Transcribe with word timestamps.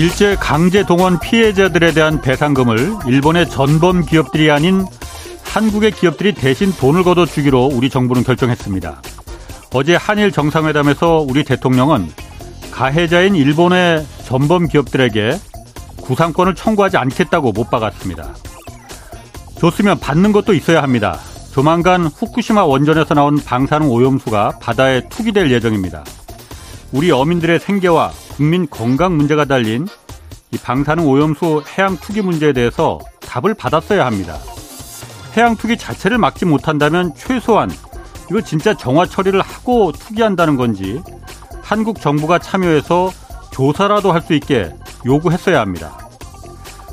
일제 0.00 0.34
강제 0.34 0.86
동원 0.86 1.20
피해자들에 1.20 1.92
대한 1.92 2.22
배상금을 2.22 3.00
일본의 3.06 3.50
전범 3.50 4.06
기업들이 4.06 4.50
아닌 4.50 4.86
한국의 5.44 5.90
기업들이 5.90 6.32
대신 6.32 6.72
돈을 6.72 7.04
걷어 7.04 7.26
주기로 7.26 7.66
우리 7.66 7.90
정부는 7.90 8.24
결정했습니다. 8.24 9.02
어제 9.74 9.96
한일 9.96 10.32
정상회담에서 10.32 11.26
우리 11.28 11.44
대통령은 11.44 12.10
가해자인 12.70 13.34
일본의 13.34 14.06
전범 14.24 14.68
기업들에게 14.68 15.38
구상권을 16.00 16.54
청구하지 16.54 16.96
않겠다고 16.96 17.52
못 17.52 17.68
박았습니다. 17.68 18.34
좋으면 19.58 20.00
받는 20.00 20.32
것도 20.32 20.54
있어야 20.54 20.82
합니다. 20.82 21.18
조만간 21.52 22.06
후쿠시마 22.06 22.64
원전에서 22.64 23.12
나온 23.12 23.36
방사능 23.36 23.90
오염수가 23.90 24.60
바다에 24.62 25.06
투기될 25.10 25.50
예정입니다. 25.50 26.04
우리 26.90 27.10
어민들의 27.10 27.60
생계와 27.60 28.12
국민 28.40 28.66
건강 28.70 29.18
문제가 29.18 29.44
달린 29.44 29.86
이 30.50 30.56
방사능 30.56 31.06
오염수 31.06 31.62
해양 31.76 31.98
투기 31.98 32.22
문제에 32.22 32.54
대해서 32.54 32.98
답을 33.20 33.52
받았어야 33.52 34.06
합니다. 34.06 34.38
해양 35.36 35.56
투기 35.56 35.76
자체를 35.76 36.16
막지 36.16 36.46
못한다면 36.46 37.12
최소한 37.14 37.70
이거 38.30 38.40
진짜 38.40 38.72
정화 38.72 39.04
처리를 39.04 39.42
하고 39.42 39.92
투기한다는 39.92 40.56
건지 40.56 41.02
한국 41.60 42.00
정부가 42.00 42.38
참여해서 42.38 43.10
조사라도 43.50 44.10
할 44.10 44.22
수 44.22 44.32
있게 44.32 44.74
요구했어야 45.04 45.60
합니다. 45.60 45.98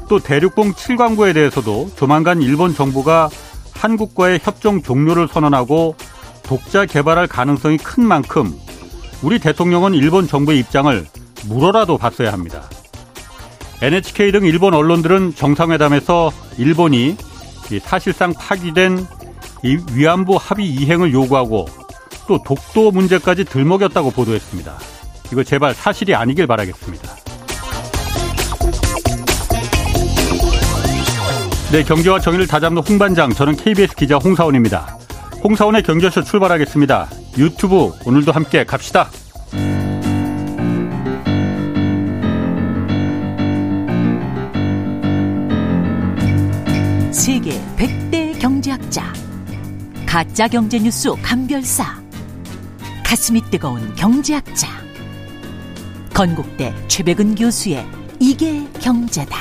또 0.09 0.19
대륙봉 0.19 0.73
7광구에 0.73 1.33
대해서도 1.33 1.91
조만간 1.95 2.41
일본 2.41 2.75
정부가 2.75 3.29
한국과의 3.73 4.41
협정 4.43 4.81
종료를 4.81 5.29
선언하고 5.29 5.95
독자 6.43 6.85
개발할 6.85 7.27
가능성이 7.27 7.77
큰 7.77 8.03
만큼 8.03 8.53
우리 9.21 9.39
대통령은 9.39 9.93
일본 9.93 10.27
정부의 10.27 10.59
입장을 10.59 11.05
물어라도 11.45 11.97
봤어야 11.97 12.33
합니다. 12.33 12.63
NHK 13.81 14.31
등 14.31 14.45
일본 14.45 14.73
언론들은 14.73 15.35
정상회담에서 15.35 16.31
일본이 16.57 17.15
사실상 17.81 18.33
파기된 18.33 19.05
이 19.63 19.77
위안부 19.93 20.37
합의 20.39 20.67
이행을 20.67 21.13
요구하고 21.13 21.67
또 22.27 22.41
독도 22.43 22.91
문제까지 22.91 23.45
들먹였다고 23.45 24.11
보도했습니다. 24.11 24.77
이거 25.31 25.43
제발 25.43 25.73
사실이 25.73 26.15
아니길 26.15 26.47
바라겠습니다. 26.47 27.15
네, 31.71 31.83
경제와 31.83 32.19
정의를 32.19 32.47
다잡는 32.47 32.81
홍반장, 32.81 33.31
저는 33.31 33.57
KBS 33.57 33.95
기자 33.95 34.15
홍사원입니다. 34.15 34.97
홍사원의 35.43 35.83
경제쇼 35.83 36.23
출발하겠습니다. 36.23 37.09
유튜브 37.37 37.91
오늘도 38.05 38.31
함께 38.31 38.63
갑시다. 38.63 39.09
경제학자 48.77 49.13
가짜 50.05 50.47
경제 50.47 50.79
뉴스 50.79 51.09
감별사 51.21 52.01
가슴이 53.03 53.41
뜨거운 53.49 53.93
경제학자 53.95 54.67
건국대 56.13 56.73
최백은 56.87 57.35
교수의 57.35 57.85
이게 58.19 58.67
경제다. 58.79 59.37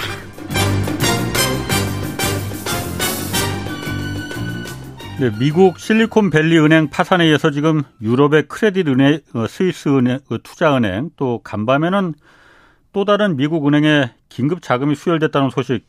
네, 5.19 5.31
미국 5.39 5.79
실리콘밸리 5.79 6.59
은행 6.59 6.91
파산에 6.91 7.29
이어서 7.31 7.51
지금 7.51 7.83
유럽의 8.03 8.49
크레딧 8.49 8.87
은행, 8.89 9.21
어, 9.33 9.47
스위스 9.47 9.89
은행, 9.89 10.19
어, 10.31 10.39
투자은행 10.43 11.11
또 11.17 11.41
간밤에는 11.43 12.15
또 12.93 13.05
다른 13.07 13.37
미국 13.37 13.67
은행에 13.67 14.13
긴급 14.29 14.61
자금이 14.61 14.95
수혈됐다는 14.95 15.49
소식 15.51 15.87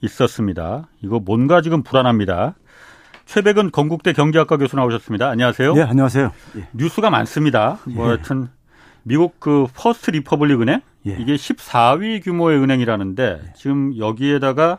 있었습니다. 0.00 0.88
이거 1.02 1.18
뭔가 1.18 1.60
지금 1.60 1.82
불안합니다. 1.82 2.54
최백은 3.28 3.72
건국대 3.72 4.14
경제학과 4.14 4.56
교수 4.56 4.74
나오셨습니다. 4.76 5.28
안녕하세요. 5.28 5.74
네, 5.74 5.82
안녕하세요. 5.82 6.32
예. 6.56 6.68
뉴스가 6.72 7.10
많습니다. 7.10 7.78
뭐 7.84 8.06
예. 8.06 8.08
하여튼 8.08 8.48
미국 9.02 9.38
그 9.38 9.66
퍼스트 9.74 10.10
리퍼블릭 10.12 10.62
은행 10.62 10.80
예. 11.06 11.14
이게 11.20 11.34
14위 11.34 12.24
규모의 12.24 12.58
은행이라는데 12.58 13.40
예. 13.44 13.52
지금 13.54 13.98
여기에다가 13.98 14.78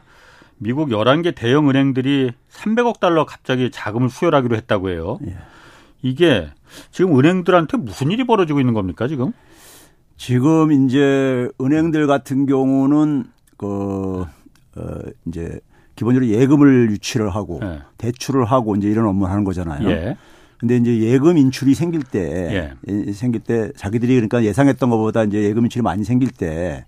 미국 0.57 0.89
11개 0.89 1.35
대형 1.35 1.69
은행들이 1.69 2.31
300억 2.49 2.99
달러 2.99 3.23
갑자기 3.23 3.69
자금을 3.69 4.09
수혈하기로 4.09 4.55
했다고 4.55 4.89
해요. 4.89 5.19
예. 5.27 5.37
이게 6.01 6.49
지금 6.89 7.19
은행들한테 7.19 7.77
무슨 7.77 8.09
일이 8.09 8.23
벌어지고 8.25 8.59
있는 8.59 8.73
겁니까, 8.73 9.07
지금? 9.07 9.31
지금 10.17 10.71
이제 10.71 11.47
은행들 11.61 12.07
같은 12.07 12.47
경우는 12.47 13.25
그, 13.57 14.25
어, 14.75 14.99
이제 15.27 15.59
기본적으로 15.99 16.31
예금을 16.31 16.91
유치를 16.91 17.29
하고 17.29 17.59
예. 17.61 17.79
대출을 17.97 18.45
하고 18.45 18.77
이제 18.77 18.87
이런 18.87 19.05
업무를 19.05 19.31
하는 19.31 19.43
거잖아요. 19.43 19.89
예. 19.89 20.15
근데 20.57 20.77
이제 20.77 20.97
예금 20.97 21.37
인출이 21.37 21.73
생길 21.73 22.03
때 22.03 22.73
예. 22.87 23.11
생길 23.11 23.41
때 23.41 23.73
자기들이 23.75 24.13
그러니까 24.15 24.45
예상했던 24.45 24.89
것보다 24.89 25.23
이제 25.25 25.43
예금 25.43 25.65
인출이 25.65 25.83
많이 25.83 26.05
생길 26.05 26.29
때 26.31 26.85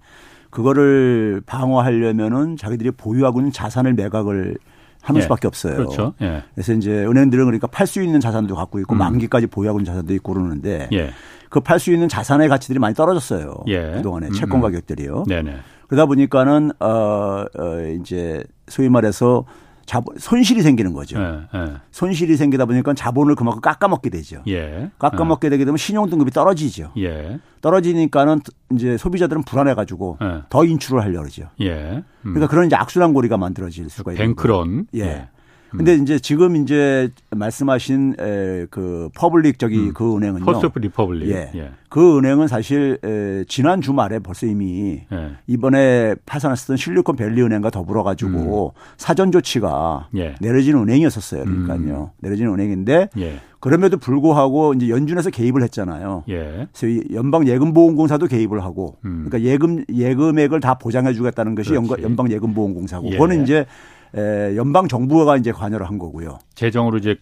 그거를 0.50 1.42
방어하려면은 1.46 2.56
자기들이 2.56 2.92
보유하고 2.92 3.42
있는 3.42 3.52
자산을 3.52 3.96
매각을 3.96 4.56
하는 5.02 5.20
예. 5.20 5.24
수밖에 5.24 5.48
없어요. 5.48 5.76
그렇죠. 5.76 6.14
예. 6.22 6.44
그래서 6.54 6.74
이제 6.74 6.92
은행들은 7.06 7.46
그러니까 7.46 7.68
팔 7.68 7.88
수 7.88 8.02
있는 8.02 8.20
자산도 8.20 8.56
갖고 8.56 8.80
있고 8.80 8.96
음. 8.96 9.00
만기까지 9.00 9.48
보유하고 9.48 9.80
있는 9.80 9.92
자산도 9.92 10.14
있고 10.16 10.34
그러는데 10.34 10.88
예. 10.94 11.12
그팔 11.50 11.80
수 11.80 11.92
있는 11.92 12.08
자산의 12.08 12.48
가치들이 12.48 12.80
많이 12.80 12.96
떨어졌어요. 12.96 13.64
예. 13.68 13.92
그동안에 13.96 14.28
음. 14.28 14.32
채권 14.34 14.60
음. 14.60 14.62
가격들이요. 14.62 15.26
네네. 15.28 15.58
그러다 15.88 16.06
보니까는 16.06 16.72
어, 16.80 16.86
어 16.86 17.82
이제 18.00 18.44
소위 18.68 18.88
말해서 18.88 19.46
자본 19.86 20.18
손실이 20.18 20.62
생기는 20.62 20.94
거죠. 20.94 21.20
예, 21.20 21.42
예. 21.58 21.74
손실이 21.92 22.38
생기다 22.38 22.66
보니까 22.66 22.94
자본을 22.94 23.36
그만큼 23.36 23.62
깎아먹게 23.62 24.10
되죠. 24.10 24.44
예, 24.48 24.90
깎아먹게 25.00 25.50
되게 25.50 25.66
되면 25.66 25.78
신용 25.78 26.10
등급이 26.10 26.32
떨어지죠. 26.32 26.92
예. 26.98 27.40
떨어지니까는 27.62 28.42
이제 28.74 28.98
소비자들은 28.98 29.44
불안해 29.44 29.74
가지고 29.74 30.18
예. 30.22 30.44
더 30.50 30.66
인출을 30.66 31.02
하려 31.02 31.14
고 31.14 31.20
그러죠. 31.20 31.50
예. 31.62 32.04
음. 32.22 32.34
그러니까 32.34 32.48
그런 32.48 32.66
이제 32.66 32.76
악순환 32.76 33.14
고리가 33.14 33.38
만들어질 33.38 33.90
수가 33.90 34.14
있는 34.14 34.26
뱅크런. 34.26 34.88
예. 34.96 35.30
예. 35.74 35.78
근데 35.78 35.96
이제 35.96 36.20
지금 36.20 36.56
이제 36.56 37.10
말씀하신 37.32 38.16
에, 38.20 38.66
그 38.70 39.10
퍼블릭 39.16 39.60
저기 39.60 39.78
음. 39.78 39.94
그 39.94 40.16
은행은요. 40.18 40.46
퍼스트 40.46 40.78
리퍼블릭. 40.80 41.30
예. 41.30 41.52
예. 41.56 41.72
그 41.90 42.18
은행은 42.18 42.48
사실 42.48 42.98
에, 43.04 43.44
지난 43.48 43.82
주말에 43.82 44.20
벌써 44.20 44.46
이미 44.46 45.02
예. 45.12 45.32
이번에 45.48 46.16
파산했었던 46.26 46.78
실리콘 46.78 47.16
밸리 47.16 47.42
은행과 47.42 47.70
더불어 47.70 48.04
가지고 48.04 48.74
음. 48.76 48.80
사전 48.98 49.32
조치가 49.32 50.10
예. 50.16 50.36
내려진 50.42 50.76
은행이었었어요. 50.78 51.44
그러니까요. 51.44 52.12
음. 52.14 52.18
내려진 52.22 52.48
은행인데 52.48 53.10
예. 53.18 53.40
그럼에도 53.60 53.98
불구하고 53.98 54.74
이제 54.74 54.90
연준에서 54.90 55.30
개입을 55.30 55.62
했잖아요. 55.64 56.24
예. 56.30 56.68
그래서 56.76 57.04
연방 57.14 57.48
예금 57.48 57.74
보험공사도 57.74 58.28
개입을 58.28 58.64
하고 58.64 58.98
음. 59.06 59.26
그러니까 59.30 59.50
예금 59.50 59.86
예금액을 59.94 60.60
다 60.60 60.76
보장해 60.76 61.14
주겠다는 61.14 61.56
것이. 61.56 61.74
연방 61.74 62.32
예금 62.32 62.54
보험공사고 62.54 63.08
예. 63.08 63.12
그거는 63.12 63.44
이제 63.44 63.66
에, 64.16 64.56
연방 64.56 64.88
정부가 64.88 65.38
이제 65.38 65.52
관여를 65.52 65.88
한 65.88 65.98
거고요. 65.98 66.40
재정으로 66.56 66.98
이제 66.98 67.18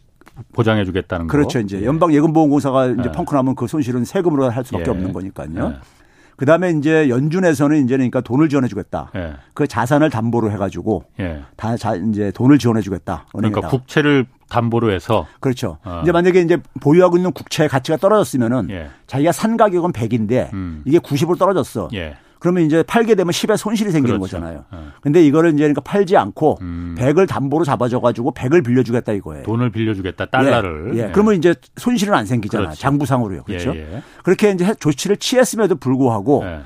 보장해 0.53 0.85
주겠다는 0.85 1.27
거. 1.27 1.31
그렇죠. 1.31 1.59
이제 1.59 1.81
예. 1.81 1.85
연방 1.85 2.13
예금 2.13 2.33
보험 2.33 2.49
공사가 2.49 2.87
이제 2.87 3.03
예. 3.05 3.11
펑크 3.11 3.35
나면 3.35 3.55
그 3.55 3.67
손실은 3.67 4.05
세금으로 4.05 4.49
할 4.49 4.63
수밖에 4.63 4.85
예. 4.87 4.89
없는 4.91 5.13
거니까요. 5.13 5.49
예. 5.57 5.79
그다음에 6.37 6.71
이제 6.71 7.09
연준에서는 7.09 7.83
이제 7.83 7.97
그러니까 7.97 8.21
돈을 8.21 8.47
지원해 8.47 8.69
주겠다. 8.69 9.11
예. 9.15 9.33
그 9.53 9.67
자산을 9.67 10.09
담보로 10.09 10.49
해 10.51 10.55
가지고 10.55 11.03
예. 11.19 11.41
다 11.57 11.75
자, 11.75 11.95
이제 11.95 12.31
돈을 12.31 12.57
지원해 12.57 12.81
주겠다. 12.81 13.25
그러니까 13.33 13.61
국채를 13.67 14.25
담보로 14.49 14.89
해서 14.91 15.27
그렇죠. 15.41 15.77
어. 15.83 15.99
이제 16.03 16.13
만약에 16.13 16.39
이제 16.41 16.57
보유하고 16.79 17.17
있는 17.17 17.33
국채의 17.33 17.67
가치가 17.67 17.97
떨어졌으면은 17.97 18.69
자기가 19.05 19.33
산 19.33 19.57
가격은 19.57 19.91
100인데 19.91 20.53
음. 20.53 20.81
이게 20.85 20.97
90으로 20.99 21.37
떨어졌어. 21.37 21.89
그러면 22.39 22.63
이제 22.63 22.83
팔게 22.83 23.15
되면 23.15 23.31
10의 23.31 23.57
손실이 23.57 23.91
생기는 23.91 24.17
그렇죠. 24.17 24.37
거잖아요. 24.37 24.65
네. 24.71 24.79
근데 25.01 25.23
이거를 25.25 25.51
이제 25.51 25.59
그러니까 25.59 25.81
팔지 25.81 26.15
않고 26.15 26.57
음. 26.61 26.95
100을 26.97 27.27
담보로 27.27 27.65
잡아줘 27.65 27.99
가지고 27.99 28.33
100을 28.33 28.65
빌려주겠다 28.65 29.11
이거예요. 29.11 29.43
돈을 29.43 29.71
빌려주겠다 29.71 30.27
달러를. 30.27 30.95
예. 30.95 30.99
예. 30.99 31.07
예. 31.07 31.11
그러면 31.11 31.35
이제 31.35 31.53
손실은 31.75 32.13
안 32.13 32.25
생기잖아요. 32.25 32.67
그렇죠. 32.69 32.81
장부상으로요. 32.81 33.43
그렇죠. 33.43 33.75
예, 33.75 33.95
예. 33.95 34.03
그렇게 34.23 34.51
이제 34.51 34.73
조치를 34.73 35.17
취했음에도 35.17 35.75
불구하고 35.75 36.43
예. 36.45 36.61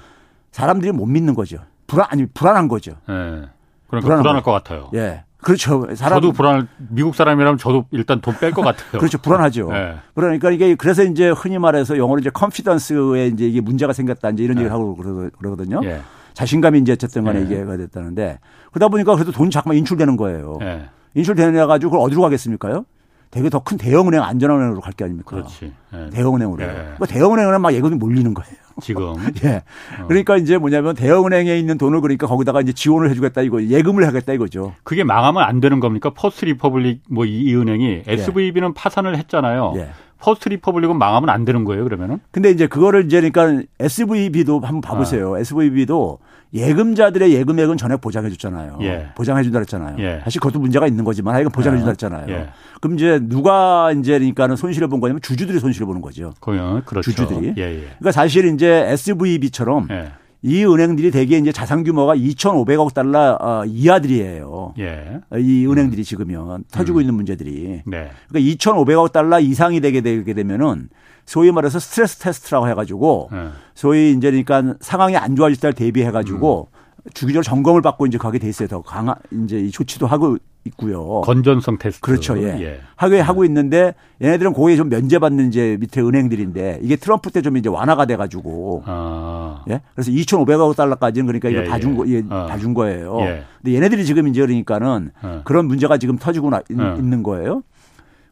사람들이 0.51 0.91
못 0.91 1.07
믿는 1.07 1.33
거죠. 1.33 1.57
불안 1.87 2.07
아니 2.09 2.25
불안한 2.27 2.67
거죠. 2.67 2.91
예. 3.09 3.49
그러니까 3.87 4.17
불안할 4.21 4.43
것 4.43 4.51
같아요. 4.51 4.89
예. 4.93 5.23
그렇죠. 5.43 5.85
사람 5.95 6.17
저도 6.21 6.31
불안 6.31 6.67
미국 6.89 7.13
사람이라면 7.15 7.57
저도 7.57 7.85
일단 7.91 8.19
돈 8.21 8.35
뺄 8.39 8.51
것 8.53 8.61
같아요. 8.63 8.99
그렇죠. 8.99 9.17
불안하죠. 9.19 9.69
네. 9.71 9.95
그러니까 10.15 10.49
이게 10.49 10.73
그래서 10.75 11.03
이제 11.03 11.29
흔히 11.29 11.59
말해서 11.59 11.97
영어로 11.97 12.19
이제 12.19 12.29
confidence에 12.31 13.27
이제 13.27 13.45
이게 13.47 13.61
문제가 13.61 13.93
생겼다 13.93 14.29
이제 14.31 14.43
이런 14.43 14.55
네. 14.55 14.61
얘기를 14.61 14.73
하고 14.73 14.95
그러거든요. 14.95 15.81
네. 15.81 16.01
자신감이 16.33 16.79
이제 16.79 16.93
어쨌든 16.93 17.23
간에 17.23 17.39
네. 17.41 17.45
이게가 17.45 17.77
됐다는데 17.77 18.39
그러다 18.71 18.87
보니까 18.87 19.13
그래도 19.13 19.31
돈이 19.31 19.51
자꾸만 19.51 19.77
인출되는 19.77 20.17
거예요. 20.17 20.57
네. 20.59 20.85
인출되는 21.13 21.67
가지고 21.67 21.91
그걸 21.91 22.05
어디로 22.07 22.21
가겠습니까요? 22.23 22.85
되게 23.29 23.49
더 23.49 23.59
큰 23.59 23.77
대형은행 23.77 24.21
안전한은행으로 24.21 24.81
갈 24.81 24.93
게 24.93 25.03
아닙니까? 25.03 25.29
그렇지. 25.31 25.73
네. 25.91 26.09
대형은행으로. 26.11 26.57
네. 26.57 26.71
그러니까 26.73 27.05
대형은행은 27.07 27.61
막 27.61 27.73
예금이 27.73 27.95
몰리는 27.97 28.33
거예요. 28.33 28.55
지금. 28.81 29.13
예. 29.43 29.63
어. 30.01 30.07
그러니까 30.07 30.37
이제 30.37 30.57
뭐냐면 30.57 30.95
대형은행에 30.95 31.57
있는 31.57 31.77
돈을 31.77 32.01
그러니까 32.01 32.27
거기다가 32.27 32.61
이제 32.61 32.73
지원을 32.73 33.09
해주겠다 33.11 33.41
이거 33.41 33.63
예금을 33.63 34.07
하겠다 34.07 34.33
이거죠. 34.33 34.73
그게 34.83 35.03
망하면 35.03 35.43
안 35.43 35.59
되는 35.59 35.79
겁니까? 35.79 36.09
First 36.11 36.45
Republic 36.45 37.01
뭐 37.09 37.25
이 37.25 37.55
은행이 37.55 38.03
SVB는 38.07 38.69
예. 38.69 38.73
파산을 38.75 39.17
했잖아요. 39.17 39.73
예. 39.77 39.89
First 40.23 40.47
Republic은 40.47 40.97
망하면 40.97 41.29
안 41.29 41.43
되는 41.43 41.65
거예요, 41.65 41.83
그러면은? 41.83 42.19
근데 42.31 42.49
이제 42.49 42.65
그거를 42.65 43.03
이제 43.05 43.19
그러니까 43.19 43.67
SVB도 43.77 44.61
한번 44.61 44.79
봐보세요. 44.79 45.35
아. 45.35 45.39
SVB도 45.39 46.19
예금자들의 46.53 47.33
예금액은 47.33 47.75
전액 47.75 47.99
보장해 47.99 48.29
줬잖아요. 48.29 48.77
예. 48.83 49.09
보장해 49.15 49.43
준다 49.43 49.59
그랬잖아요. 49.59 49.97
예. 49.99 50.21
사실 50.23 50.39
그것도 50.39 50.59
문제가 50.59 50.87
있는 50.87 51.03
거지만 51.03 51.35
하여간 51.35 51.51
보장해 51.51 51.77
준다 51.77 51.91
그랬잖아요. 51.91 52.25
예. 52.29 52.49
그럼 52.79 52.95
이제 52.95 53.19
누가 53.21 53.91
이제 53.91 54.13
그러니까는 54.13 54.55
손실을 54.55 54.87
본 54.87 55.01
거냐면 55.01 55.21
주주들이 55.21 55.59
손실을 55.59 55.87
보는 55.87 55.99
거죠. 55.99 56.33
그렇죠. 56.39 57.01
주주들이. 57.01 57.55
예, 57.57 57.61
예. 57.61 57.79
그러니까 57.79 58.13
사실 58.13 58.45
이제 58.45 58.85
SVB처럼 58.91 59.89
예. 59.91 60.11
이 60.43 60.65
은행들이 60.65 61.09
대개 61.09 61.37
이제 61.37 61.53
자산 61.53 61.83
규모가 61.85 62.15
2,500억 62.17 62.93
달러 62.93 63.37
어, 63.39 63.63
이하들이에요. 63.65 64.73
예. 64.77 65.21
이 65.37 65.65
은행들이 65.65 66.03
지금은 66.03 66.65
터지고 66.69 66.99
음. 66.99 67.01
있는 67.01 67.15
문제들이. 67.15 67.83
네. 67.85 68.11
그러니까 68.27 68.39
2,500억 68.39 69.13
달러 69.13 69.39
이상이 69.39 69.79
되게 69.79 70.01
되게 70.01 70.33
되면은 70.33 70.89
소위 71.25 71.51
말해서 71.53 71.79
스트레스 71.79 72.19
테스트라고 72.19 72.67
해가지고 72.67 73.29
네. 73.31 73.47
소위 73.73 74.11
이제 74.11 74.29
그러니까 74.29 74.75
상황이 74.81 75.15
안 75.15 75.37
좋아질 75.37 75.61
때를 75.61 75.73
대비해가지고 75.73 76.67
음. 76.73 77.09
주기적으로 77.13 77.43
점검을 77.43 77.81
받고 77.81 78.05
이제 78.05 78.17
가게 78.17 78.37
돼 78.37 78.49
있어요. 78.49 78.67
더 78.67 78.81
강한 78.81 79.15
이제 79.45 79.59
이 79.59 79.71
조치도 79.71 80.07
하고 80.07 80.37
있고요. 80.65 81.21
건전성 81.21 81.77
테스트. 81.77 82.01
그렇죠. 82.01 82.37
예. 82.37 82.57
예. 82.61 82.79
하게 82.95 83.15
네. 83.17 83.21
하고 83.21 83.43
있는데 83.45 83.95
얘네들은 84.21 84.53
거기에 84.53 84.77
좀 84.77 84.89
면제받는 84.89 85.49
이제 85.49 85.77
밑에 85.79 86.01
은행들인데 86.01 86.79
이게 86.81 86.95
트럼프 86.95 87.31
때 87.31 87.41
좀 87.43 87.57
이제 87.57 87.67
완화가 87.67 88.05
돼 88.05 88.15
가지고 88.15 88.83
아. 88.85 89.65
예. 89.69 89.81
그래서 89.93 90.11
2,500억 90.11 90.75
달러까지는 90.77 91.27
그러니까 91.27 91.49
이거 91.49 91.59
예, 91.61 91.65
다준 91.65 91.97
거, 91.97 92.07
예. 92.07 92.23
어. 92.29 92.47
다준 92.47 92.73
거예요. 92.73 93.17
예. 93.21 93.43
근데 93.61 93.75
얘네들이 93.75 94.05
지금 94.05 94.27
이제 94.29 94.39
그러니까는 94.39 95.11
어. 95.21 95.41
그런 95.43 95.65
문제가 95.67 95.97
지금 95.97 96.17
터지고 96.17 96.49
나, 96.49 96.57
어. 96.57 96.95
있는 96.97 97.21
거예요. 97.23 97.63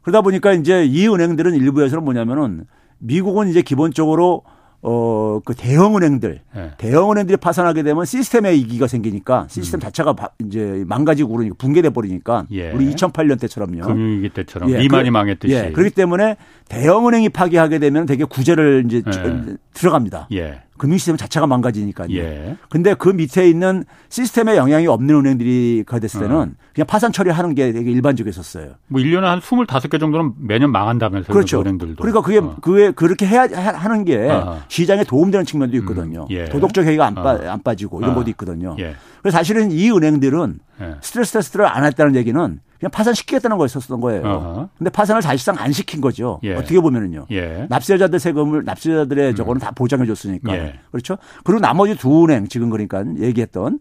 그러다 0.04 0.22
보니까 0.22 0.54
이제 0.54 0.86
이 0.86 1.08
은행들은 1.10 1.54
일부에서는 1.56 2.04
뭐냐면은 2.06 2.64
미국은 3.00 3.50
이제 3.50 3.62
기본적으로 3.62 4.44
어, 4.84 5.40
그 5.46 5.54
대형은행들, 5.54 6.42
네. 6.56 6.72
대형은행들이 6.78 7.38
파산하게 7.38 7.84
되면 7.84 8.04
시스템에 8.04 8.56
이기가 8.56 8.88
생기니까 8.88 9.46
시스템 9.48 9.78
음. 9.78 9.82
자체가 9.82 10.16
이제 10.46 10.84
망가지고 10.88 11.32
그러니까 11.32 11.56
붕괴돼 11.60 11.92
버리니까 11.92 12.48
예. 12.52 12.72
우리 12.72 12.92
2008년 12.96 13.40
때처럼요. 13.40 13.82
금융위기 13.82 14.30
때처럼 14.30 14.72
예. 14.72 14.80
리만이 14.80 15.10
그, 15.10 15.14
망했듯이. 15.14 15.54
예. 15.54 15.72
그렇기 15.72 15.94
때문에 15.94 16.36
대형은행이 16.70 17.30
파기하게 17.30 17.78
되면 17.78 18.08
되게 18.08 18.24
구제를 18.24 18.84
이제 18.88 19.04
예. 19.06 19.56
들어갑니다. 19.74 20.28
예. 20.34 20.62
금융 20.82 20.98
시스템 20.98 21.16
자체가 21.16 21.46
망가지니까요. 21.46 22.10
예. 22.18 22.58
근데 22.68 22.96
그 22.96 23.10
밑에 23.10 23.48
있는 23.48 23.86
시스템에 24.10 24.58
영향이 24.58 24.88
없는 24.88 25.14
은행들이 25.14 25.84
그 25.86 26.00
됐을 26.00 26.22
때는 26.22 26.36
어. 26.36 26.48
그냥 26.74 26.88
파산 26.88 27.12
처리하는 27.12 27.54
게 27.54 27.72
되게 27.72 27.92
일반적이었었어요. 27.92 28.72
뭐 28.88 29.00
1년에 29.00 29.22
한 29.22 29.40
25개 29.42 30.00
정도는 30.00 30.34
매년 30.40 30.72
망한다면서요. 30.72 31.32
그렇죠. 31.32 31.58
그 31.58 31.62
은행들도. 31.62 31.98
그러니까 31.98 32.22
그게 32.22 32.40
어. 32.40 32.56
그게 32.62 32.90
그렇게 32.90 33.28
해야 33.28 33.44
하는 33.44 34.06
게 34.06 34.28
어. 34.28 34.60
시장에 34.70 35.04
도움되는 35.04 35.46
측면도 35.46 35.78
있거든요. 35.78 36.24
음. 36.24 36.28
예. 36.32 36.46
도덕적 36.46 36.84
해이가 36.84 37.06
안, 37.06 37.14
빠, 37.14 37.38
안 37.46 37.62
빠지고 37.62 38.00
이런 38.00 38.14
어. 38.14 38.16
것도 38.16 38.32
있거든요. 38.32 38.76
예. 38.80 38.96
그래서 39.22 39.38
사실은 39.38 39.72
이 39.72 39.92
은행들은 39.92 40.60
예. 40.82 40.96
스트레스 41.02 41.34
테스트를 41.34 41.68
안 41.68 41.86
했다는 41.86 42.16
얘기는 42.16 42.60
그냥 42.82 42.90
파산시키겠다는 42.92 43.58
거였었던 43.58 44.02
거예요. 44.02 44.22
어허. 44.28 44.70
근데 44.78 44.90
파산을 44.90 45.22
사실상 45.22 45.56
안 45.60 45.72
시킨 45.72 46.02
거죠. 46.02 46.40
예. 46.44 46.56
어떻게 46.56 46.80
보면은요. 46.80 47.28
예. 47.32 47.68
납세자들 47.70 48.20
세금을 48.20 48.64
납세자들의 48.66 49.30
음. 49.30 49.36
저거는 49.36 49.62
다 49.62 49.70
보장해 49.72 50.08
줬으니까. 50.08 50.54
예. 50.56 50.74
그렇죠? 50.92 51.18
그리고 51.44 51.60
나머지 51.62 51.96
두 51.96 52.24
은행 52.26 52.48
지금 52.48 52.72
그러니까 52.72 53.04
얘기했던 53.20 53.80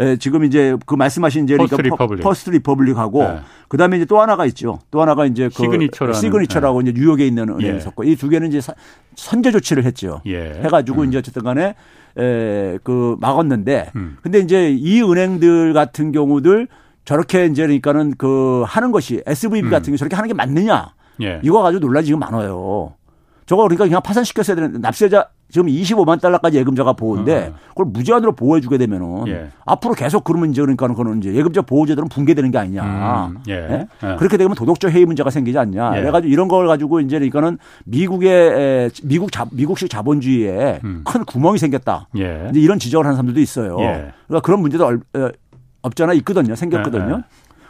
에, 0.00 0.16
지금 0.16 0.44
이제 0.44 0.76
그 0.86 0.94
말씀하신 0.94 1.44
이제 1.44 1.54
그러니까 1.56 1.76
First 1.76 1.88
Republic. 1.88 2.22
First 2.24 2.50
Republic하고 2.50 3.22
네. 3.22 3.40
그다음에 3.68 3.96
이제 3.98 4.06
또 4.06 4.18
하나가 4.20 4.46
있죠. 4.46 4.78
또 4.90 5.02
하나가 5.02 5.26
이제 5.26 5.48
그 5.48 5.54
Signature라는 5.64 6.18
Signature라고 6.20 6.82
네. 6.82 6.90
이제 6.90 7.00
뉴욕에 7.00 7.26
있는 7.26 7.50
은행이 7.50 7.80
예. 7.80 7.86
었고 7.86 8.04
이 8.04 8.16
두 8.16 8.30
개는 8.30 8.48
이제 8.48 8.60
선제 9.14 9.50
조치를 9.52 9.84
했죠. 9.84 10.22
예. 10.24 10.52
해 10.62 10.68
가지고 10.68 11.02
음. 11.02 11.08
이제 11.08 11.18
어쨌든 11.18 11.42
간에 11.42 11.74
에, 12.16 12.78
그 12.82 13.16
막았는데 13.20 13.90
음. 13.96 14.16
근데 14.22 14.38
이제 14.38 14.70
이 14.70 15.02
은행들 15.02 15.74
같은 15.74 16.12
경우들 16.12 16.66
저렇게 17.08 17.46
이제 17.46 17.62
그러니까는 17.62 18.16
그 18.18 18.64
하는 18.66 18.92
것이 18.92 19.22
SVB 19.26 19.68
음. 19.68 19.70
같은 19.70 19.94
게 19.94 19.96
저렇게 19.96 20.14
하는 20.14 20.28
게 20.28 20.34
맞느냐. 20.34 20.92
예. 21.22 21.40
이거 21.42 21.62
가지고 21.62 21.86
논란이 21.86 22.04
지금 22.04 22.20
많아요. 22.20 22.92
저거 23.46 23.62
그러니까 23.62 23.84
그냥 23.84 24.02
파산시켰어야 24.02 24.54
되는 24.54 24.78
납세자 24.82 25.28
지금 25.50 25.68
25만 25.68 26.20
달러까지 26.20 26.58
예금자가 26.58 26.92
보호인데 26.92 27.46
어. 27.54 27.58
그걸 27.70 27.86
무제한으로 27.86 28.32
보호해 28.32 28.60
주게 28.60 28.76
되면은 28.76 29.26
예. 29.28 29.48
앞으로 29.64 29.94
계속 29.94 30.22
그러면 30.22 30.50
이제 30.50 30.60
그러니까 30.60 30.86
그거는 30.86 31.16
이제 31.16 31.32
예금자 31.32 31.62
보호 31.62 31.86
제도는 31.86 32.10
붕괴되는 32.10 32.50
게 32.50 32.58
아니냐. 32.58 33.28
음. 33.28 33.38
예. 33.48 33.54
예? 33.54 33.86
예. 34.04 34.16
그렇게 34.16 34.36
되면 34.36 34.54
도덕적 34.54 34.92
해이 34.92 35.06
문제가 35.06 35.30
생기지 35.30 35.56
않냐. 35.56 35.96
예. 35.96 36.00
그래 36.02 36.10
가지고 36.10 36.30
이런 36.30 36.46
걸 36.48 36.66
가지고 36.66 37.00
이제 37.00 37.16
그러니까는 37.16 37.56
미국의 37.86 38.90
미국 39.04 39.32
자, 39.32 39.46
미국식 39.50 39.88
자본주의에 39.88 40.80
음. 40.84 41.04
큰 41.06 41.24
구멍이 41.24 41.56
생겼다. 41.56 42.08
예. 42.18 42.48
이제 42.50 42.60
이런 42.60 42.78
지적을 42.78 43.06
하는 43.06 43.16
사람들도 43.16 43.40
있어요. 43.40 43.76
그러니까 43.76 44.40
그런 44.42 44.60
문제도 44.60 44.84
얼, 45.82 45.88
없잖아 45.90 46.12
있거든요. 46.14 46.54
생겼거든요. 46.54 47.06
네, 47.06 47.16
네. 47.16 47.22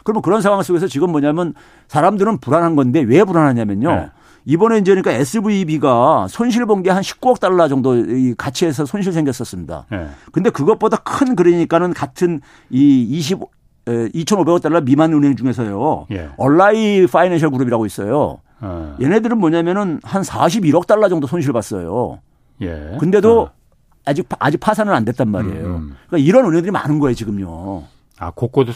그러면 0.03 0.21
그런 0.21 0.41
상황 0.41 0.61
속에서 0.63 0.87
지금 0.87 1.11
뭐냐면 1.11 1.53
사람들은 1.87 2.39
불안한 2.39 2.75
건데 2.75 3.01
왜 3.01 3.23
불안하냐면요. 3.23 3.91
네. 3.95 4.09
이번에 4.45 4.77
이제 4.79 4.95
그러니까 4.95 5.11
SVB가 5.11 6.27
손실 6.29 6.65
본 6.65 6.81
게 6.81 6.89
한 6.89 7.01
19억 7.03 7.39
달러 7.39 7.67
정도 7.67 7.95
이 7.95 8.33
가치에서 8.37 8.85
손실 8.85 9.13
생겼었습니다. 9.13 9.85
네. 9.91 10.07
근데 10.31 10.49
그것보다 10.49 10.97
큰 10.97 11.35
그러니까는 11.35 11.93
같은 11.93 12.41
이 12.69 13.01
20, 13.09 13.39
2,500억 13.85 14.61
달러 14.61 14.81
미만 14.81 15.13
은행 15.13 15.35
중에서요. 15.35 16.07
예. 16.11 16.29
얼라이 16.37 17.05
파이낸셜 17.07 17.51
그룹이라고 17.51 17.85
있어요. 17.85 18.39
어. 18.61 18.95
얘네들은 19.01 19.37
뭐냐면은 19.37 19.99
한 20.03 20.21
41억 20.21 20.87
달러 20.87 21.09
정도 21.09 21.27
손실 21.27 21.53
봤어요. 21.53 22.19
예. 22.61 22.97
근데도 22.99 23.41
어. 23.41 23.51
아직 24.05 24.27
아직 24.39 24.59
파산은 24.59 24.93
안 24.93 25.05
됐단 25.05 25.27
말이에요. 25.29 25.65
음, 25.65 25.75
음. 25.75 25.95
그러니까 26.07 26.27
이런 26.27 26.45
은행들이 26.45 26.71
많은 26.71 26.99
거예요 26.99 27.13
지금요. 27.13 27.83
아 28.19 28.31
곳곳에 28.31 28.73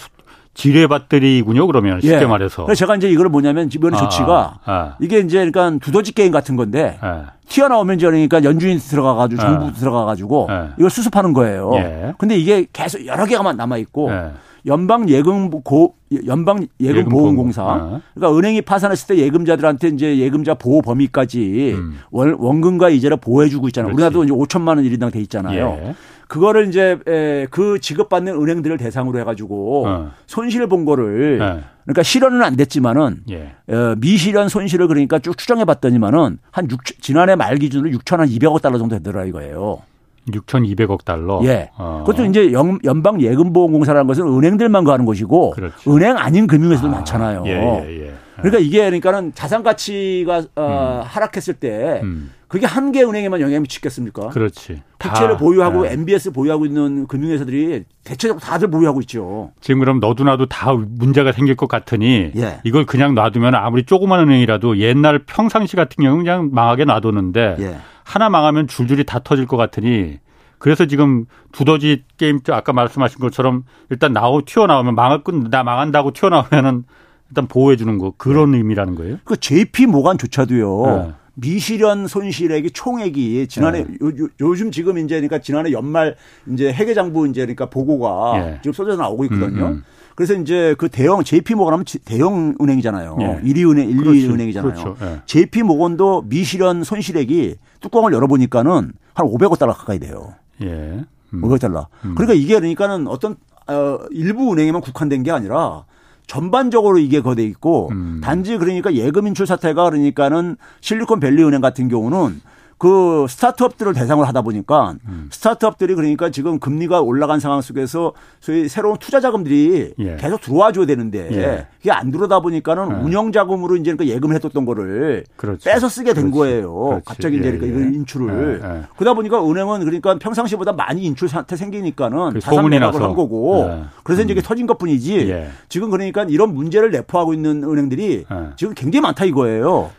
지뢰 0.53 0.85
밭들이군요 0.87 1.67
그러면 1.67 1.99
쉽게 1.99 2.21
예. 2.21 2.25
말해서. 2.25 2.65
그래서 2.65 2.79
제가 2.79 2.95
이제 2.95 3.09
이걸 3.09 3.29
뭐냐면 3.29 3.69
이번에 3.73 3.97
아, 3.97 3.99
조치가 3.99 4.59
아. 4.65 4.95
이게 4.99 5.19
이제 5.19 5.49
그러니까 5.49 5.83
두더지 5.83 6.13
게임 6.13 6.31
같은 6.31 6.55
건데 6.55 6.99
예. 7.03 7.25
튀어나오면 7.47 7.97
이제 7.97 8.05
그러니까 8.05 8.43
연주인 8.43 8.77
들어가가지고 8.77 9.41
정부 9.41 9.67
예. 9.67 9.71
들어가가지고 9.73 10.47
예. 10.51 10.69
이걸 10.77 10.89
수습하는 10.89 11.33
거예요. 11.33 11.71
예. 11.75 12.13
근데 12.17 12.37
이게 12.37 12.67
계속 12.71 13.05
여러 13.05 13.25
개가 13.25 13.53
남아 13.53 13.77
있고. 13.77 14.11
예. 14.11 14.31
연방 14.65 15.09
예금 15.09 15.49
고 15.61 15.95
연방 16.25 16.65
예금 16.79 17.09
보험 17.09 17.35
공사 17.35 17.63
어. 17.63 18.01
그러니까 18.13 18.37
은행이 18.37 18.61
파산했을 18.61 19.07
때 19.07 19.21
예금자들한테 19.21 19.89
이제 19.89 20.17
예금자 20.19 20.53
보호 20.53 20.81
범위까지 20.81 21.73
음. 21.75 21.99
원, 22.11 22.35
원금과 22.39 22.89
이자를 22.89 23.17
보호해 23.17 23.49
주고 23.49 23.67
있잖아요. 23.67 23.93
우리나라도 23.93 24.23
이제 24.23 24.33
5천만 24.33 24.69
원 24.69 24.85
일인당 24.85 25.11
돼 25.11 25.19
있잖아요. 25.19 25.93
예. 26.33 26.39
그거를 26.39 26.67
이제 26.67 26.97
에, 27.07 27.47
그 27.49 27.79
지급받는 27.79 28.33
은행들을 28.33 28.77
대상으로 28.77 29.19
해가지고 29.19 29.87
어. 29.87 30.11
손실 30.25 30.65
본 30.67 30.85
거를 30.85 31.37
네. 31.39 31.59
그러니까 31.83 32.03
실현은 32.03 32.41
안 32.41 32.55
됐지만은 32.55 33.23
예. 33.29 33.53
어, 33.67 33.95
미실현 33.97 34.49
손실을 34.49 34.87
그러니까 34.87 35.19
쭉 35.19 35.37
추정해 35.37 35.65
봤더니만은 35.65 36.39
한 36.51 36.67
6, 36.71 36.79
지난해 37.01 37.35
말 37.35 37.57
기준으로 37.57 37.89
6천2백억 37.97 38.61
달러 38.61 38.77
정도 38.77 38.95
되더라 38.97 39.25
이거예요. 39.25 39.81
6,200억 40.29 41.03
달러. 41.03 41.41
예. 41.43 41.69
어. 41.77 42.03
그것도 42.05 42.25
이제 42.25 42.53
연, 42.53 43.03
방 43.03 43.21
예금보험공사라는 43.21 44.07
것은 44.07 44.25
은행들만 44.25 44.85
가는 44.85 45.05
것이고 45.05 45.51
그렇죠. 45.51 45.95
은행 45.95 46.17
아닌 46.17 46.47
금융회사도 46.47 46.87
아. 46.87 46.91
많잖아요. 46.91 47.43
예, 47.45 47.51
예, 47.51 48.07
예. 48.07 48.13
그러니까 48.37 48.59
이게 48.59 48.79
그러니까는 48.79 49.33
자산 49.35 49.63
가치가 49.63 50.43
어, 50.55 51.01
음. 51.03 51.07
하락했을 51.07 51.55
때 51.55 51.99
음. 52.03 52.31
그게 52.53 52.67
한 52.67 52.91
개 52.91 53.01
은행에만 53.03 53.41
영향을 53.41 53.61
미치겠습니까? 53.61 54.29
그렇지. 54.29 54.83
국채를 54.99 55.37
보유하고 55.37 55.85
네. 55.85 55.93
MBS 55.93 56.31
보유하고 56.31 56.67
있는 56.67 57.07
금융회사들이 57.07 57.85
대체적으로 58.03 58.39
다들 58.39 58.69
보유하고 58.69 59.01
있죠. 59.01 59.49
지금 59.59 59.79
그럼 59.79 59.99
너도 59.99 60.23
나도 60.23 60.45
다 60.45 60.71
문제가 60.71 61.31
생길 61.31 61.55
것 61.55 61.65
같으니 61.65 62.31
예. 62.35 62.59
이걸 62.63 62.85
그냥 62.85 63.15
놔두면 63.15 63.55
아무리 63.55 63.85
조그만 63.85 64.19
은행이라도 64.19 64.77
옛날 64.77 65.17
평상시 65.25 65.75
같은 65.75 66.03
경우는 66.03 66.23
그냥 66.25 66.49
망하게 66.53 66.85
놔뒀는데 66.85 67.55
예. 67.59 67.77
하나 68.03 68.29
망하면 68.29 68.67
줄줄이 68.67 69.03
다 69.03 69.19
터질 69.23 69.47
것 69.47 69.57
같으니 69.57 70.19
그래서 70.59 70.85
지금 70.85 71.25
두더지 71.53 72.03
게임 72.17 72.39
아까 72.51 72.71
말씀하신 72.71 73.17
것처럼 73.17 73.63
일단 73.89 74.13
나오 74.13 74.43
튀어나오면 74.45 74.93
망을 74.93 75.23
끝나 75.23 75.63
망한다고 75.63 76.11
튀어나오면은 76.11 76.83
일단 77.31 77.47
보호해 77.47 77.77
주는 77.77 77.97
거 77.97 78.13
그런 78.15 78.51
네. 78.51 78.57
의미라는 78.57 78.93
거예요. 78.93 79.17
그 79.23 79.37
JP 79.37 79.87
모간조차도요. 79.87 80.85
네. 81.07 81.13
미실현 81.35 82.07
손실액이 82.07 82.71
총액이 82.71 83.47
지난해 83.47 83.85
네. 83.85 83.97
요, 84.41 84.55
즘 84.55 84.71
지금 84.71 84.97
이제 84.97 85.15
그러니까 85.15 85.39
지난해 85.39 85.71
연말 85.71 86.15
이제 86.51 86.71
회계장부 86.71 87.27
이제 87.27 87.41
그러니까 87.41 87.69
보고가 87.69 88.37
네. 88.37 88.59
지금 88.61 88.73
쏟아져 88.73 88.97
나오고 88.97 89.25
있거든요. 89.25 89.65
음, 89.65 89.71
음. 89.71 89.83
그래서 90.15 90.35
이제 90.35 90.75
그 90.77 90.89
대형 90.89 91.23
JP 91.23 91.55
모건 91.55 91.73
하면 91.73 91.85
대형 92.05 92.55
은행이잖아요. 92.61 93.17
예. 93.21 93.25
1위 93.41 93.69
은행, 93.69 93.89
1, 93.89 93.97
그렇지. 93.97 94.27
2위 94.27 94.33
은행이잖아요. 94.33 94.73
그렇죠. 94.73 94.95
예. 95.01 95.21
JP 95.25 95.63
모건도 95.63 96.25
미실현 96.27 96.83
손실액이 96.83 97.55
뚜껑을 97.79 98.13
열어보니까는 98.13 98.93
한 99.13 99.27
500억 99.27 99.57
달러 99.57 99.73
가까이 99.73 99.97
돼요. 99.97 100.35
예. 100.61 100.67
음. 100.67 101.41
500억 101.41 101.59
달러. 101.59 101.87
음. 102.05 102.13
그러니까 102.13 102.33
이게 102.35 102.53
그러니까는 102.53 103.07
어떤 103.07 103.37
어, 103.65 103.97
일부 104.11 104.51
은행에만 104.53 104.81
국한된 104.81 105.23
게 105.23 105.31
아니라 105.31 105.85
전반적으로 106.27 106.97
이게 106.97 107.21
거돼 107.21 107.43
있고 107.43 107.89
음. 107.91 108.21
단지 108.23 108.57
그러니까 108.57 108.93
예금 108.93 109.27
인출 109.27 109.45
사태가 109.45 109.89
그러니까는 109.89 110.57
실리콘밸리 110.81 111.43
은행 111.43 111.61
같은 111.61 111.87
경우는 111.87 112.41
그 112.83 113.27
스타트업들을 113.29 113.93
대상으로 113.93 114.27
하다 114.27 114.41
보니까 114.41 114.95
음. 115.07 115.29
스타트업들이 115.31 115.95
그러니까 115.95 116.31
지금 116.31 116.59
금리가 116.59 116.99
올라간 116.99 117.39
상황 117.39 117.61
속에서 117.61 118.11
소위 118.41 118.67
새로운 118.67 118.97
투자 118.97 119.21
자금들이 119.21 119.93
예. 119.99 120.17
계속 120.17 120.41
들어와 120.41 120.73
줘야 120.73 120.85
되는데 120.85 121.29
예. 121.31 121.67
이게 121.79 121.91
안 121.91 122.11
들어오다 122.11 122.41
보니까는 122.41 122.91
예. 122.91 123.05
운영 123.05 123.31
자금으로 123.31 123.77
이제 123.77 123.95
그 123.95 124.05
예금을 124.05 124.35
해뒀던 124.35 124.65
거를 124.65 125.23
그렇지. 125.37 125.63
빼서 125.63 125.87
쓰게 125.87 126.13
된 126.13 126.29
그렇지. 126.29 126.37
거예요. 126.37 126.73
그렇지. 126.73 127.05
갑자기 127.05 127.37
이제 127.37 127.57
그러니까 127.57 127.79
예. 127.79 127.93
인출을 127.93 128.61
예. 128.61 128.67
예. 128.67 128.81
그러다 128.97 129.13
보니까 129.13 129.41
은행은 129.49 129.79
그러니까 129.85 130.19
평상시보다 130.19 130.73
많이 130.73 131.03
인출 131.03 131.29
사태 131.29 131.55
생기니까는 131.55 132.33
그 132.33 132.41
자산 132.41 132.69
매각을 132.69 133.01
한 133.01 133.13
거고 133.13 133.81
그래서 134.03 134.23
이제 134.23 134.33
이게 134.33 134.41
음. 134.41 134.43
터진 134.43 134.67
것뿐이지 134.67 135.33
지금 135.69 135.89
그러니까 135.89 136.23
이런 136.23 136.53
문제를 136.53 136.91
내포하고 136.91 137.33
있는 137.33 137.63
은행들이 137.63 138.25
지금 138.57 138.73
굉장히 138.73 139.03
많다 139.03 139.23
이거예요. 139.23 139.89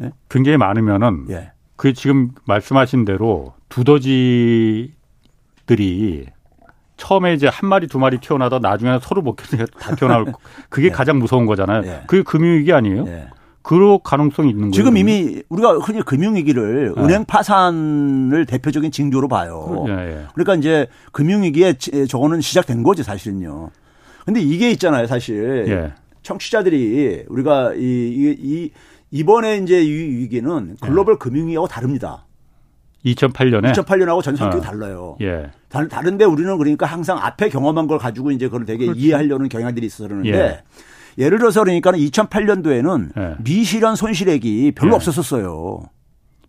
예? 0.00 0.10
굉장히 0.28 0.56
많으면은 0.56 1.26
예. 1.30 1.52
그 1.76 1.92
지금 1.92 2.30
말씀하신 2.44 3.04
대로 3.04 3.54
두더지들이 3.68 4.92
처음에 6.96 7.34
이제 7.34 7.48
한 7.48 7.68
마리 7.68 7.88
두 7.88 7.98
마리 7.98 8.18
튀어나다 8.18 8.60
나중에는 8.60 9.00
서로 9.00 9.22
못 9.22 9.34
켜서 9.36 9.64
다 9.78 9.94
튀어나올 9.96 10.32
그게 10.68 10.86
예. 10.86 10.90
가장 10.90 11.18
무서운 11.18 11.46
거잖아요. 11.46 11.82
예. 11.84 12.02
그게 12.06 12.22
금융위기 12.22 12.72
아니에요? 12.72 13.04
예. 13.08 13.28
그럴 13.62 13.98
가능성이 14.02 14.50
있는 14.50 14.62
거예요. 14.62 14.72
지금 14.72 14.96
이미 14.96 15.42
우리가 15.48 15.74
흔히 15.74 16.02
금융위기를 16.02 16.94
예. 16.96 17.02
은행 17.02 17.24
파산을 17.24 18.46
대표적인 18.46 18.90
징조로 18.90 19.28
봐요. 19.28 19.84
예, 19.88 20.26
그러니까 20.34 20.56
이제 20.56 20.88
금융위기에 21.12 21.74
저거는 22.08 22.40
시작된 22.40 22.82
거지 22.82 23.04
사실은요. 23.04 23.70
근데 24.24 24.40
이게 24.40 24.70
있잖아요, 24.72 25.06
사실. 25.06 25.92
청취자들이 26.22 27.24
우리가 27.28 27.74
이, 27.74 27.78
이, 27.80 28.36
이 28.38 28.70
이번에 29.16 29.58
이제 29.58 29.82
이 29.82 29.90
위기는 29.90 30.76
글로벌 30.80 31.14
네. 31.14 31.18
금융위기하고 31.18 31.68
다릅니다. 31.68 32.26
2008년에 33.04 33.72
2008년하고 33.74 34.22
전 34.22 34.36
성격이 34.36 34.58
어. 34.58 34.60
달라요. 34.60 35.16
예. 35.20 35.50
다른데 35.68 36.24
우리는 36.24 36.56
그러니까 36.56 36.86
항상 36.86 37.18
앞에 37.18 37.48
경험한 37.50 37.86
걸 37.88 37.98
가지고 37.98 38.30
이제 38.30 38.46
그걸 38.46 38.64
되게 38.64 38.86
그렇지. 38.86 39.00
이해하려는 39.00 39.48
경향들이 39.48 39.86
있어 39.86 40.04
그러는데 40.04 40.62
예. 41.18 41.24
예를 41.24 41.38
들어서 41.38 41.62
그러니까 41.62 41.92
2008년도에는 41.92 43.10
예. 43.18 43.36
미실현 43.42 43.96
손실액이 43.96 44.72
별로 44.76 44.92
예. 44.92 44.96
없었었어요. 44.96 45.80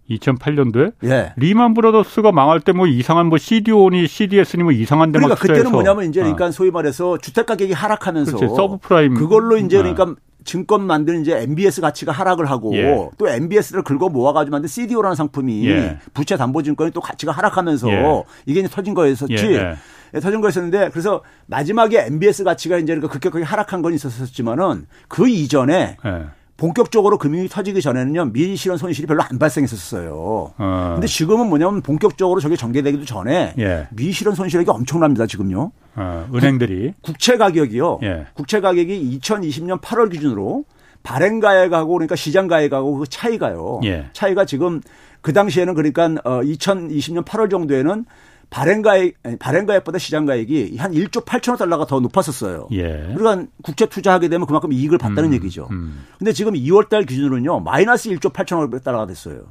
2008년도에 0.10 0.94
예. 1.06 1.34
리만 1.38 1.74
브라더스가 1.74 2.32
망할 2.32 2.60
때 2.60 2.72
뭐 2.74 2.88
이상한 2.88 3.28
뭐 3.28 3.38
CDO니 3.38 4.08
CDS니 4.08 4.64
뭐 4.64 4.72
이상한 4.72 5.12
데만 5.12 5.30
그러니까 5.30 5.42
그때는 5.48 5.72
뭐냐면 5.72 6.06
이제 6.06 6.20
그러니까 6.22 6.46
어. 6.46 6.52
소위 6.52 6.72
말해서 6.72 7.18
주택 7.18 7.46
가격이 7.46 7.74
하락하면서 7.74 8.38
그렇지. 8.38 8.56
서브프라임 8.56 9.14
그걸로 9.16 9.58
이제 9.58 9.78
그러니까 9.78 10.04
어. 10.04 10.16
증권 10.44 10.86
만드는 10.86 11.22
이제 11.22 11.38
MBS 11.42 11.82
가치가 11.82 12.12
하락을 12.12 12.50
하고 12.50 12.76
예. 12.76 13.10
또 13.18 13.28
MBS를 13.28 13.84
긁어 13.84 14.10
모아가지고 14.10 14.52
만든 14.52 14.68
CDO라는 14.68 15.16
상품이 15.16 15.70
예. 15.70 15.98
부채 16.14 16.38
담보증권이 16.38 16.92
또 16.92 17.02
가치가 17.02 17.32
하락하면서 17.32 17.90
예. 17.90 18.24
이게 18.46 18.62
이제 18.62 18.70
터진 18.70 18.94
거였었지. 18.94 19.34
예, 19.34 19.54
예. 19.54 19.76
예, 20.16 20.20
터진 20.20 20.42
거였었는데 20.42 20.90
그래서 20.90 21.22
마지막에 21.48 22.06
MBS 22.06 22.44
가치가 22.44 22.78
이제 22.78 22.94
그러니까 22.94 23.12
급격하게 23.12 23.44
하락한 23.44 23.82
건 23.82 23.94
있었었지만은 23.94 24.86
그 25.08 25.28
이전에 25.28 25.98
본격적으로 26.64 27.18
금융이 27.18 27.50
터지기 27.50 27.82
전에는요 27.82 28.32
미실현 28.32 28.78
손실이 28.78 29.06
별로 29.06 29.22
안 29.22 29.38
발생했었어요. 29.38 30.54
어. 30.58 30.92
근데 30.94 31.08
지금은 31.08 31.50
뭐냐면 31.50 31.82
본격적으로 31.82 32.40
저게 32.40 32.56
전개되기도 32.56 33.04
전에 33.04 33.54
예. 33.60 33.90
미실현 33.92 34.34
손실액이 34.34 34.70
엄청납니다 34.70 35.28
지금요. 35.28 35.74
어, 35.98 36.30
은행들이 36.34 36.94
국, 37.02 37.20
채 37.20 37.36
가격이요. 37.36 38.00
예. 38.04 38.28
국채 38.34 38.62
가격이 38.62 39.20
2020년 39.20 39.82
8월 39.82 40.10
기준으로 40.10 40.64
발행 41.04 41.42
가액하고 41.42 41.92
그러니까 41.96 42.16
시장 42.16 42.48
가액하고 42.48 42.96
그 42.96 43.08
차이가요. 43.10 43.82
예. 43.84 44.06
차이가 44.14 44.46
지금 44.46 44.80
그 45.20 45.34
당시에는 45.34 45.74
그러니까 45.74 46.06
어 46.24 46.40
2020년 46.44 47.26
8월 47.26 47.52
정도에는 47.52 48.06
발행가액 48.54 49.40
발행가액보다 49.40 49.98
시장가액이 49.98 50.78
한 50.78 50.92
1조 50.92 51.26
8천억 51.26 51.58
달러가 51.58 51.88
더 51.88 52.00
높았었어요. 52.00 52.68
예. 52.72 53.12
그러니까 53.18 53.48
국채 53.64 53.88
투자하게 53.88 54.30
되면 54.30 54.46
그만큼 54.46 54.72
이익을 54.72 55.00
받다는 55.00 55.30
음, 55.30 55.34
얘기죠. 55.34 55.68
음. 55.72 56.06
근데 56.20 56.34
지금 56.34 56.54
2월 56.54 56.88
달 56.88 57.04
기준으로는요. 57.04 57.62
마이너스 57.62 58.10
1조 58.12 58.32
8천억 58.32 58.84
달러가 58.84 59.08
됐어요. 59.08 59.42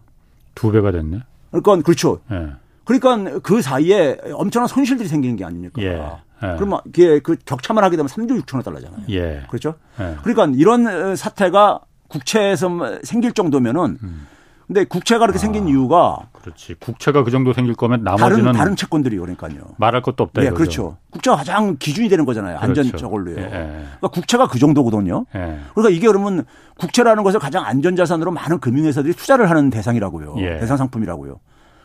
두 0.54 0.70
배가 0.70 0.92
됐네. 0.92 1.18
그러니까 1.50 1.82
그렇죠. 1.82 2.20
예. 2.30 2.52
그러니까 2.84 3.40
그 3.40 3.60
사이에 3.60 4.18
엄청난 4.34 4.68
손실들이 4.68 5.08
생기는 5.08 5.34
게 5.34 5.44
아닙니까? 5.44 5.82
예. 5.82 6.00
예. 6.44 6.54
그러면 6.56 6.80
이게 6.86 7.18
그 7.18 7.36
격차만 7.44 7.82
하게 7.82 7.96
되면 7.96 8.08
3조 8.08 8.40
6천억 8.44 8.62
달러잖아요. 8.62 9.02
예. 9.10 9.42
그렇죠? 9.48 9.74
예. 9.98 10.16
그러니까 10.22 10.46
이런 10.56 11.16
사태가 11.16 11.80
국채에서 12.06 13.00
생길 13.02 13.32
정도면은 13.32 13.98
음. 14.00 14.26
근데 14.72 14.84
국채가 14.86 15.26
그렇게 15.26 15.36
아, 15.36 15.38
생긴 15.38 15.68
이유가 15.68 16.16
그렇지. 16.32 16.76
국채가 16.80 17.22
그 17.24 17.30
정도 17.30 17.52
생길 17.52 17.74
거면 17.74 18.02
나머지는 18.04 18.44
다른, 18.44 18.52
다른 18.52 18.76
채권들이 18.76 19.18
그러니까요. 19.18 19.52
말할 19.76 20.00
것도 20.00 20.24
없다. 20.24 20.40
네, 20.40 20.46
이거죠. 20.46 20.56
그렇죠. 20.56 20.96
국채가 21.10 21.36
가장 21.36 21.76
기준이 21.76 22.08
되는 22.08 22.24
거잖아요. 22.24 22.58
그렇죠. 22.58 22.80
안전 22.80 22.96
저걸로요. 22.98 23.36
예, 23.36 23.42
예. 23.42 23.48
그러니까 23.50 24.08
국채가 24.08 24.48
그 24.48 24.58
정도거든요. 24.58 25.26
예. 25.34 25.58
그러니까 25.74 25.90
이게 25.94 26.06
그러면 26.06 26.46
국채라는 26.78 27.22
것을 27.22 27.38
가장 27.38 27.66
안전 27.66 27.96
자산으로 27.96 28.30
많은 28.30 28.60
금융회사들이 28.60 29.12
투자를 29.12 29.50
하는 29.50 29.68
대상이라고요. 29.68 30.36
예. 30.38 30.58
대상 30.58 30.78
상품이라고요. 30.78 31.38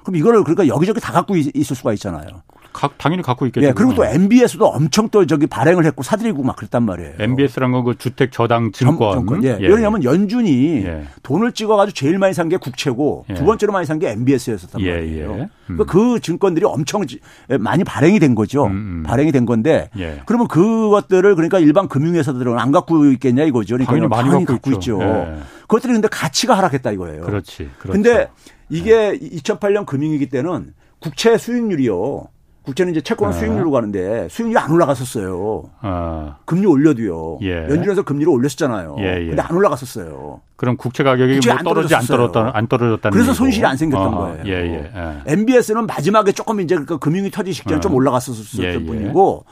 그럼 0.03 0.15
이거를 0.15 0.45
그러니까 0.45 0.69
여기저기 0.73 1.01
다 1.01 1.11
갖고 1.11 1.35
있 1.35 1.47
을 1.53 1.63
수가 1.75 1.91
있잖아요. 1.91 2.27
가, 2.73 2.89
당연히 2.97 3.21
갖고 3.23 3.45
있겠죠. 3.47 3.65
예, 3.67 3.71
그리고 3.73 3.93
또 3.95 4.05
MBS도 4.05 4.65
엄청 4.67 5.09
또 5.09 5.25
저기 5.25 5.47
발행을 5.47 5.85
했고 5.85 6.03
사들이고 6.03 6.43
막 6.43 6.55
그랬단 6.55 6.83
말이에요. 6.83 7.13
MBS란 7.19 7.71
건 7.71 7.83
그 7.83 7.97
주택 7.97 8.31
저당 8.31 8.71
증권. 8.71 9.13
정권. 9.13 9.43
예. 9.43 9.57
예. 9.59 9.67
왜냐하면 9.67 10.03
연준이 10.03 10.83
예. 10.85 11.03
돈을 11.23 11.51
찍어가지고 11.53 11.93
제일 11.93 12.17
많이 12.17 12.33
산 12.33 12.49
게 12.49 12.57
국채고 12.57 13.25
예. 13.29 13.33
두 13.33 13.45
번째로 13.45 13.73
많이 13.73 13.85
산 13.85 13.99
게 13.99 14.09
MBS였었단 14.11 14.81
예, 14.81 14.91
말이에요. 14.93 15.31
예. 15.33 15.41
음. 15.41 15.49
그러니까 15.77 15.85
그 15.85 16.19
증권들이 16.19 16.65
엄청 16.65 17.03
많이 17.59 17.83
발행이 17.83 18.19
된 18.19 18.35
거죠. 18.35 18.65
음, 18.65 18.71
음. 18.71 19.03
발행이 19.05 19.31
된 19.31 19.45
건데 19.45 19.89
그러면 20.25 20.47
그것들을 20.47 21.35
그러니까 21.35 21.59
일반 21.59 21.87
금융회사들은 21.87 22.57
안 22.59 22.71
갖고 22.71 23.05
있겠냐 23.05 23.43
이거죠. 23.43 23.75
그러니까 23.75 23.91
당연히 23.93 24.07
많이, 24.07 24.29
많이 24.29 24.45
갖고, 24.45 24.71
있죠. 24.71 24.93
있죠. 25.01 25.37
그것들이 25.67 25.93
근데 25.93 26.07
가치가 26.07 26.57
하락했다 26.57 26.91
이거예요. 26.91 27.21
그렇지. 27.23 27.69
그렇죠. 27.79 27.91
근데 27.93 28.29
이게 28.69 29.17
2008년 29.19 29.85
금융위기 29.85 30.29
때는 30.29 30.73
국채 30.99 31.37
수익률이요. 31.37 32.27
국채는 32.67 32.91
이제 32.91 32.99
채권 32.99 33.31
네. 33.31 33.39
수익률로 33.39 33.71
가는데 33.71 34.27
수익률이 34.29 34.59
안 34.59 34.69
올라갔었어요. 34.71 35.63
아. 35.79 36.35
금리 36.43 36.65
올려도요. 36.65 37.39
예. 37.43 37.63
연준에서 37.69 38.03
금리를 38.03 38.29
올렸었잖아요. 38.29 38.97
예, 38.99 39.21
예. 39.21 39.27
근데 39.27 39.41
안 39.41 39.55
올라갔었어요. 39.55 40.41
그럼 40.57 40.75
국채 40.75 41.03
가격이 41.03 41.35
국채 41.35 41.53
뭐 41.53 41.73
떨어지 41.73 41.95
안 41.95 42.05
떨어졌다 42.05 42.51
안 42.53 42.67
떨어졌다는 42.67 43.13
그래서 43.13 43.29
얘기고. 43.29 43.33
손실이 43.45 43.65
안 43.65 43.77
생겼던 43.77 44.13
아, 44.13 44.17
거예요. 44.17 44.43
예, 44.47 44.51
예, 44.51 44.91
예. 44.93 45.31
MBS는 45.31 45.87
마지막에 45.87 46.33
조금 46.33 46.59
이제 46.59 46.75
그 46.77 46.97
금융이 46.97 47.31
터지기 47.31 47.55
직전에 47.55 47.77
아. 47.77 47.79
좀 47.79 47.93
올라갔었을 47.93 48.65
예, 48.65 48.85
뿐이고 48.85 49.45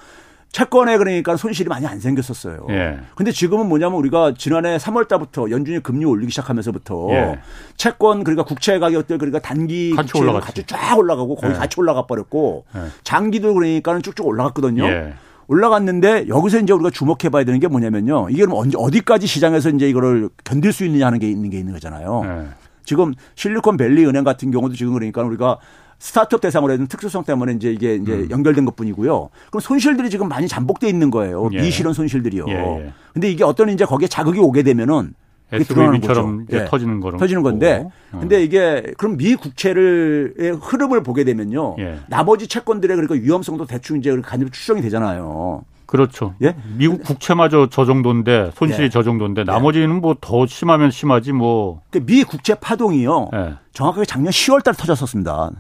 채권에 0.56 0.98
그러니까 0.98 1.36
손실이 1.36 1.68
많이 1.68 1.86
안 1.86 2.00
생겼었어요. 2.00 2.68
예. 2.70 2.98
근데 3.16 3.34
지금은 3.34 3.68
뭐냐면 3.68 3.98
우리가 3.98 4.36
지난해 4.38 4.78
3월 4.78 5.06
달부터 5.06 5.52
연준이 5.52 5.84
금리 5.84 6.06
올리기 6.06 6.32
시작하면서부터 6.32 7.10
예. 7.12 7.40
채권 7.76 8.24
그러니까 8.24 8.46
국채 8.46 8.80
가격들 8.80 9.18
그러니까 9.18 9.40
단기 9.40 9.92
같이 9.94 10.18
올라갔지. 10.18 10.46
같이 10.46 10.64
쫙 10.66 10.98
올라가고 10.98 11.36
거의 11.36 11.52
예. 11.52 11.58
같이 11.58 11.78
올라가 11.78 12.06
버렸고 12.06 12.64
예. 12.74 12.84
장기도 13.04 13.54
그러니까는 13.54 14.02
쭉쭉 14.02 14.26
올라갔거든요. 14.26 14.86
예. 14.86 15.14
올라갔는데 15.48 16.30
여기서 16.30 16.60
이제 16.60 16.72
우리가 16.72 16.90
주목해 16.90 17.28
봐야 17.32 17.44
되는 17.44 17.60
게 17.60 17.68
뭐냐면요. 17.68 18.30
이게 18.30 18.46
언제 18.50 18.78
어디까지 18.80 19.28
시장에서 19.28 19.72
이제 19.72 19.90
이거를 19.90 20.30
견딜 20.46 20.72
수 20.72 20.86
있느냐 20.86 21.08
하는 21.08 21.20
게 21.20 21.30
있는 21.30 21.50
게 21.50 21.60
있는 21.60 21.74
거잖아요. 21.74 22.22
예. 22.24 22.46
지금 22.86 23.14
실리콘밸리 23.36 24.06
은행 24.06 24.24
같은 24.24 24.52
경우도 24.52 24.76
지금 24.76 24.94
그러니까 24.94 25.22
우리가 25.22 25.58
스타트업 26.00 26.42
대상으로 26.42 26.74
해는 26.74 26.88
특수성 26.88 27.24
때문에 27.24 27.54
이제 27.54 27.72
이게 27.72 27.96
이제 27.96 28.12
음. 28.14 28.28
연결된 28.30 28.66
것 28.66 28.76
뿐이고요. 28.76 29.30
그럼 29.50 29.60
손실들이 29.62 30.10
지금 30.10 30.28
많이 30.28 30.48
잠복돼 30.48 30.88
있는 30.88 31.10
거예요. 31.12 31.50
예. 31.54 31.62
미실현 31.62 31.94
손실들이요. 31.94 32.46
예, 32.50 32.54
예. 32.54 32.94
근데 33.14 33.30
이게 33.30 33.44
어떤 33.44 33.70
이제 33.70 33.86
거기에 33.86 34.08
자극이 34.08 34.40
오게 34.40 34.64
되면은 34.64 35.14
SVB처럼 35.52 36.48
예. 36.52 36.66
터지는 36.66 37.00
거는 37.00 37.20
터지는 37.20 37.44
건데 37.44 37.88
어. 38.12 38.20
근데 38.20 38.44
이게 38.44 38.84
그럼 38.98 39.16
미 39.18 39.36
국채를 39.36 40.58
흐름을 40.62 41.04
보게 41.04 41.24
되면요. 41.24 41.76
예. 41.80 42.00
나머지 42.08 42.48
채권들의 42.48 42.96
그러니까 42.96 43.16
위험성도 43.24 43.66
대충 43.66 43.98
이제 43.98 44.16
간접 44.22 44.52
추정이 44.52 44.82
되잖아요. 44.82 45.64
그렇죠. 45.86 46.34
예? 46.42 46.56
미국 46.78 47.04
국채마저 47.04 47.70
저 47.72 47.86
정도인데 47.86 48.52
손실이 48.56 48.86
예. 48.86 48.90
저 48.90 49.04
정도인데 49.04 49.44
나머지는 49.44 50.02
뭐 50.02 50.16
더 50.20 50.46
심하면 50.48 50.90
심하지 50.92 51.32
뭐. 51.32 51.82
그러니까 51.92 52.12
미 52.12 52.24
국채 52.24 52.56
파동이요. 52.56 53.30
예. 53.36 53.54
정확하게 53.72 54.06
작년 54.06 54.32
10월 54.32 54.64
달에 54.64 54.76
터졌었습니다. 54.76 55.52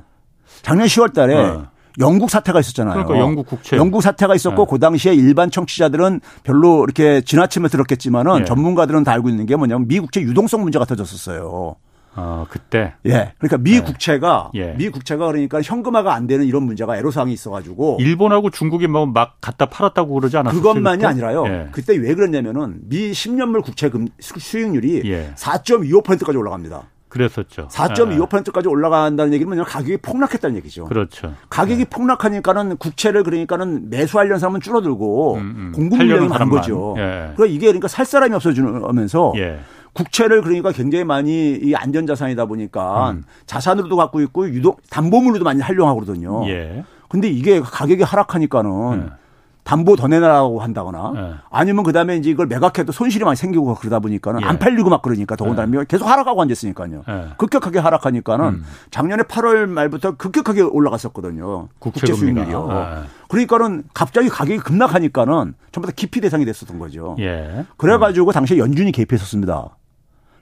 작년 0.65 0.87
10월 0.87 1.13
달에 1.13 1.35
어. 1.35 1.67
영국 1.99 2.29
사태가 2.31 2.59
있었잖아요. 2.59 3.05
그러니까 3.05 3.19
영국 3.19 3.45
국채. 3.45 3.77
영국 3.77 4.01
사태가 4.01 4.33
있었고 4.35 4.65
네. 4.65 4.67
그 4.69 4.79
당시에 4.79 5.13
일반 5.13 5.51
청취자들은 5.51 6.19
별로 6.43 6.83
이렇게 6.83 7.21
지나치면 7.21 7.69
들었겠지만은 7.69 8.39
네. 8.39 8.45
전문가들은 8.45 9.03
다 9.03 9.11
알고 9.13 9.29
있는 9.29 9.45
게 9.45 9.55
뭐냐면 9.55 9.87
미 9.87 9.99
국채 9.99 10.21
유동성 10.21 10.61
문제가 10.63 10.85
터졌었어요. 10.85 11.75
어, 12.17 12.45
그때. 12.49 12.93
예. 13.05 13.33
그러니까 13.37 13.57
미 13.59 13.71
네. 13.73 13.81
국채가 13.81 14.49
예. 14.55 14.73
미 14.77 14.89
국채가 14.89 15.27
그러니까 15.27 15.61
현금화가 15.61 16.13
안 16.15 16.27
되는 16.27 16.45
이런 16.45 16.63
문제가 16.63 16.97
애로 16.97 17.11
사항이 17.11 17.31
있어 17.33 17.51
가지고 17.51 17.97
일본하고 17.99 18.49
중국이 18.49 18.87
뭐 18.87 19.05
막 19.05 19.35
갖다 19.41 19.65
팔았다고 19.67 20.13
그러지 20.15 20.35
않았어요? 20.37 20.59
그것만이 20.61 20.97
그때? 20.97 21.07
아니라요. 21.07 21.45
예. 21.47 21.67
그때 21.71 21.95
왜 21.95 22.15
그랬냐면은 22.15 22.79
미 22.89 23.11
10년물 23.11 23.63
국채 23.63 23.89
금 23.89 24.07
수익률이 24.19 25.03
예. 25.05 25.31
4.25%까지 25.35 26.37
올라갑니다. 26.37 26.83
그랬었죠. 27.15 27.69
4.25%까지 27.69 28.67
올라간다는 28.67 29.31
얘기는 29.31 29.47
뭐냐 29.47 29.63
가격이 29.63 29.97
폭락했다는 29.97 30.57
얘기죠. 30.57 30.83
그렇죠. 30.85 31.33
가격이 31.49 31.85
네. 31.85 31.89
폭락하니까는 31.89 32.75
국채를 32.75 33.23
그러니까는 33.23 33.89
매수하려는 33.89 34.37
사람은 34.37 34.59
줄어들고 34.59 35.35
음, 35.35 35.39
음. 35.39 35.71
공급 35.73 35.99
물량이 35.99 36.27
많은 36.27 36.49
거죠. 36.49 36.93
예. 36.97 37.31
그러니까 37.35 37.45
이게 37.45 37.67
그러니까 37.67 37.87
살 37.87 38.05
사람이 38.05 38.35
없어지면서 38.35 39.33
예. 39.37 39.59
국채를 39.93 40.41
그러니까 40.41 40.73
굉장히 40.73 41.05
많이 41.05 41.53
이 41.53 41.73
안전 41.73 42.05
자산이다 42.05 42.47
보니까 42.47 43.11
음. 43.11 43.23
자산으로도 43.45 43.95
갖고 43.95 44.19
있고 44.19 44.49
유독 44.49 44.81
담보물로도 44.89 45.45
많이 45.45 45.61
활용하고 45.61 46.01
그러거든요. 46.01 46.45
예. 46.49 46.83
근데 47.07 47.29
이게 47.29 47.61
가격이 47.61 48.03
하락하니까는 48.03 49.03
예. 49.05 49.24
담보 49.65 49.95
더 49.95 50.07
내놔라고 50.07 50.61
한다거나 50.61 51.11
네. 51.15 51.33
아니면 51.49 51.83
그다음에 51.83 52.15
이제 52.17 52.29
이걸 52.29 52.45
매각해도 52.45 52.91
손실이 52.91 53.25
많이 53.25 53.35
생기고 53.35 53.73
그러다 53.73 53.99
보니까는 53.99 54.41
예. 54.41 54.45
안 54.45 54.59
팔리고 54.59 54.91
막 54.91 55.01
그러니까 55.01 55.35
더군다나 55.35 55.79
네. 55.79 55.85
계속 55.87 56.05
하락하고 56.05 56.39
앉았으니까요. 56.43 57.03
네. 57.07 57.25
급격하게 57.37 57.79
하락하니까는 57.79 58.45
음. 58.45 58.65
작년에 58.91 59.23
8월 59.23 59.65
말부터 59.65 60.17
급격하게 60.17 60.61
올라갔었거든요. 60.61 61.67
국채 61.79 62.13
수익률이요. 62.13 62.67
네. 62.67 63.03
그러니까는 63.27 63.85
갑자기 63.95 64.29
가격이 64.29 64.59
급락하니까는 64.59 65.55
전부 65.71 65.87
다 65.87 65.93
기피 65.95 66.21
대상이 66.21 66.45
됐었던 66.45 66.77
거죠. 66.77 67.15
예. 67.19 67.65
그래가지고 67.77 68.29
음. 68.29 68.33
당시에 68.33 68.59
연준이 68.59 68.91
개입했었습니다. 68.91 69.77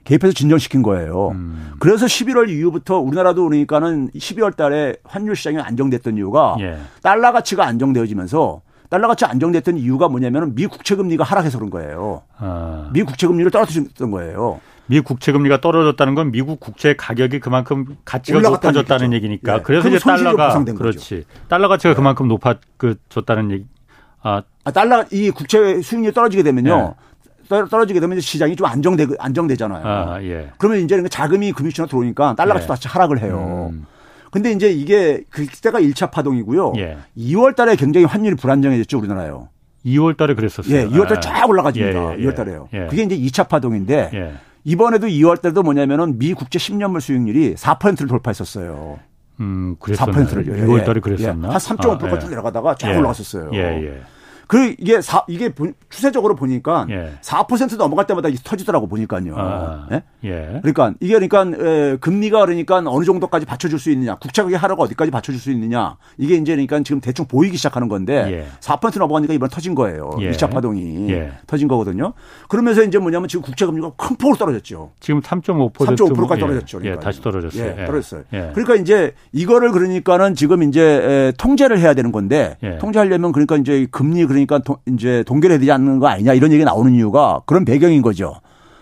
개입해서 0.04 0.34
진정시킨 0.34 0.82
거예요. 0.82 1.30
음. 1.30 1.72
그래서 1.78 2.04
11월 2.04 2.50
이후부터 2.50 2.98
우리나라도 2.98 3.44
그러니까는 3.44 4.10
12월 4.10 4.54
달에 4.54 4.96
환율 5.02 5.34
시장이 5.34 5.58
안정됐던 5.60 6.18
이유가 6.18 6.56
예. 6.60 6.76
달러 7.02 7.32
가치가 7.32 7.64
안정되어지면서 7.64 8.60
달러 8.94 9.08
가치 9.08 9.24
안정됐던 9.24 9.76
이유가 9.76 10.06
뭐냐면 10.06 10.54
미 10.54 10.68
국채 10.68 10.94
금리가 10.94 11.24
하락해서 11.24 11.58
그런 11.58 11.68
거예요. 11.68 12.22
아. 12.38 12.90
미 12.92 13.02
국채 13.02 13.26
금리를 13.26 13.50
떨어뜨렸던 13.50 14.12
거예요. 14.12 14.60
미 14.86 15.00
국채 15.00 15.32
금리가 15.32 15.60
떨어졌다는 15.60 16.14
건 16.14 16.30
미국 16.30 16.60
국채 16.60 16.94
가격이 16.94 17.40
그만큼 17.40 17.96
가치가 18.04 18.38
높아졌다는 18.38 19.12
얘기죠. 19.14 19.16
얘기니까. 19.16 19.56
네. 19.56 19.62
그래서 19.64 19.88
이제 19.88 19.98
달러가 19.98 20.62
그렇지. 20.62 21.24
달러 21.48 21.66
가치가 21.66 21.90
네. 21.92 21.96
그만큼 21.96 22.28
높아졌다는 22.28 23.50
얘기. 23.50 23.66
아, 24.22 24.44
아 24.62 24.70
달러 24.70 25.04
이 25.10 25.32
국채 25.32 25.82
수익률이 25.82 26.14
떨어지게 26.14 26.44
되면요. 26.44 26.94
네. 27.50 27.64
떨어지게 27.68 27.98
되면 27.98 28.20
시장이 28.20 28.54
좀 28.54 28.68
안정되 28.68 29.08
안정되잖아요. 29.18 29.84
아, 29.84 30.22
예. 30.22 30.52
그러면 30.56 30.84
이제 30.84 31.02
자금이 31.08 31.50
금융시장 31.50 31.88
들어오니까 31.88 32.36
달러 32.36 32.54
가치 32.54 32.62
예. 32.62 32.68
다시 32.68 32.86
하락을 32.86 33.20
해요. 33.22 33.70
음. 33.72 33.86
근데 34.34 34.50
이제 34.50 34.68
이게 34.68 35.22
그때가 35.30 35.80
1차 35.80 36.10
파동이고요. 36.10 36.72
예. 36.78 36.98
2월 37.16 37.54
달에 37.54 37.76
굉장히 37.76 38.04
환율이 38.04 38.34
불안정해졌죠, 38.34 38.98
우리나라요. 38.98 39.48
2월 39.86 40.16
달에 40.16 40.34
그랬었어요. 40.34 40.74
예, 40.76 40.88
2월 40.88 41.06
달에 41.06 41.18
아. 41.18 41.20
쫙 41.20 41.48
올라가집니다. 41.48 42.16
예, 42.16 42.18
예, 42.18 42.24
2월 42.24 42.34
달에요. 42.34 42.68
예. 42.72 42.88
그게 42.90 43.04
이제 43.04 43.16
2차 43.16 43.48
파동인데 43.48 44.10
예. 44.12 44.34
이번에도 44.64 45.06
2월 45.06 45.40
달도 45.40 45.62
뭐냐면은 45.62 46.18
미 46.18 46.34
국제 46.34 46.58
10년물 46.58 47.00
수익률이 47.00 47.54
4%를 47.54 48.08
돌파했었어요. 48.08 48.98
음, 49.38 49.76
그랬었나요? 49.78 50.26
4%를 50.26 50.44
6월 50.66 50.84
달에 50.84 50.98
그랬었나? 50.98 51.50
한 51.50 51.56
3.5%까지 51.56 52.06
아, 52.06 52.26
예. 52.26 52.30
내려가다가 52.30 52.74
쫙 52.74 52.88
올라갔었어요. 52.88 53.50
예, 53.52 53.58
예. 53.58 54.02
그 54.46 54.74
이게 54.78 55.00
사, 55.00 55.24
이게 55.28 55.52
추세적으로 55.88 56.34
보니까 56.34 56.86
예. 56.90 57.12
4% 57.20 57.76
넘어갈 57.76 58.06
때마다 58.06 58.28
터지더라고 58.44 58.86
보니까요. 58.88 59.34
아, 59.36 59.86
예? 59.92 60.02
예? 60.24 60.60
그러니까 60.62 60.94
이게 61.00 61.14
그러니까 61.18 61.44
에, 61.58 61.96
금리가 61.96 62.40
그러니까 62.44 62.82
어느 62.86 63.04
정도까지 63.04 63.46
받쳐줄 63.46 63.78
수 63.78 63.90
있느냐, 63.90 64.16
국채 64.16 64.42
가격 64.42 64.62
하락가 64.62 64.82
어디까지 64.84 65.10
받쳐줄 65.10 65.40
수 65.40 65.50
있느냐 65.52 65.96
이게 66.18 66.34
이제 66.36 66.52
그러니까 66.52 66.80
지금 66.82 67.00
대충 67.00 67.26
보이기 67.26 67.56
시작하는 67.56 67.88
건데 67.88 68.44
예. 68.44 68.46
4% 68.60 68.98
넘어가니까 68.98 69.34
이번 69.34 69.48
터진 69.48 69.74
거예요. 69.74 70.10
예. 70.20 70.30
2차 70.32 70.50
파동이 70.50 71.10
예. 71.10 71.32
터진 71.46 71.68
거거든요. 71.68 72.12
그러면서 72.48 72.82
이제 72.82 72.98
뭐냐면 72.98 73.28
지금 73.28 73.42
국채 73.42 73.66
금리가 73.66 73.92
큰 73.96 74.16
폭으로 74.16 74.36
떨어졌죠. 74.36 74.92
지금 75.00 75.20
3.5% 75.20 75.72
3.5%까지 75.72 76.40
떨어졌죠. 76.40 76.78
그러니까. 76.78 77.00
예, 77.00 77.04
다시 77.04 77.22
떨어졌어요. 77.22 77.64
예, 77.64 77.76
예. 77.82 77.86
떨어졌어요. 77.86 78.24
그러니까 78.30 78.74
이제 78.76 79.14
이거를 79.32 79.72
그러니까는 79.72 80.34
지금 80.34 80.62
이제 80.62 80.82
에, 80.82 81.32
통제를 81.38 81.78
해야 81.78 81.94
되는 81.94 82.12
건데 82.12 82.56
통제하려면 82.80 83.32
그러니까 83.32 83.56
이제 83.56 83.86
금리 83.90 84.26
그러니까 84.34 84.58
도, 84.58 84.78
이제 84.86 85.24
동결해야 85.26 85.58
되지 85.58 85.70
않는 85.72 85.98
거 85.98 86.08
아니냐 86.08 86.34
이런 86.34 86.52
얘기 86.52 86.64
나오는 86.64 86.92
이유가 86.92 87.42
그런 87.46 87.64
배경인 87.64 88.02
거죠. 88.02 88.34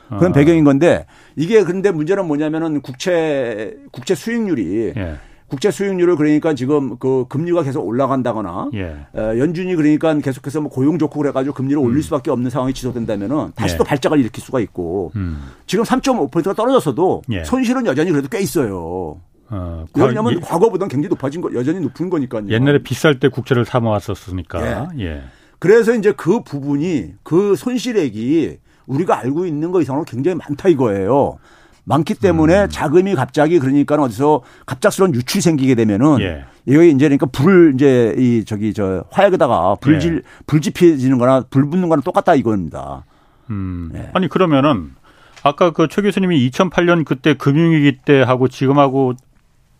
그런 0.08 0.32
어. 0.32 0.32
배경인 0.32 0.64
건데 0.64 1.06
이게 1.36 1.62
그런데 1.62 1.90
문제는 1.90 2.26
뭐냐면은 2.26 2.80
국채 2.80 3.76
국채 3.90 4.14
수익률이 4.14 4.92
예. 4.96 5.16
국채 5.48 5.70
수익률을 5.70 6.16
그러니까 6.16 6.54
지금 6.54 6.96
그 6.96 7.26
금리가 7.28 7.62
계속 7.62 7.86
올라간다거나 7.86 8.70
예. 8.72 8.96
어, 9.12 9.38
연준이 9.38 9.74
그러니까 9.74 10.16
계속해서 10.18 10.62
뭐 10.62 10.70
고용 10.70 10.98
좋고 10.98 11.20
그래가지고 11.20 11.54
금리를 11.54 11.78
음. 11.78 11.84
올릴 11.84 12.02
수밖에 12.02 12.30
없는 12.30 12.50
상황이 12.50 12.72
지속된다면은 12.72 13.52
다시 13.54 13.74
예. 13.74 13.78
또 13.78 13.84
발작을 13.84 14.18
일으킬 14.18 14.42
수가 14.42 14.60
있고 14.60 15.12
음. 15.16 15.42
지금 15.66 15.84
3.5%가 15.84 16.54
떨어졌어도 16.54 17.22
예. 17.32 17.44
손실은 17.44 17.84
여전히 17.86 18.10
그래도 18.10 18.28
꽤 18.28 18.40
있어요. 18.40 19.20
어, 19.50 19.84
왜냐하면 19.94 20.40
과거보다는 20.40 20.88
굉장히 20.88 21.10
높아진 21.10 21.42
거 21.42 21.52
여전히 21.52 21.80
높은 21.80 22.08
거니까요. 22.08 22.48
옛날에 22.48 22.82
비쌀 22.82 23.20
때 23.20 23.28
국채를 23.28 23.66
사 23.66 23.78
모았었으니까. 23.78 24.88
예. 25.00 25.22
예. 25.64 25.68
그래서 25.68 25.94
이제 25.94 26.12
그 26.12 26.42
부분이 26.42 27.14
그 27.22 27.54
손실액이 27.56 28.58
우리가 28.86 29.18
알고 29.18 29.46
있는 29.46 29.70
거 29.70 29.80
이상으로 29.80 30.04
굉장히 30.04 30.36
많다 30.36 30.68
이거예요. 30.68 31.38
많기 31.84 32.14
때문에 32.14 32.64
음. 32.64 32.68
자금이 32.68 33.14
갑자기 33.14 33.58
그러니까 33.58 33.96
어디서 33.96 34.42
갑작스러운 34.66 35.14
유출이 35.14 35.40
생기게 35.40 35.74
되면은 35.74 36.20
예. 36.20 36.44
이거 36.66 36.82
이제 36.82 37.06
그러니까 37.06 37.26
불 37.26 37.72
이제 37.74 38.14
이 38.16 38.44
저기 38.44 38.72
저 38.72 39.04
화약에다가 39.10 39.76
불질 39.80 40.16
예. 40.16 40.42
불지피지는 40.46 41.18
거나 41.18 41.44
불 41.50 41.68
붙는 41.68 41.88
거랑 41.88 42.02
똑같다 42.02 42.34
이겁니다. 42.34 43.04
음. 43.50 43.90
예. 43.94 44.10
아니 44.14 44.28
그러면은 44.28 44.94
아까 45.42 45.70
그 45.72 45.88
최 45.88 46.02
교수님이 46.02 46.48
2008년 46.50 47.04
그때 47.04 47.34
금융위기 47.34 47.98
때 48.04 48.22
하고 48.22 48.46
지금하고 48.46 49.14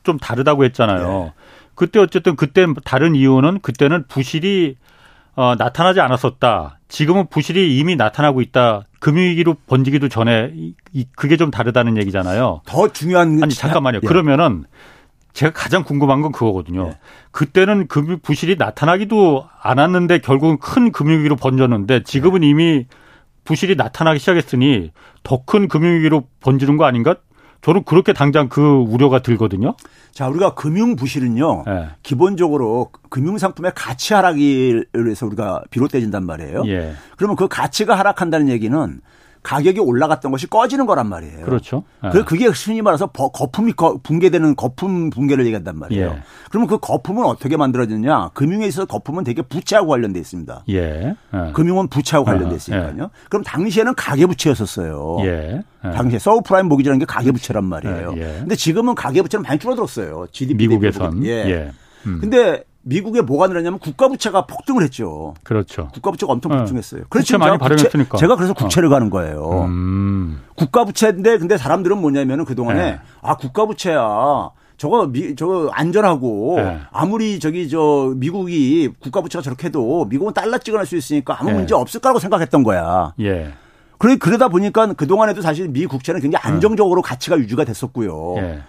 좀 0.02 0.18
다르다고 0.18 0.64
했잖아요. 0.64 1.26
예. 1.28 1.32
그때 1.76 2.00
어쨌든 2.00 2.34
그때 2.34 2.66
다른 2.84 3.14
이유는 3.14 3.60
그때는 3.60 4.04
부실이 4.08 4.76
어, 5.34 5.54
나타나지 5.56 6.00
않았었다. 6.00 6.78
지금은 6.88 7.26
부실이 7.28 7.78
이미 7.78 7.96
나타나고 7.96 8.42
있다. 8.42 8.84
금융위기로 9.00 9.54
번지기도 9.66 10.08
전에 10.08 10.52
이, 10.54 11.06
그게 11.16 11.36
좀 11.36 11.50
다르다는 11.50 11.96
얘기잖아요. 11.96 12.60
더 12.66 12.88
중요한 12.92 13.42
아니 13.42 13.54
잠깐만요. 13.54 14.00
예. 14.02 14.06
그러면은 14.06 14.64
제가 15.32 15.52
가장 15.52 15.82
궁금한 15.84 16.20
건 16.20 16.30
그거거든요. 16.32 16.88
예. 16.88 16.98
그때는 17.30 17.88
금융 17.88 18.18
부실이 18.22 18.56
나타나기도 18.56 19.46
않았는데 19.62 20.18
결국은 20.18 20.58
큰 20.58 20.92
금융위기로 20.92 21.36
번졌는데 21.36 22.02
지금은 22.02 22.44
예. 22.44 22.48
이미 22.48 22.86
부실이 23.44 23.74
나타나기 23.76 24.18
시작했으니 24.20 24.92
더 25.22 25.42
큰 25.46 25.66
금융위기로 25.68 26.24
번지는 26.40 26.76
거 26.76 26.84
아닌가? 26.84 27.16
저는 27.62 27.85
그렇게 27.85 28.12
당장 28.12 28.48
그 28.48 28.61
우려가 28.61 29.20
들거든요. 29.20 29.75
자, 30.11 30.29
우리가 30.29 30.55
금융 30.55 30.96
부실은요. 30.96 31.62
네. 31.66 31.88
기본적으로 32.03 32.90
금융 33.09 33.38
상품의 33.38 33.72
가치 33.75 34.14
하락을 34.14 34.87
해서 34.94 35.27
우리가 35.27 35.62
비롯돼진단 35.70 36.27
말이에요. 36.27 36.64
예. 36.66 36.92
그러면 37.16 37.37
그 37.37 37.48
가치가 37.48 37.96
하락한다는 37.96 38.48
얘기는 38.48 39.01
가격이 39.42 39.81
올라갔던 39.81 40.31
것이 40.31 40.46
꺼지는 40.48 40.87
거란 40.87 41.09
말이에요. 41.09 41.44
그렇죠. 41.44 41.83
네. 42.02 42.22
그게 42.22 42.46
흔히 42.46 42.81
말해서 42.81 43.07
거품이 43.09 43.72
붕괴되는 44.02 44.55
거품 44.55 45.11
붕괴를 45.11 45.44
얘기한단 45.46 45.78
말이에요. 45.78 46.07
예. 46.07 46.22
그러면 46.48 46.68
그 46.68 46.78
거품은 46.78 47.24
어떻게 47.24 47.57
만들어지느냐? 47.57 48.31
금융에 48.35 48.66
있어서 48.66 48.87
거품은 48.87 49.24
되게 49.24 49.42
부채하고 49.42 49.88
관련돼 49.88 50.20
있습니다. 50.20 50.64
예. 50.70 51.14
예. 51.35 51.52
금융은 51.55 51.88
부채하고 51.88 52.24
관련돼 52.24 52.52
아, 52.52 52.57
있으니까요. 52.57 53.02
예. 53.02 53.09
그럼 53.28 53.42
당시에는 53.42 53.94
가계부채였었어요. 53.94 55.16
예. 55.22 55.62
예. 55.85 55.90
당시에 55.90 56.20
서브프라임 56.20 56.68
모기지라는 56.68 57.00
게 57.00 57.05
가계부채란 57.05 57.64
말이에요. 57.64 58.14
예. 58.16 58.37
근데 58.40 58.55
지금은 58.55 58.94
가계부채는 58.94 59.42
많이 59.42 59.59
줄어들었어요. 59.59 60.26
GDP 60.31 60.68
미국에선. 60.68 61.24
예. 61.26 61.72
음. 62.07 62.18
근데 62.20 62.62
미국에 62.82 63.20
뭐가 63.20 63.46
늘었냐면 63.46 63.78
국가 63.78 64.08
부채가 64.08 64.46
폭등을 64.46 64.82
했죠. 64.82 65.34
그렇죠. 65.42 65.88
국가 65.92 66.10
부채가 66.10 66.32
엄청 66.32 66.52
네. 66.52 66.58
폭등했어요. 66.58 67.04
그래서 67.08 67.38
많이 67.38 67.58
발행했으니까. 67.58 68.18
제가 68.18 68.36
그래서 68.36 68.52
국채를 68.54 68.88
어. 68.88 68.90
가는 68.90 69.10
거예요. 69.10 69.64
음. 69.66 70.42
국가 70.56 70.84
부채인데 70.84 71.38
근데 71.38 71.56
사람들은 71.56 71.98
뭐냐면은 71.98 72.44
그 72.44 72.54
동안에 72.54 72.82
네. 72.82 73.00
아 73.20 73.36
국가 73.36 73.66
부채야. 73.66 74.50
저거 74.78 75.06
미, 75.06 75.36
저거 75.36 75.70
안전하고 75.72 76.54
네. 76.56 76.80
아무리 76.90 77.38
저기 77.38 77.68
저 77.68 78.12
미국이 78.16 78.90
국가 78.98 79.20
부채가 79.20 79.42
저렇게 79.42 79.68
해도 79.68 80.06
미국은 80.06 80.34
달러 80.34 80.58
찍어낼 80.58 80.86
수 80.86 80.96
있으니까 80.96 81.36
아무 81.38 81.50
네. 81.50 81.56
문제 81.56 81.74
없을 81.74 82.00
거라고 82.00 82.18
생각했던 82.18 82.64
거야. 82.64 83.14
예. 83.20 83.52
그래 83.98 84.16
그러다 84.16 84.48
보니까 84.48 84.92
그 84.94 85.06
동안에도 85.06 85.40
사실 85.40 85.68
미 85.68 85.86
국채는 85.86 86.20
굉장히 86.20 86.42
안정적으로 86.44 87.02
가치가 87.02 87.38
유지가 87.38 87.64
됐었고요. 87.64 88.34
예. 88.38 88.62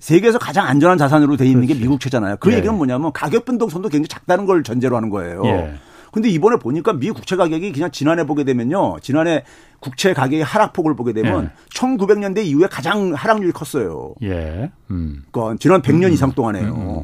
세계에서 0.00 0.38
가장 0.38 0.66
안전한 0.66 0.98
자산으로 0.98 1.36
돼 1.36 1.46
있는 1.46 1.62
그렇지. 1.62 1.74
게 1.74 1.80
미국채잖아요. 1.80 2.36
그 2.40 2.52
예. 2.52 2.56
얘기는 2.56 2.74
뭐냐면 2.74 3.12
가격 3.12 3.44
변동성도 3.44 3.88
굉장히 3.88 4.08
작다는 4.08 4.46
걸 4.46 4.62
전제로 4.62 4.96
하는 4.96 5.10
거예요. 5.10 5.42
예. 5.46 5.74
근데 6.12 6.28
이번에 6.28 6.58
보니까 6.58 6.92
미 6.92 7.10
국채 7.10 7.34
가격이 7.34 7.72
그냥 7.72 7.90
지난해 7.90 8.24
보게 8.24 8.44
되면요. 8.44 8.98
지난해 9.02 9.42
국채 9.80 10.14
가격의 10.14 10.44
하락폭을 10.44 10.94
보게 10.94 11.12
되면 11.12 11.44
예. 11.44 11.50
1900년대 11.74 12.44
이후에 12.44 12.68
가장 12.68 13.12
하락률이 13.14 13.52
컸어요. 13.52 14.14
예. 14.22 14.70
음. 14.90 15.24
그러니까 15.32 15.56
지난 15.58 15.82
100년 15.82 16.06
음. 16.06 16.12
이상 16.12 16.30
동안에요. 16.32 16.72
음. 16.72 17.02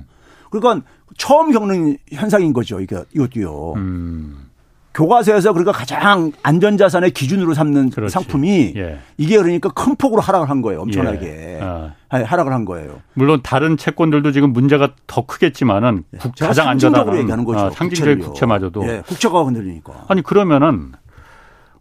그러니까 0.50 0.86
처음 1.16 1.50
겪는 1.50 1.96
현상인 2.12 2.52
거죠. 2.52 2.80
이게 2.80 3.02
이것도요. 3.12 3.72
음. 3.76 4.49
교과서에서 4.92 5.52
그러니까 5.52 5.72
가장 5.72 6.32
안전자산의 6.42 7.12
기준으로 7.12 7.54
삼는 7.54 7.90
그렇지. 7.90 8.12
상품이 8.12 8.74
예. 8.76 8.98
이게 9.18 9.36
그러니까 9.36 9.68
큰 9.70 9.94
폭으로 9.94 10.20
하락을 10.20 10.50
한 10.50 10.62
거예요. 10.62 10.80
엄청나게 10.82 11.26
예. 11.26 11.60
아. 11.62 11.92
하락을 12.08 12.52
한 12.52 12.64
거예요. 12.64 13.00
물론 13.14 13.40
다른 13.42 13.76
채권들도 13.76 14.32
지금 14.32 14.52
문제가 14.52 14.90
더 15.06 15.26
크겠지만은 15.26 16.04
예. 16.14 16.18
국, 16.18 16.34
가장 16.34 16.68
안전한 16.68 17.16
얘기하는 17.18 17.44
거죠. 17.44 17.66
아, 17.66 17.70
상징적인 17.70 18.18
국채마저도 18.20 18.84
예. 18.88 19.02
국채가 19.06 19.44
흔들리니까. 19.44 20.06
아니 20.08 20.22
그러면은 20.22 20.92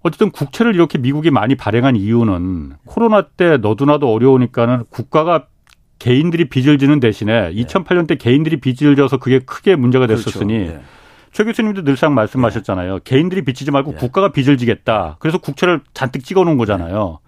어쨌든 0.02 0.30
국채를 0.30 0.76
이렇게 0.76 0.98
미국이 0.98 1.32
많이 1.32 1.56
발행한 1.56 1.96
이유는 1.96 2.74
코로나 2.86 3.24
때 3.24 3.58
너도나도 3.58 4.12
어려우니까는 4.14 4.86
국가가 4.90 5.48
개인들이 5.98 6.48
빚을 6.48 6.78
지는 6.78 7.00
대신에 7.02 7.52
2008년 7.54 8.08
때 8.08 8.16
개인들이 8.16 8.62
빚을 8.62 8.96
져서 8.96 9.18
그게 9.18 9.40
크게 9.40 9.76
문제가. 9.76 10.08
됐었으니 10.08 10.68
그렇죠. 10.68 10.82
최 11.32 11.44
교수님도 11.44 11.84
늘상 11.84 12.14
말씀하셨잖아요. 12.14 12.94
네. 12.94 13.00
개인들이 13.04 13.44
빚지지 13.44 13.72
말고 13.72 13.92
네. 13.92 13.98
국가가 13.98 14.32
빚을 14.32 14.58
지겠다. 14.58 15.18
그래서 15.20 15.38
국채를 15.38 15.82
잔뜩 15.94 16.24
찍어 16.24 16.44
놓은 16.44 16.58
거잖아요. 16.58 17.20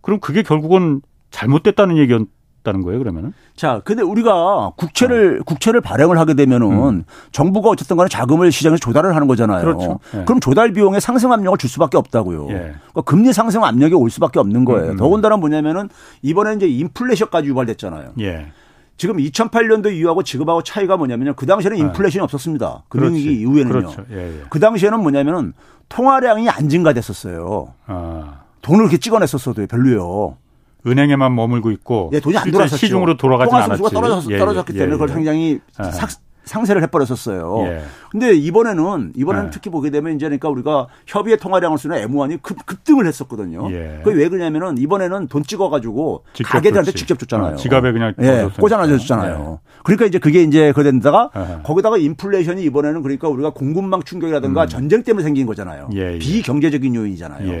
그럼 0.00 0.20
그게 0.20 0.42
결국은 0.42 1.02
잘못됐다는 1.30 1.98
얘기였다는 1.98 2.82
거예요, 2.82 2.98
그러면은? 2.98 3.32
자, 3.56 3.82
근데 3.84 4.02
우리가 4.02 4.72
국채를, 4.76 5.40
어. 5.40 5.44
국채를 5.44 5.80
발행을 5.80 6.18
하게 6.18 6.34
되면은 6.34 6.88
음. 6.88 7.04
정부가 7.32 7.70
어쨌든 7.70 7.96
간에 7.96 8.08
자금을 8.08 8.52
시장에서 8.52 8.78
조달을 8.78 9.14
하는 9.14 9.26
거잖아요. 9.26 9.60
그렇죠. 9.60 9.98
네. 10.12 10.24
그럼 10.24 10.40
조달 10.40 10.72
비용에 10.72 11.00
상승 11.00 11.32
압력을 11.32 11.58
줄 11.58 11.68
수밖에 11.68 11.98
없다고요. 11.98 12.46
예. 12.50 12.54
그러니까 12.54 13.02
금리 13.04 13.32
상승 13.32 13.64
압력이 13.64 13.94
올 13.94 14.10
수밖에 14.10 14.38
없는 14.38 14.64
거예요. 14.64 14.92
음. 14.92 14.96
더군다나 14.96 15.36
뭐냐면은 15.36 15.88
이번에 16.22 16.54
이제 16.54 16.66
인플레이션까지 16.68 17.48
유발됐잖아요. 17.48 18.12
예. 18.20 18.52
지금 18.98 19.16
2008년도 19.16 19.94
이후하고 19.94 20.24
지금하고 20.24 20.62
차이가 20.64 20.96
뭐냐면요. 20.96 21.34
그 21.34 21.46
당시에는 21.46 21.78
네. 21.78 21.82
인플레이션이 21.84 22.20
네. 22.20 22.24
없었습니다. 22.24 22.82
금융위기 22.88 23.32
이후에는요. 23.40 23.72
그렇죠. 23.72 24.04
예, 24.10 24.40
예. 24.40 24.42
그 24.50 24.58
당시에는 24.58 25.00
뭐냐면은 25.00 25.54
통화량이 25.88 26.50
안 26.50 26.68
증가됐었어요. 26.68 27.74
아. 27.86 28.40
돈을 28.60 28.82
이렇게 28.82 28.98
찍어냈었어도 28.98 29.66
별로요. 29.68 30.36
은행에만 30.84 31.34
머물고 31.34 31.70
있고 31.70 32.10
예, 32.12 32.20
돈이 32.20 32.36
안 32.36 32.50
돌아서 32.50 32.76
시중으로 32.76 33.16
돌아가지 33.16 33.54
않았지. 33.54 33.82
떨어졌, 33.82 34.30
예, 34.30 34.38
떨어졌기 34.38 34.72
예, 34.74 34.78
때문에 34.80 34.98
그걸 34.98 35.14
굉장히 35.14 35.60
아. 35.76 35.90
삭, 35.92 36.10
상세를 36.48 36.82
해버렸었어요. 36.82 37.64
예. 37.66 37.82
근데 38.10 38.34
이번에는 38.34 39.12
이번에는 39.14 39.46
예. 39.46 39.50
특히 39.52 39.70
보게 39.70 39.90
되면 39.90 40.16
이제 40.16 40.26
그러니까 40.26 40.48
우리가 40.48 40.86
협의의 41.06 41.38
통화량을 41.38 41.78
쓰는 41.78 41.96
M1이 42.08 42.40
급, 42.42 42.64
급등을 42.66 43.06
했었거든요. 43.06 43.70
예. 43.70 44.00
그게 44.02 44.16
왜 44.16 44.28
그러냐면은 44.28 44.78
이번에는 44.78 45.28
돈 45.28 45.42
찍어가지고 45.44 46.24
가게들한테 46.44 46.92
직접 46.92 47.18
줬잖아요. 47.18 47.52
어, 47.52 47.56
지갑에 47.56 47.92
그냥 47.92 48.14
예, 48.20 48.48
꽂아놔줬잖아요. 48.58 49.60
예. 49.62 49.68
그러니까 49.84 50.06
이제 50.06 50.18
그게 50.18 50.42
이제 50.42 50.72
그런데다가 50.72 51.30
예. 51.36 51.62
거기다가 51.62 51.96
인플레이션이 51.98 52.62
이번에는 52.64 53.02
그러니까 53.02 53.28
우리가 53.28 53.50
공급망 53.50 54.02
충격이라든가 54.02 54.62
음. 54.62 54.68
전쟁 54.68 55.02
때문에 55.02 55.22
생긴 55.22 55.46
거잖아요. 55.46 55.90
예, 55.94 56.18
비경제적인 56.18 56.94
요인이잖아요. 56.94 57.52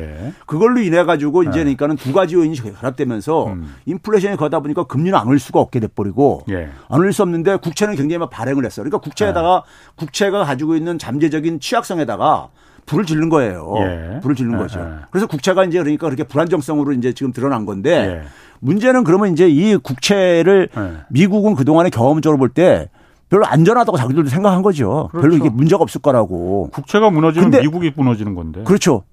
그걸로 0.46 0.80
인해 0.80 1.04
가지고 1.04 1.42
이제 1.42 1.60
그러니까는 1.60 1.96
두 1.96 2.12
가지 2.12 2.34
요인이 2.34 2.56
결합되면서 2.56 3.46
음. 3.48 3.74
인플레이션이 3.86 4.36
거다 4.36 4.60
보니까 4.60 4.84
금리는 4.84 5.16
안 5.16 5.28
올 5.28 5.38
수가 5.38 5.60
없게 5.60 5.78
돼버리고 5.80 6.44
안 6.88 7.00
올 7.02 7.12
수 7.12 7.22
없는데 7.22 7.56
국채는 7.56 7.96
굉장히 7.96 8.18
막 8.18 8.30
발행을 8.30 8.64
했어요. 8.64 8.77
그러니까 8.82 8.98
국채에다가 8.98 9.62
네. 9.64 9.92
국채가 9.96 10.44
가지고 10.44 10.76
있는 10.76 10.98
잠재적인 10.98 11.60
취약성에다가 11.60 12.48
불을 12.86 13.04
지른 13.04 13.28
거예요. 13.28 13.74
예. 13.78 14.20
불을 14.20 14.34
지른 14.34 14.54
예. 14.54 14.56
거죠. 14.56 14.80
예. 14.80 15.04
그래서 15.10 15.26
국채가 15.26 15.64
이제 15.64 15.78
그러니까 15.78 16.06
그렇게 16.06 16.24
불안정성으로 16.24 16.92
이제 16.92 17.12
지금 17.12 17.32
드러난 17.32 17.66
건데 17.66 18.22
예. 18.22 18.28
문제는 18.60 19.04
그러면 19.04 19.32
이제 19.32 19.48
이 19.48 19.76
국채를 19.76 20.68
예. 20.76 20.90
미국은 21.10 21.54
그동안에 21.54 21.90
경험적으로 21.90 22.38
볼 22.38 22.48
때 22.54 22.88
별로 23.28 23.44
안전하다고 23.44 23.98
자기들도 23.98 24.30
생각한 24.30 24.62
거죠. 24.62 25.08
그렇죠. 25.10 25.28
별로 25.28 25.36
이게 25.36 25.50
문제가 25.50 25.82
없을 25.82 26.00
거라고. 26.00 26.70
국채가 26.72 27.10
무너지면 27.10 27.50
근데, 27.50 27.62
미국이 27.62 27.92
무너지는 27.94 28.34
건데. 28.34 28.62
그렇죠. 28.64 29.04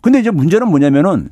근데 0.00 0.20
이제 0.20 0.30
문제는 0.30 0.68
뭐냐면은 0.68 1.28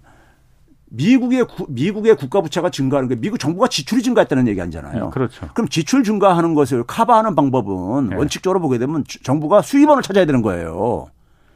미국의 0.88 1.46
미국의 1.68 2.16
국가 2.16 2.40
부채가 2.40 2.70
증가하는 2.70 3.08
게 3.08 3.16
미국 3.16 3.38
정부가 3.38 3.68
지출이 3.68 4.02
증가했다는 4.02 4.46
얘기 4.48 4.60
아니잖아요. 4.60 5.10
그렇죠. 5.10 5.48
그럼 5.54 5.68
지출 5.68 6.04
증가하는 6.04 6.54
것을 6.54 6.84
커버하는 6.84 7.34
방법은 7.34 8.10
네. 8.10 8.16
원칙적으로 8.16 8.60
보게 8.60 8.78
되면 8.78 9.04
정부가 9.22 9.62
수입원을 9.62 10.02
찾아야 10.02 10.24
되는 10.24 10.42
거예요. 10.42 11.06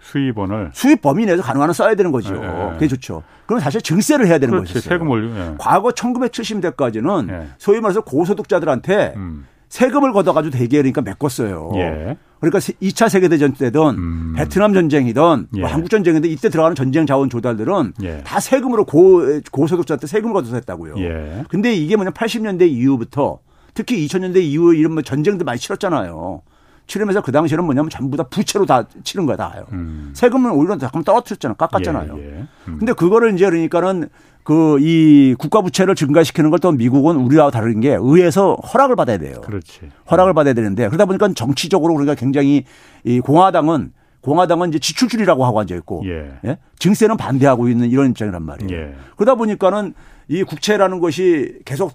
수입원을 0.01 0.71
수입 0.73 1.03
범위 1.03 1.27
내에서 1.27 1.43
가능한 1.43 1.69
한 1.69 1.75
써야 1.75 1.95
되는 1.95 2.11
거죠. 2.11 2.35
네. 2.35 2.71
그게 2.73 2.89
좋죠. 2.89 3.23
그럼 3.47 3.61
사실 3.61 3.81
증세를 3.81 4.27
해야 4.27 4.39
되는 4.39 4.59
거죠. 4.59 4.81
세금 4.81 5.09
올려. 5.09 5.33
네. 5.33 5.55
과거 5.59 5.91
1970년대까지는 5.91 7.47
소위 7.59 7.81
말해서 7.81 8.01
고소득자들한테 8.01 9.15
음. 9.17 9.47
세금을 9.71 10.13
걷어가지고 10.13 10.51
대개 10.53 10.77
그러니까 10.79 11.01
메꿨어요. 11.01 11.71
예. 11.77 12.17
그러니까 12.41 12.59
2차 12.59 13.09
세계대전 13.09 13.55
때든 13.55 13.81
음. 13.91 14.35
베트남 14.37 14.75
전쟁이든 14.75 15.47
예. 15.57 15.61
뭐 15.61 15.71
한국 15.71 15.89
전쟁이든 15.91 16.29
이때 16.29 16.49
들어가는 16.49 16.75
전쟁 16.75 17.07
자원 17.07 17.31
조달들은 17.31 17.95
예. 18.03 18.23
다 18.25 18.41
세금으로 18.41 18.85
고, 18.85 19.23
고소득자한테 19.53 20.09
세금을 20.09 20.35
걷어서 20.35 20.57
했다고요. 20.57 20.95
예. 20.99 21.45
근데 21.49 21.73
이게 21.73 21.97
뭐냐 21.97 22.11
80년대 22.11 22.69
이후부터 22.69 23.39
특히 23.73 24.05
2000년대 24.07 24.43
이후 24.43 24.75
이런 24.75 24.93
뭐 24.93 25.03
전쟁도 25.03 25.45
많이 25.45 25.61
치렀잖아요. 25.61 26.43
치르면서 26.89 27.21
그 27.23 27.31
당시에는 27.31 27.65
뭐냐면 27.65 27.89
전부 27.89 28.17
다 28.17 28.25
부채로 28.25 28.67
다 28.67 28.85
치른 29.05 29.25
거야, 29.25 29.37
다요. 29.37 29.67
음. 29.71 30.11
세금은 30.13 30.51
오히려 30.51 30.77
잠깐 30.77 31.05
떨어뜨렸잖아, 31.05 31.55
깎았잖아요. 31.55 32.19
예, 32.19 32.25
예. 32.25 32.47
음. 32.67 32.79
근데 32.79 32.93
그거를 32.93 33.33
이제 33.35 33.45
그러니까는 33.49 34.09
그 34.51 34.79
이 34.81 35.35
국가 35.39 35.61
부채를 35.63 35.95
증가시키는 35.95 36.51
걸 36.51 36.61
또 36.61 36.73
미국은 36.73 37.17
우리와 37.17 37.51
다른 37.51 37.81
게 37.81 37.95
의회에서 37.99 38.55
허락을 38.57 38.97
받아야 38.97 39.17
돼요. 39.17 39.41
그렇지. 39.43 39.81
허락을 40.11 40.35
받아야 40.35 40.53
되는데 40.53 40.89
그러다 40.89 41.07
보니까 41.07 41.29
정치적으로 41.35 41.95
우리가 41.95 42.15
굉장히 42.17 42.65
이 43.05 43.21
공화당은 43.21 43.93
공화당은 44.21 44.69
이제 44.69 44.79
지출줄이라고 44.79 45.47
하고 45.47 45.61
앉아 45.61 45.75
있고 45.77 46.03
예. 46.07 46.33
예? 46.45 46.59
증세는 46.79 47.17
반대하고 47.17 47.69
있는 47.69 47.89
이런 47.89 48.11
입장이란 48.11 48.43
말이에요. 48.43 48.71
예. 48.79 48.95
그러다 49.17 49.37
보니까는 49.37 49.95
이 50.29 50.43
국채라는 50.43 51.01
것이 51.01 51.61
계속 51.65 51.93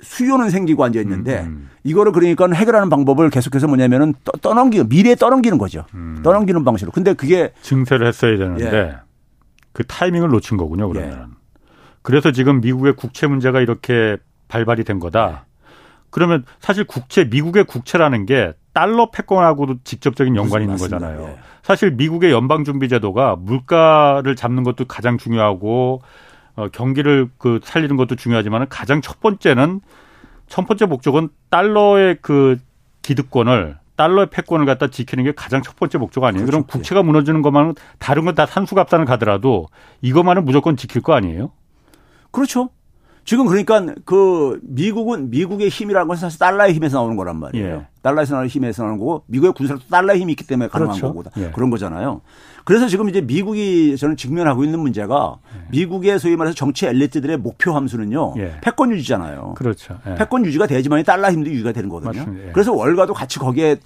수요는 0.00 0.50
생기고 0.50 0.84
앉아 0.84 1.00
있는데 1.00 1.40
음, 1.40 1.46
음. 1.46 1.70
이거를 1.82 2.12
그러니까 2.12 2.46
해결하는 2.52 2.88
방법을 2.90 3.30
계속해서 3.30 3.66
뭐냐면은 3.66 4.14
떠, 4.40 4.54
넘기는 4.54 4.88
미래에 4.88 5.16
떠넘기는 5.16 5.58
거죠. 5.58 5.84
음. 5.94 6.20
떠넘기는 6.22 6.64
방식으로. 6.64 6.92
근데 6.92 7.14
그게 7.14 7.50
증세를 7.62 8.06
했어야 8.06 8.36
되는데 8.38 8.76
예. 8.76 8.96
그 9.72 9.84
타이밍을 9.84 10.28
놓친 10.28 10.56
거군요. 10.56 10.88
그러면. 10.88 11.37
예. 12.08 12.10
그래서 12.10 12.32
지금 12.32 12.60
미국의 12.60 12.94
국채 12.96 13.26
문제가 13.26 13.60
이렇게 13.60 14.16
발발이 14.48 14.84
된 14.84 14.98
거다. 14.98 15.44
그러면 16.10 16.44
사실 16.58 16.84
국채 16.84 17.24
미국의 17.24 17.64
국채라는 17.64 18.24
게 18.26 18.54
달러 18.72 19.10
패권하고도 19.10 19.76
직접적인 19.84 20.36
연관이 20.36 20.64
있는 20.64 20.78
거잖아요. 20.78 21.22
예. 21.22 21.38
사실 21.62 21.90
미국의 21.90 22.32
연방 22.32 22.64
준비 22.64 22.88
제도가 22.88 23.36
물가를 23.36 24.36
잡는 24.36 24.62
것도 24.62 24.86
가장 24.86 25.18
중요하고 25.18 26.00
어, 26.56 26.68
경기를 26.72 27.28
그 27.38 27.60
살리는 27.62 27.96
것도 27.96 28.16
중요하지만 28.16 28.68
가장 28.68 29.02
첫 29.02 29.20
번째는 29.20 29.80
첫 30.46 30.66
번째 30.66 30.86
목적은 30.86 31.28
달러의 31.50 32.18
그 32.22 32.56
기득권을 33.02 33.76
달러의 33.96 34.28
패권을 34.30 34.64
갖다 34.64 34.86
지키는 34.88 35.24
게 35.24 35.32
가장 35.32 35.60
첫 35.60 35.76
번째 35.76 35.98
목적 35.98 36.24
아니에요. 36.24 36.46
그렇죠. 36.46 36.64
그럼 36.64 36.66
국채가 36.66 37.02
무너지는 37.02 37.42
것만은 37.42 37.74
다른 37.98 38.24
건 38.24 38.34
다 38.34 38.46
산수갑산을 38.46 39.04
가더라도 39.04 39.66
이것만은 40.00 40.44
무조건 40.44 40.76
지킬 40.76 41.02
거 41.02 41.14
아니에요? 41.14 41.50
그렇죠. 42.30 42.70
지금 43.24 43.46
그러니까 43.46 43.84
그 44.06 44.58
미국은 44.62 45.28
미국의 45.28 45.68
힘이라는 45.68 46.08
것은 46.08 46.20
사실 46.22 46.38
달러의 46.38 46.72
힘에서 46.72 46.96
나오는 46.96 47.14
거란 47.14 47.36
말이에요. 47.36 47.66
예. 47.66 47.86
달러에서 48.00 48.34
나오는 48.34 48.48
힘에서 48.48 48.82
나오는 48.84 48.98
거고 48.98 49.24
미국의 49.26 49.52
군사력도 49.52 49.86
달러의 49.90 50.18
힘이 50.18 50.32
있기 50.32 50.46
때문에 50.46 50.68
가능한 50.68 50.96
그렇죠. 50.96 51.14
거고 51.14 51.30
예. 51.36 51.50
그런 51.50 51.68
거잖아요. 51.68 52.22
그래서 52.64 52.88
지금 52.88 53.10
이제 53.10 53.20
미국이 53.20 53.98
저는 53.98 54.16
직면하고 54.16 54.64
있는 54.64 54.80
문제가 54.80 55.36
예. 55.54 55.68
미국의 55.72 56.18
소위 56.18 56.36
말해서 56.36 56.54
정치 56.54 56.86
엘리트들의 56.86 57.36
목표 57.36 57.72
함수는요. 57.72 58.32
예. 58.38 58.52
패권 58.62 58.90
유지잖아요. 58.92 59.54
그렇죠. 59.58 59.98
예. 60.06 60.14
패권 60.14 60.46
유지가 60.46 60.66
되지만이 60.66 61.04
달러 61.04 61.30
힘도 61.30 61.50
유지가 61.50 61.72
되는 61.72 61.90
거거든요. 61.90 62.24
예. 62.46 62.52
그래서 62.52 62.72
월가도 62.72 63.12
같이 63.12 63.38
거기에 63.38 63.76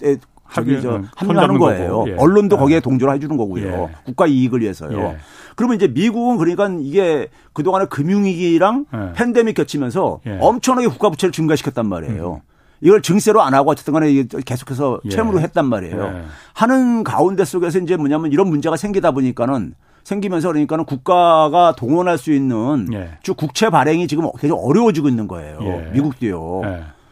저 0.81 1.01
합류하는 1.15 1.57
거예요. 1.57 2.05
예. 2.07 2.13
언론도 2.13 2.55
거기에 2.55 2.79
동조를 2.79 3.15
해주는 3.15 3.35
거고요. 3.35 3.89
국가 4.05 4.25
이익을 4.25 4.61
위해서요. 4.61 5.17
그러면 5.55 5.75
이제 5.75 5.87
미국은 5.87 6.37
그러니까 6.37 6.69
이게 6.81 7.27
그동안의 7.53 7.87
금융위기랑 7.89 8.85
네. 8.91 9.13
팬데믹 9.13 9.55
겹치면서 9.55 10.21
예. 10.25 10.37
엄청나게 10.39 10.87
국가 10.87 11.09
부채를 11.09 11.31
증가시켰단 11.31 11.87
말이에요. 11.87 12.41
음. 12.43 12.53
이걸 12.81 13.01
증세로 13.01 13.41
안 13.41 13.53
하고 13.53 13.71
어쨌든 13.71 13.93
간에 13.93 14.11
계속해서 14.45 14.99
예. 15.05 15.09
채무로 15.09 15.39
했단 15.39 15.65
말이에요. 15.65 16.03
예. 16.03 16.23
하는 16.53 17.03
가운데 17.03 17.45
속에서 17.45 17.79
이제 17.79 17.95
뭐냐면 17.95 18.31
이런 18.31 18.49
문제가 18.49 18.75
생기다 18.75 19.11
보니까는 19.11 19.73
생기면서 20.03 20.49
그러니까는 20.49 20.83
국가가 20.83 21.73
동원할 21.77 22.17
수 22.17 22.33
있는 22.33 22.87
예. 22.91 23.11
주 23.21 23.35
국채 23.35 23.69
발행이 23.69 24.07
지금 24.07 24.29
계속 24.37 24.57
어려워지고 24.57 25.07
있는 25.07 25.27
거예요. 25.27 25.59
예. 25.61 25.91
미국도요. 25.93 26.61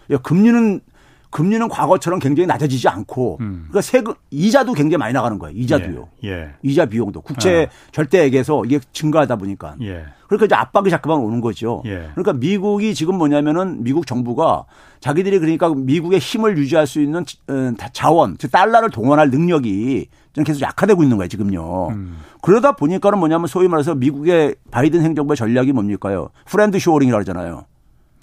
예. 0.09 0.17
금리는 0.17 0.81
금리는 1.31 1.67
과거처럼 1.69 2.19
굉장히 2.19 2.45
낮아지지 2.45 2.87
않고 2.89 3.37
음. 3.39 3.67
그러니까 3.69 3.81
세금 3.81 4.13
이자도 4.29 4.73
굉장히 4.73 4.99
많이 4.99 5.13
나가는 5.13 5.39
거예요. 5.39 5.57
이자도요. 5.57 6.09
예. 6.25 6.29
예. 6.29 6.49
이자 6.61 6.85
비용도 6.85 7.21
국채 7.21 7.67
아. 7.69 7.91
절대액에서 7.91 8.65
이게 8.65 8.79
증가하다 8.91 9.37
보니까. 9.37 9.75
예. 9.81 10.03
그러니까 10.27 10.45
이제 10.45 10.55
압박이 10.55 10.89
자꾸만 10.89 11.19
오는 11.19 11.41
거죠. 11.41 11.81
예. 11.85 12.09
그러니까 12.13 12.33
미국이 12.33 12.93
지금 12.93 13.17
뭐냐면은 13.17 13.83
미국 13.83 14.05
정부가 14.05 14.65
자기들이 14.99 15.39
그러니까 15.39 15.69
미국의 15.73 16.19
힘을 16.19 16.57
유지할 16.57 16.85
수 16.85 17.01
있는 17.01 17.21
어, 17.47 17.73
자원, 17.93 18.37
즉 18.37 18.51
달러를 18.51 18.89
동원할 18.89 19.31
능력이 19.31 20.07
좀 20.33 20.43
계속 20.43 20.61
약화되고 20.61 21.01
있는 21.01 21.17
거예요, 21.17 21.29
지금요. 21.29 21.89
음. 21.89 22.17
그러다 22.41 22.73
보니까는 22.73 23.19
뭐냐면 23.19 23.47
소위 23.47 23.67
말해서 23.67 23.95
미국의 23.95 24.55
바이든 24.69 25.01
행정부의 25.01 25.37
전략이 25.37 25.71
뭡니까요? 25.71 26.29
friend-shoring이라고 26.45 27.21
하잖아요. 27.21 27.65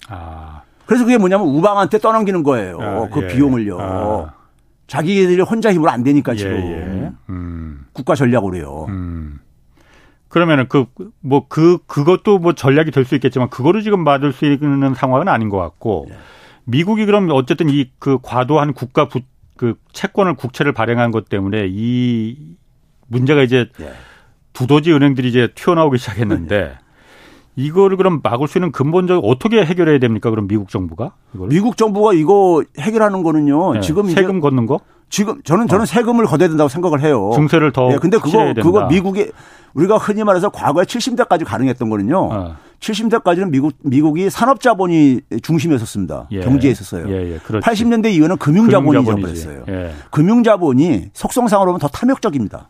아. 0.09 0.61
그래서 0.89 1.05
그게 1.05 1.19
뭐냐면 1.19 1.47
우방한테 1.49 1.99
떠넘기는 1.99 2.41
거예요. 2.41 2.79
아, 2.81 3.07
그 3.09 3.21
예. 3.21 3.27
비용을요. 3.27 3.77
아. 3.79 4.33
자기들이 4.87 5.39
혼자 5.43 5.71
힘으로 5.71 5.91
안 5.91 6.01
되니까 6.03 6.33
지금 6.33 6.51
예, 6.51 7.03
예. 7.03 7.11
음. 7.29 7.85
국가 7.93 8.15
전략으로요. 8.15 8.85
음. 8.89 9.39
그러면은 10.29 10.67
그 10.67 10.85
뭐 11.21 11.45
그 11.47 11.77
그, 11.85 12.03
그것도 12.03 12.39
뭐 12.39 12.53
전략이 12.53 12.89
될 12.89 13.05
수 13.05 13.13
있겠지만 13.13 13.49
그거를 13.51 13.83
지금 13.83 14.03
맞을 14.03 14.33
수 14.33 14.45
있는 14.45 14.95
상황은 14.95 15.27
아닌 15.27 15.49
것 15.49 15.57
같고 15.57 16.07
예. 16.09 16.15
미국이 16.65 17.05
그럼 17.05 17.29
어쨌든 17.31 17.69
이 17.69 17.91
그 17.99 18.17
과도한 18.23 18.73
국가 18.73 19.07
부, 19.07 19.19
그 19.57 19.75
채권을 19.93 20.33
국채를 20.37 20.71
발행한 20.71 21.11
것 21.11 21.29
때문에 21.29 21.67
이 21.69 22.35
문제가 23.07 23.43
이제 23.43 23.69
예. 23.79 23.91
두더지 24.53 24.91
은행들이 24.91 25.29
이제 25.29 25.49
튀어나오기 25.53 25.99
시작했는데 25.99 26.77
이거를 27.55 27.97
그럼 27.97 28.21
막을 28.23 28.47
수 28.47 28.57
있는 28.57 28.71
근본적 28.71 29.23
어떻게 29.25 29.63
해결해야 29.63 29.99
됩니까? 29.99 30.29
그럼 30.29 30.47
미국 30.47 30.69
정부가 30.69 31.11
이걸? 31.35 31.49
미국 31.49 31.77
정부가 31.77 32.13
이거 32.13 32.63
해결하는 32.79 33.23
거는요. 33.23 33.73
네. 33.73 33.81
지금 33.81 34.09
세금 34.09 34.39
걷는 34.39 34.65
거? 34.65 34.79
지금 35.09 35.41
저는 35.43 35.67
저는 35.67 35.83
어. 35.83 35.85
세금을 35.85 36.25
걷어야 36.25 36.47
된다고 36.47 36.69
생각을 36.69 37.01
해요. 37.01 37.31
증세를 37.33 37.71
더. 37.71 37.89
네, 37.89 37.97
근데 37.97 38.17
그거 38.17 38.53
그거 38.53 38.87
미국이 38.87 39.31
우리가 39.73 39.97
흔히 39.97 40.23
말해서 40.23 40.49
과거에 40.49 40.85
70대까지 40.85 41.45
가능했던 41.45 41.89
거는요. 41.89 42.29
어. 42.31 42.55
70대까지는 42.79 43.49
미국 43.49 43.73
미국이 43.81 44.29
산업 44.29 44.61
자본이 44.61 45.21
중심이었었습니다. 45.41 46.27
예. 46.31 46.39
경제에 46.41 46.71
있었어요. 46.71 47.09
예, 47.09 47.33
예. 47.33 47.37
그렇지. 47.39 47.67
80년대 47.67 48.11
이후는 48.13 48.37
금융 48.37 48.69
자본이 48.69 49.03
되버렸어요. 49.03 49.63
예. 49.67 49.91
금융 50.11 50.43
자본이 50.43 51.09
속성상으로 51.13 51.71
보면 51.71 51.79
더 51.79 51.87
탐욕적입니다. 51.89 52.69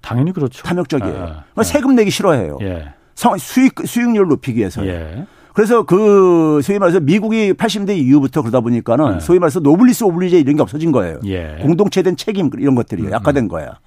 당연히 0.00 0.32
그렇죠. 0.32 0.62
탐욕적이에요. 0.62 1.22
아, 1.22 1.44
아. 1.54 1.62
세금 1.62 1.94
내기 1.94 2.10
싫어해요. 2.10 2.58
예. 2.62 2.94
수익 3.38 3.74
수익률을 3.84 4.28
높이기 4.28 4.58
위해서. 4.58 4.86
예. 4.86 5.26
그래서 5.52 5.82
그 5.82 6.60
소위 6.62 6.78
말해서 6.78 7.00
미국이 7.00 7.52
80대 7.52 7.96
이후부터 7.96 8.42
그러다 8.42 8.60
보니까는 8.60 9.14
네. 9.14 9.20
소위 9.20 9.38
말해서 9.38 9.60
노블리스 9.60 10.04
오블리제 10.04 10.38
이런 10.38 10.56
게 10.56 10.62
없어진 10.62 10.92
거예요. 10.92 11.18
예. 11.26 11.58
공동체적 11.60 12.16
책임 12.16 12.50
이런 12.58 12.74
것들이 12.74 13.02
음. 13.02 13.10
약화된 13.10 13.48
거야. 13.48 13.78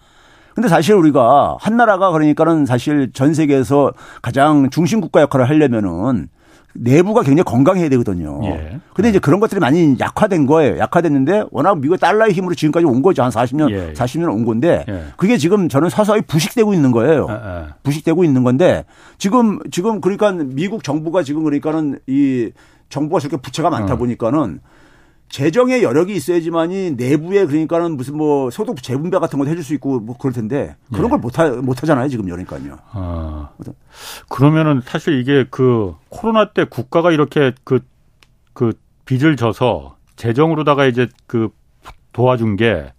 근데 0.53 0.69
사실 0.69 0.93
우리가 0.93 1.57
한 1.59 1.77
나라가 1.77 2.11
그러니까는 2.11 2.65
사실 2.65 3.11
전 3.11 3.33
세계에서 3.33 3.91
가장 4.21 4.69
중심 4.69 5.01
국가 5.01 5.21
역할을 5.21 5.49
하려면은 5.49 6.27
내부가 6.73 7.21
굉장히 7.21 7.43
건강해야 7.43 7.89
되거든요. 7.89 8.39
예. 8.45 8.79
근데 8.93 9.09
이제 9.09 9.19
그런 9.19 9.39
것들이 9.39 9.59
많이 9.59 9.95
약화된 9.99 10.45
거예요. 10.47 10.77
약화됐는데 10.77 11.45
워낙 11.51 11.79
미국 11.79 11.97
달러의 11.97 12.33
힘으로 12.33 12.55
지금까지 12.55 12.85
온 12.85 13.01
거죠. 13.01 13.23
한 13.23 13.29
40년, 13.29 13.71
예. 13.71 13.93
40년 13.93 14.33
온 14.33 14.45
건데 14.45 14.85
예. 14.89 15.05
그게 15.17 15.37
지금 15.37 15.69
저는 15.69 15.89
서서히 15.89 16.21
부식되고 16.21 16.73
있는 16.73 16.91
거예요. 16.91 17.27
아, 17.29 17.33
아. 17.33 17.67
부식되고 17.83 18.23
있는 18.23 18.43
건데 18.43 18.85
지금 19.17 19.59
지금 19.71 20.01
그러니까 20.01 20.31
미국 20.31 20.83
정부가 20.83 21.23
지금 21.23 21.43
그러니까는 21.43 21.99
이 22.07 22.51
정부가 22.89 23.19
저렇게 23.19 23.37
부채가 23.37 23.69
많다 23.69 23.93
어. 23.93 23.97
보니까는 23.97 24.59
재정의 25.33 25.81
여력이 25.81 26.13
있어야지만이 26.13 26.91
내부에 26.91 27.47
그러니까는 27.47 27.97
무슨 27.97 28.17
뭐 28.17 28.51
소득 28.51 28.83
재분배 28.83 29.17
같은 29.17 29.39
걸 29.39 29.47
해줄 29.47 29.63
수 29.63 29.73
있고 29.73 29.99
뭐 29.99 30.15
그럴 30.15 30.31
텐데 30.31 30.75
그런 30.91 31.05
예. 31.05 31.09
걸 31.09 31.17
못하 31.17 31.49
못 31.49 31.81
하잖아요 31.81 32.07
지금 32.07 32.25
그러니까요. 32.25 32.77
아, 32.91 33.49
그러면은 34.29 34.81
사실 34.85 35.19
이게 35.19 35.43
그 35.49 35.95
코로나 36.09 36.51
때 36.51 36.65
국가가 36.65 37.09
이렇게 37.09 37.51
그그 37.63 37.83
그 38.53 38.73
빚을 39.05 39.35
져서 39.35 39.95
재정으로다가 40.17 40.85
이제 40.85 41.07
그 41.25 41.49
도와준 42.11 42.55
게 42.55 42.93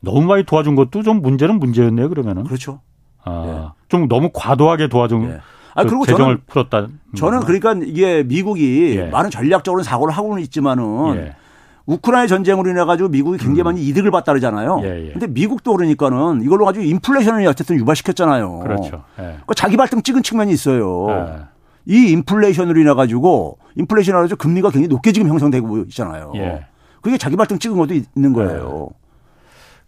너무 0.00 0.22
많이 0.22 0.42
도와준 0.42 0.74
것도 0.74 1.04
좀 1.04 1.22
문제는 1.22 1.60
문제였네요 1.60 2.08
그러면은. 2.08 2.42
그렇죠. 2.42 2.80
아, 3.22 3.44
예. 3.46 3.82
좀 3.88 4.08
너무 4.08 4.30
과도하게 4.34 4.88
도와준. 4.88 5.30
예. 5.30 5.40
아, 5.74 5.84
그 5.84 5.90
그리고 5.90 6.06
재정을 6.06 6.34
저는, 6.34 6.42
풀었다. 6.48 6.88
저는 7.16 7.40
그러니까 7.42 7.74
이게 7.86 8.24
미국이 8.24 8.96
예. 8.96 9.06
많은 9.06 9.30
전략적으로 9.30 9.84
사고를 9.84 10.12
하고는 10.12 10.42
있지만은 10.42 11.14
예. 11.14 11.36
우크라이나 11.86 12.26
전쟁으로 12.26 12.70
인해 12.70 12.84
가지고 12.84 13.08
미국이 13.08 13.38
굉장히 13.38 13.62
음. 13.62 13.64
많이 13.64 13.82
이득을 13.86 14.10
봤다 14.10 14.32
그러잖아요. 14.32 14.80
예, 14.84 15.08
예. 15.08 15.12
근데 15.12 15.26
미국도 15.26 15.76
그러니까는 15.76 16.42
이걸로 16.42 16.64
가지고 16.64 16.84
인플레이션을 16.84 17.46
어쨌든 17.46 17.76
유발시켰잖아요. 17.76 18.60
그렇죠. 18.60 19.04
예. 19.18 19.22
그러니까 19.22 19.54
자기 19.54 19.76
발등 19.76 20.02
찍은 20.02 20.22
측면이 20.22 20.52
있어요. 20.52 21.06
예. 21.10 21.42
이 21.86 22.12
인플레이션으로 22.12 22.80
인해 22.80 22.92
가지고 22.94 23.58
인플레이션으로 23.76 24.22
가지고 24.22 24.38
금리가 24.38 24.70
굉장히 24.70 24.88
높게 24.88 25.12
지금 25.12 25.28
형성되고 25.28 25.78
있잖아요. 25.88 26.32
예. 26.36 26.66
그게 27.00 27.18
자기 27.18 27.36
발등 27.36 27.58
찍은 27.58 27.76
것도 27.76 27.94
있는 27.94 28.32
거예요. 28.32 28.88
예. 28.90 28.96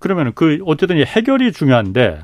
그러면 0.01 0.33
그 0.35 0.59
어쨌든 0.67 0.99
해결이 0.99 1.53
중요한데 1.53 2.21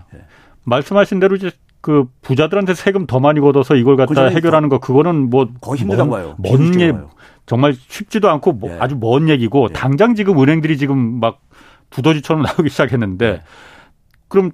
말씀하신 0.64 1.20
대로 1.20 1.36
이제 1.36 1.50
그 1.80 2.06
부자들한테 2.22 2.74
세금 2.74 3.06
더 3.06 3.20
많이 3.20 3.40
걷어서 3.40 3.74
이걸 3.74 3.96
갖다 3.96 4.26
해결하는 4.26 4.68
거 4.68 4.78
그거는 4.78 5.30
뭐 5.30 5.48
거의 5.60 5.80
힘들다고 5.80 6.10
봐요. 6.10 6.34
먼, 6.38 6.70
먼 6.70 7.08
정말 7.50 7.74
쉽지도 7.74 8.30
않고 8.30 8.52
뭐 8.52 8.70
예. 8.70 8.76
아주 8.78 8.96
먼 9.00 9.28
얘기고 9.28 9.66
예. 9.70 9.72
당장 9.72 10.14
지금 10.14 10.40
은행들이 10.40 10.78
지금 10.78 11.18
막 11.18 11.40
두더지처럼 11.90 12.42
나오기 12.46 12.70
시작했는데 12.70 13.26
예. 13.26 13.40
그럼 14.28 14.52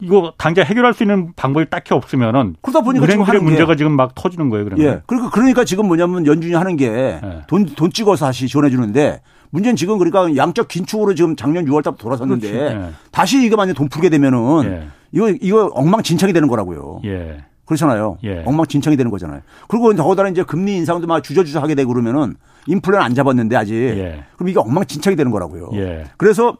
이거 0.00 0.34
당장 0.36 0.66
해결할 0.66 0.92
수 0.92 1.02
있는 1.02 1.32
방법이 1.34 1.70
딱히 1.70 1.94
없으면은 1.94 2.56
그러다 2.60 2.82
보니까 2.82 3.06
은행들의 3.06 3.40
문제가 3.40 3.72
게. 3.72 3.76
지금 3.78 3.92
막 3.92 4.14
터지는 4.14 4.50
거예요. 4.50 4.66
그러면. 4.66 4.86
예. 4.86 5.00
그러니까 5.06 5.30
그러니까 5.30 5.64
지금 5.64 5.86
뭐냐면 5.86 6.26
연준이 6.26 6.52
하는 6.52 6.76
게 6.76 7.20
돈돈 7.46 7.70
예. 7.70 7.74
돈 7.74 7.90
찍어서 7.90 8.26
다시 8.26 8.48
지원해 8.48 8.68
주는데 8.68 9.22
문제는 9.48 9.76
지금 9.76 9.96
그러니까 9.96 10.36
양적 10.36 10.68
긴축으로 10.68 11.14
지금 11.14 11.36
작년 11.36 11.64
6월 11.64 11.82
달부터 11.82 12.02
돌아섰는데 12.02 12.54
예. 12.54 12.90
다시 13.12 13.46
이거 13.46 13.56
만약 13.56 13.72
돈 13.72 13.88
풀게 13.88 14.10
되면은 14.10 14.64
예. 14.64 14.88
이거 15.12 15.30
이거 15.30 15.70
엉망진창이 15.72 16.34
되는 16.34 16.48
거라고요. 16.48 17.00
예. 17.06 17.38
그렇잖아요. 17.66 18.18
예. 18.24 18.42
엉망진창이 18.46 18.96
되는 18.96 19.10
거잖아요. 19.10 19.42
그리고 19.68 19.94
더군다나 19.94 20.28
이제 20.30 20.42
금리 20.42 20.76
인상도 20.76 21.06
막 21.06 21.22
주저주저 21.22 21.60
하게 21.60 21.74
되고 21.74 21.92
그러면은 21.92 22.34
인플레는 22.66 23.04
안 23.04 23.14
잡았는데 23.14 23.56
아직. 23.56 23.74
예. 23.74 24.24
그럼 24.36 24.48
이게 24.48 24.58
엉망진창이 24.58 25.16
되는 25.16 25.30
거라고요. 25.30 25.70
예. 25.74 26.04
그래서 26.16 26.56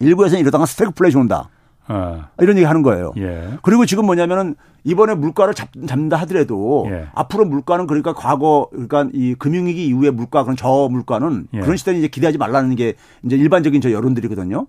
일부에서는 0.00 0.40
이러다가 0.40 0.66
스태그플레이션 0.66 1.22
온다. 1.22 1.48
어. 1.86 2.24
이런 2.40 2.56
얘기 2.56 2.64
하는 2.64 2.82
거예요. 2.82 3.12
예. 3.18 3.50
그리고 3.62 3.84
지금 3.84 4.06
뭐냐면은 4.06 4.54
이번에 4.84 5.14
물가를 5.14 5.54
잡, 5.54 5.68
잡는다 5.86 6.16
하더라도 6.18 6.86
예. 6.90 7.06
앞으로 7.14 7.44
물가는 7.46 7.86
그러니까 7.86 8.12
과거 8.12 8.68
그러니까 8.70 9.08
이 9.12 9.34
금융위기 9.34 9.86
이후의 9.86 10.10
물가 10.10 10.44
그런 10.44 10.56
저 10.56 10.88
물가는 10.90 11.46
예. 11.54 11.60
그런 11.60 11.76
시대는 11.76 12.00
이제 12.00 12.08
기대하지 12.08 12.38
말라는 12.38 12.76
게 12.76 12.94
이제 13.24 13.36
일반적인 13.36 13.80
저 13.80 13.90
여론들이거든요. 13.90 14.66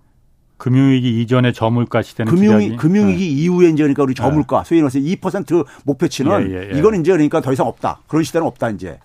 금융위기 0.58 1.20
이전의 1.22 1.52
저물가 1.52 2.02
시대는 2.02 2.32
금융위, 2.32 2.76
금융위기 2.76 3.24
네. 3.24 3.42
이후에 3.42 3.68
이제 3.68 3.82
그러니까 3.82 4.02
우리 4.02 4.14
저물가 4.14 4.62
네. 4.62 4.68
소위 4.68 4.80
말해서 4.80 4.98
2% 4.98 5.66
목표치는 5.84 6.50
예, 6.50 6.54
예, 6.54 6.70
예. 6.74 6.78
이건 6.78 7.00
이제 7.00 7.12
그러니까 7.12 7.40
더 7.40 7.52
이상 7.52 7.66
없다. 7.66 8.00
그런 8.06 8.24
시대는 8.24 8.46
없다 8.46 8.70
이제. 8.70 8.98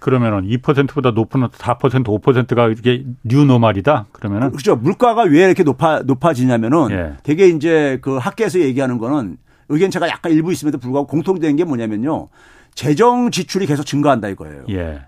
그러면은 0.00 0.48
2%보다 0.48 1.10
높은 1.10 1.42
4% 1.42 2.04
5%가 2.04 2.68
이렇게 2.68 3.04
뉴노말이다. 3.24 4.06
그러면은 4.12 4.50
그렇죠. 4.50 4.74
물가가 4.76 5.24
왜 5.24 5.44
이렇게 5.44 5.62
높아 5.62 6.00
높아지냐면은 6.00 6.90
예. 6.90 7.16
되게 7.22 7.48
이제 7.48 7.98
그 8.00 8.16
학계에서 8.16 8.60
얘기하는 8.60 8.96
거는 8.96 9.36
의견차가 9.68 10.08
약간 10.08 10.32
일부 10.32 10.50
있음에도 10.52 10.78
불구하고 10.78 11.06
공통된 11.06 11.56
게 11.56 11.64
뭐냐면요. 11.64 12.28
재정 12.74 13.30
지출이 13.30 13.66
계속 13.66 13.84
증가한다 13.84 14.28
이거예요. 14.28 14.64
예. 14.70 15.02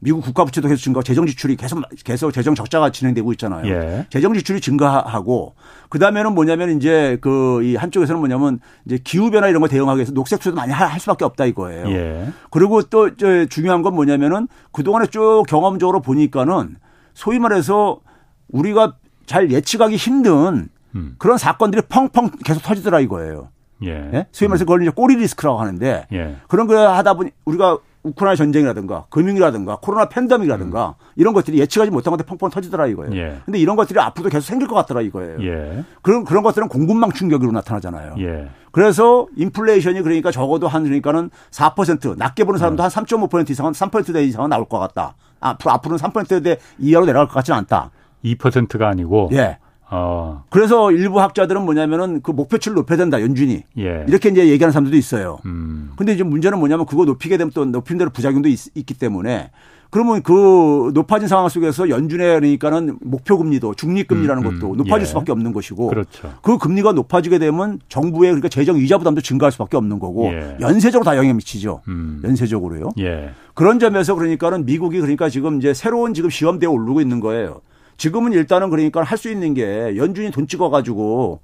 미국 0.00 0.22
국가 0.22 0.44
부채도 0.44 0.68
계속 0.68 0.80
증가하고 0.82 1.02
재정 1.02 1.26
지출이 1.26 1.56
계속 1.56 1.82
계속 2.04 2.32
재정 2.32 2.54
적자가 2.54 2.90
진행되고 2.90 3.32
있잖아요. 3.32 3.66
예. 3.66 4.06
재정 4.10 4.32
지출이 4.34 4.60
증가하고 4.60 5.54
그다음에는 5.88 6.34
뭐냐면 6.34 6.76
이제 6.76 7.18
그 7.20 7.48
이 7.62 7.76
한쪽에서는 7.76 8.18
뭐냐면 8.18 8.60
이제 8.84 8.98
기후 9.02 9.30
변화 9.30 9.48
이런 9.48 9.60
거 9.60 9.68
대응하기 9.68 9.98
위해서 9.98 10.12
녹색 10.12 10.38
투자도 10.40 10.56
많이 10.56 10.72
할 10.72 11.00
수밖에 11.00 11.24
없다 11.24 11.46
이거예요. 11.46 11.88
예. 11.90 12.28
그리고 12.50 12.82
또 12.82 13.10
중요한 13.48 13.82
건 13.82 13.94
뭐냐면은 13.94 14.48
그동안에 14.72 15.06
쭉 15.06 15.44
경험적으로 15.48 16.00
보니까는 16.00 16.76
소위 17.14 17.38
말해서 17.38 18.00
우리가 18.48 18.96
잘 19.26 19.50
예측하기 19.50 19.96
힘든 19.96 20.68
음. 20.94 21.14
그런 21.18 21.36
사건들이 21.36 21.82
펑펑 21.88 22.30
계속 22.44 22.62
터지더라 22.62 23.00
이거예요. 23.00 23.50
예. 23.84 24.10
예? 24.12 24.26
소위 24.32 24.48
말해서 24.48 24.64
그걸 24.64 24.82
이제 24.82 24.90
꼬리 24.90 25.16
리스크라고 25.16 25.60
하는데 25.60 26.06
예. 26.12 26.36
그런 26.48 26.66
거 26.66 26.76
하다 26.94 27.14
보니 27.14 27.30
우리가 27.44 27.78
우크라이나 28.02 28.36
전쟁이라든가 28.36 29.06
금융이라든가 29.10 29.78
코로나 29.80 30.08
팬데믹이라든가 30.08 30.94
음. 30.98 31.04
이런 31.16 31.34
것들이 31.34 31.58
예측하지 31.58 31.90
못한 31.90 32.10
것들 32.12 32.26
펑펑 32.26 32.50
터지더라 32.50 32.86
이거예요. 32.86 33.16
예. 33.16 33.38
근데 33.44 33.58
이런 33.58 33.76
것들이 33.76 33.98
앞으로도 33.98 34.30
계속 34.30 34.46
생길 34.46 34.68
것 34.68 34.74
같더라 34.76 35.00
이거예요. 35.02 35.38
예. 35.42 35.84
그런 36.02 36.24
그런 36.24 36.42
것들은 36.42 36.68
공급망 36.68 37.12
충격으로 37.12 37.50
나타나잖아요. 37.52 38.14
예. 38.20 38.48
그래서 38.70 39.26
인플레이션이 39.36 40.02
그러니까 40.02 40.30
적어도 40.30 40.68
한 40.68 40.84
그러니까는 40.84 41.30
4% 41.50 42.16
낮게 42.16 42.44
보는 42.44 42.58
사람도 42.58 42.82
한 42.82 42.90
3.5% 42.90 43.50
이상은 43.50 43.72
3%대 43.72 44.24
이상은 44.24 44.50
나올 44.50 44.66
것 44.66 44.78
같다. 44.78 45.14
앞으로 45.40 45.72
앞으로는 45.72 45.98
3%대 45.98 46.58
이하로 46.78 47.06
내려갈 47.06 47.26
것 47.26 47.34
같지는 47.34 47.58
않다. 47.58 47.90
2%가 48.24 48.88
아니고 48.88 49.30
예. 49.32 49.58
어. 49.90 50.44
그래서 50.50 50.92
일부 50.92 51.20
학자들은 51.20 51.62
뭐냐면은 51.64 52.20
그 52.22 52.30
목표치를 52.30 52.74
높여야 52.74 52.98
된다, 52.98 53.20
연준이. 53.20 53.62
예. 53.78 54.04
이렇게 54.08 54.28
이제 54.28 54.48
얘기하는 54.48 54.72
사람들도 54.72 54.96
있어요. 54.96 55.38
음. 55.46 55.92
근데 55.96 56.12
이제 56.12 56.22
문제는 56.22 56.58
뭐냐면 56.58 56.86
그거 56.86 57.04
높이게 57.04 57.36
되면 57.36 57.50
또 57.54 57.64
높인 57.64 57.98
대로 57.98 58.10
부작용도 58.10 58.48
있, 58.48 58.76
있기 58.76 58.94
때문에 58.94 59.50
그러면 59.90 60.22
그 60.22 60.90
높아진 60.92 61.28
상황 61.28 61.48
속에서 61.48 61.88
연준에 61.88 62.38
그러니까는 62.38 62.98
목표 63.00 63.38
금리도 63.38 63.74
중립 63.74 64.08
금리라는 64.08 64.44
음, 64.44 64.46
음. 64.46 64.60
것도 64.60 64.76
높아질 64.76 65.00
예. 65.00 65.04
수밖에 65.06 65.32
없는 65.32 65.54
것이고 65.54 65.88
그렇죠. 65.88 66.34
그 66.42 66.58
금리가 66.58 66.92
높아지게 66.92 67.38
되면 67.38 67.78
정부의 67.88 68.32
그러니까 68.32 68.48
재정 68.48 68.76
이자 68.78 68.98
부담도 68.98 69.22
증가할 69.22 69.50
수밖에 69.52 69.78
없는 69.78 69.98
거고 69.98 70.26
예. 70.26 70.58
연쇄적으로 70.60 71.04
다 71.04 71.16
영향 71.16 71.36
미치죠. 71.36 71.80
음. 71.88 72.20
연쇄적으로요. 72.22 72.90
예. 72.98 73.30
그런 73.54 73.78
점에서 73.78 74.14
그러니까는 74.14 74.66
미국이 74.66 75.00
그러니까 75.00 75.30
지금 75.30 75.56
이제 75.56 75.72
새로운 75.72 76.12
지금 76.12 76.28
시험대에 76.28 76.68
오르고 76.68 77.00
있는 77.00 77.20
거예요. 77.20 77.62
지금은 77.98 78.32
일단은 78.32 78.70
그러니까 78.70 79.02
할 79.02 79.18
수 79.18 79.30
있는 79.30 79.52
게 79.54 79.96
연준이 79.96 80.30
돈 80.30 80.46
찍어가지고 80.46 81.40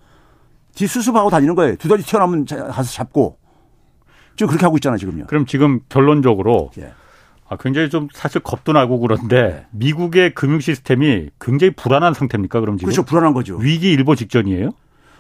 뒤 0.75 0.87
수습하고 0.87 1.29
다니는 1.29 1.55
거예요. 1.57 1.77
두더지 1.77 2.05
튀어나오면 2.05 2.47
가서 2.47 2.85
잡고. 2.93 3.37
지금 4.37 4.49
그렇게 4.49 4.65
하고 4.65 4.77
있잖아요, 4.77 4.99
지금요. 4.99 5.27
그럼 5.27 5.47
지금 5.47 5.81
결론적으로 5.89 6.71
예. 6.79 6.93
아, 7.49 7.57
굉장히 7.57 7.91
좀 7.91 8.09
사실 8.13 8.41
겁도 8.41 8.73
나고 8.73 8.99
그런데 9.01 9.43
네. 9.43 9.67
미국의 9.73 10.35
금융 10.35 10.59
시스템이 10.61 11.31
굉장히 11.41 11.73
불안한 11.73 12.15
상태입니까? 12.15 12.61
그럼 12.61 12.77
지금? 12.79 12.87
그렇죠. 12.91 13.05
불안한 13.05 13.35
거죠. 13.35 13.57
위기 13.57 13.93
일보 13.93 14.15
직전이에요? 14.17 14.71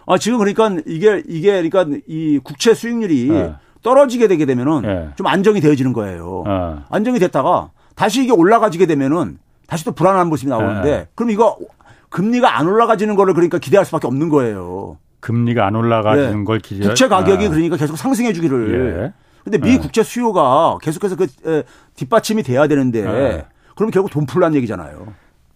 아, 0.07 0.19
지금 0.19 0.39
그러니까 0.39 0.81
이게 0.87 1.23
이게 1.29 1.63
그러니까 1.69 1.99
이 2.09 2.39
국채 2.43 2.75
수익률이 2.75 3.29
네. 3.29 3.55
떨어지게 3.83 4.27
되게 4.29 4.47
되면은 4.47 4.83
네. 4.83 5.09
좀 5.17 5.27
안정이 5.27 5.61
되어지는 5.61 5.93
거예요. 5.93 6.43
네. 6.47 6.83
안정이 6.91 7.19
됐다가 7.21 7.71
다시 7.95 8.23
이게 8.25 8.33
올라가지게 8.33 8.87
되면은 8.87 9.39
다시 9.67 9.85
또 9.85 9.93
불안한 9.93 10.29
모습이 10.29 10.51
나오는데 10.51 10.91
네. 10.91 11.07
그럼 11.15 11.31
이거 11.31 11.57
금리가 12.11 12.59
안 12.59 12.67
올라가지는 12.67 13.17
거를 13.17 13.35
그러니까 13.35 13.59
기대할 13.59 13.85
수밖에 13.85 14.07
없는 14.07 14.29
거예요. 14.29 14.99
금리가 15.21 15.67
안 15.67 15.75
올라가지는 15.75 16.39
네. 16.39 16.45
걸 16.45 16.59
기대. 16.59 16.87
국채 16.87 17.09
가격이 17.09 17.47
아. 17.47 17.51
그러니까 17.51 17.77
계속 17.77 17.97
상승해 17.97 18.33
주기를. 18.33 19.03
예. 19.03 19.13
근데 19.43 19.59
미 19.59 19.73
네. 19.73 19.79
국채 19.79 20.03
수요가 20.03 20.79
계속해서 20.81 21.17
그 21.17 21.27
뒷받침이 21.97 22.43
돼야 22.43 22.67
되는데 22.67 23.03
네. 23.03 23.47
그럼 23.75 23.91
결국 23.91 24.11
돈 24.11 24.27
풀란 24.27 24.55
얘기잖아요. 24.55 25.13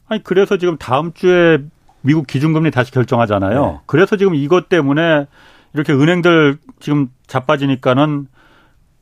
아니 0.09 0.23
그래서 0.23 0.57
지금 0.57 0.77
다음 0.79 1.13
주에 1.13 1.59
미국 2.01 2.27
기준금리 2.27 2.71
다시 2.71 2.91
결정하잖아요. 2.93 3.65
네. 3.65 3.79
그래서 3.87 4.17
지금 4.17 4.35
이것 4.35 4.69
때문에 4.69 5.27
이렇게 5.75 5.93
은행들 5.93 6.59
지금 6.81 7.09
자빠지니까는 7.27 8.27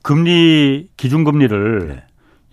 금리 0.03 0.89
기준금리를 0.97 1.89
네. 1.89 2.03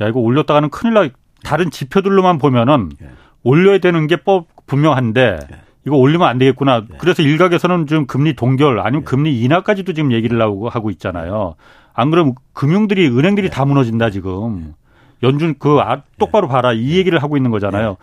야 0.01 0.09
이거 0.09 0.19
올렸다가는 0.19 0.69
큰일 0.69 0.93
나 0.93 1.07
다른 1.43 1.69
지표들로만 1.71 2.37
보면은 2.39 2.89
예. 3.01 3.09
올려야 3.43 3.77
되는 3.79 4.07
게 4.07 4.15
법 4.17 4.47
분명한데 4.65 5.39
예. 5.51 5.57
이거 5.85 5.97
올리면 5.97 6.27
안 6.27 6.37
되겠구나. 6.37 6.83
예. 6.91 6.97
그래서 6.97 7.21
일각에서는 7.21 7.87
지금 7.87 8.07
금리 8.07 8.33
동결 8.33 8.79
아니면 8.79 9.03
금리 9.03 9.41
인하까지도 9.41 9.93
지금 9.93 10.11
얘기를 10.13 10.41
하고 10.41 10.69
하고 10.69 10.89
있잖아요. 10.91 11.55
안 11.93 12.09
그러면 12.09 12.35
금융들이 12.53 13.07
은행들이 13.07 13.49
다 13.49 13.65
무너진다 13.65 14.09
지금. 14.09 14.73
연준 15.21 15.55
그 15.59 15.77
아, 15.79 16.01
똑바로 16.17 16.47
봐라 16.47 16.73
이 16.73 16.97
얘기를 16.97 17.21
하고 17.21 17.37
있는 17.37 17.51
거잖아요. 17.51 17.97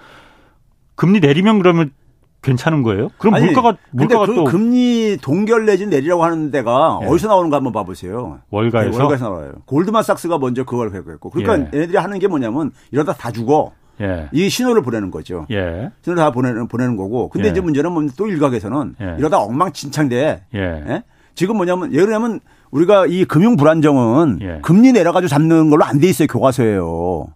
금리 0.94 1.20
내리면 1.20 1.58
그러면 1.58 1.90
괜찮은 2.42 2.82
거예요? 2.82 3.10
그럼 3.18 3.34
아니, 3.34 3.44
물가가 3.46 3.76
물가가 3.90 4.26
그 4.26 4.34
또 4.34 4.44
금리 4.44 5.18
동결 5.20 5.66
내지 5.66 5.86
내리라고 5.86 6.24
하는 6.24 6.50
데가 6.50 7.00
예. 7.02 7.06
어디서 7.06 7.28
나오는가 7.28 7.58
한번 7.58 7.72
봐보세요. 7.72 8.38
월가에서 8.50 8.90
네, 8.90 8.96
월가에서 8.96 9.24
나와요. 9.26 9.52
골드만삭스가 9.66 10.38
먼저 10.38 10.64
그걸 10.64 10.92
회고했고 10.92 11.30
그러니까 11.30 11.68
예. 11.72 11.76
얘네들이 11.78 11.96
하는 11.98 12.18
게 12.18 12.28
뭐냐면 12.28 12.70
이러다 12.92 13.12
다 13.14 13.30
죽어. 13.30 13.72
예. 14.00 14.30
이 14.32 14.48
신호를 14.48 14.80
보내는 14.82 15.10
거죠. 15.10 15.46
예. 15.50 15.90
신호를 16.02 16.22
다 16.22 16.30
보내는 16.30 16.68
보내는 16.68 16.96
거고. 16.96 17.28
근데 17.28 17.48
예. 17.48 17.50
이제 17.50 17.60
문제는 17.60 17.92
뭐또 17.92 18.26
일각에서는 18.28 18.94
예. 19.02 19.16
이러다 19.18 19.38
엉망진창돼. 19.40 20.44
예. 20.54 21.02
지금 21.34 21.56
뭐냐면 21.58 21.92
예를 21.92 22.06
들면 22.06 22.40
우리가 22.70 23.04
이 23.06 23.24
금융 23.26 23.56
불안정은 23.56 24.60
금리 24.62 24.92
내려가지고 24.92 25.28
잡는 25.28 25.68
걸로 25.68 25.84
안 25.84 26.00
돼 26.00 26.06
있어요 26.08 26.26
교과서에요. 26.28 27.26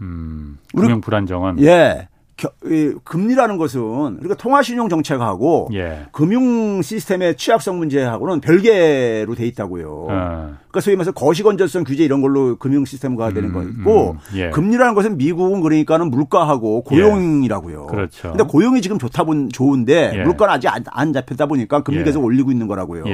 음, 0.00 0.58
금융 0.74 1.00
불안정은 1.02 1.60
예. 1.62 2.08
금리라는 3.04 3.56
것은 3.56 3.80
그러니까 3.80 4.34
통화신용 4.34 4.88
정책하고 4.88 5.68
예. 5.74 6.06
금융 6.12 6.82
시스템의 6.82 7.36
취약성 7.36 7.78
문제하고는 7.78 8.40
별개로 8.40 9.34
돼 9.34 9.46
있다고요. 9.46 10.06
아. 10.10 10.58
그러니까 10.58 10.80
소위 10.80 10.96
말해서 10.96 11.12
거시건전성 11.12 11.84
규제 11.84 12.04
이런 12.04 12.20
걸로 12.20 12.56
금융 12.56 12.84
시스템화 12.84 13.32
되는 13.32 13.50
음, 13.50 13.52
거 13.52 13.62
있고 13.62 14.10
음, 14.12 14.38
예. 14.38 14.50
금리라는 14.50 14.94
것은 14.94 15.16
미국은 15.16 15.60
그러니까는 15.60 16.10
물가하고 16.10 16.84
예. 16.90 16.96
고용이라고요. 16.96 17.86
예. 17.88 17.94
그렇죠. 17.94 18.28
근데 18.30 18.44
고용이 18.44 18.80
지금 18.82 18.98
좋다 18.98 19.24
본 19.24 19.48
좋은데 19.48 20.12
예. 20.14 20.22
물가는 20.24 20.52
아직 20.52 20.68
안, 20.68 20.84
안 20.90 21.12
잡혔다 21.12 21.46
보니까 21.46 21.82
금리 21.82 22.00
예. 22.00 22.04
계속 22.04 22.24
올리고 22.24 22.50
있는 22.50 22.66
거라고요. 22.66 23.04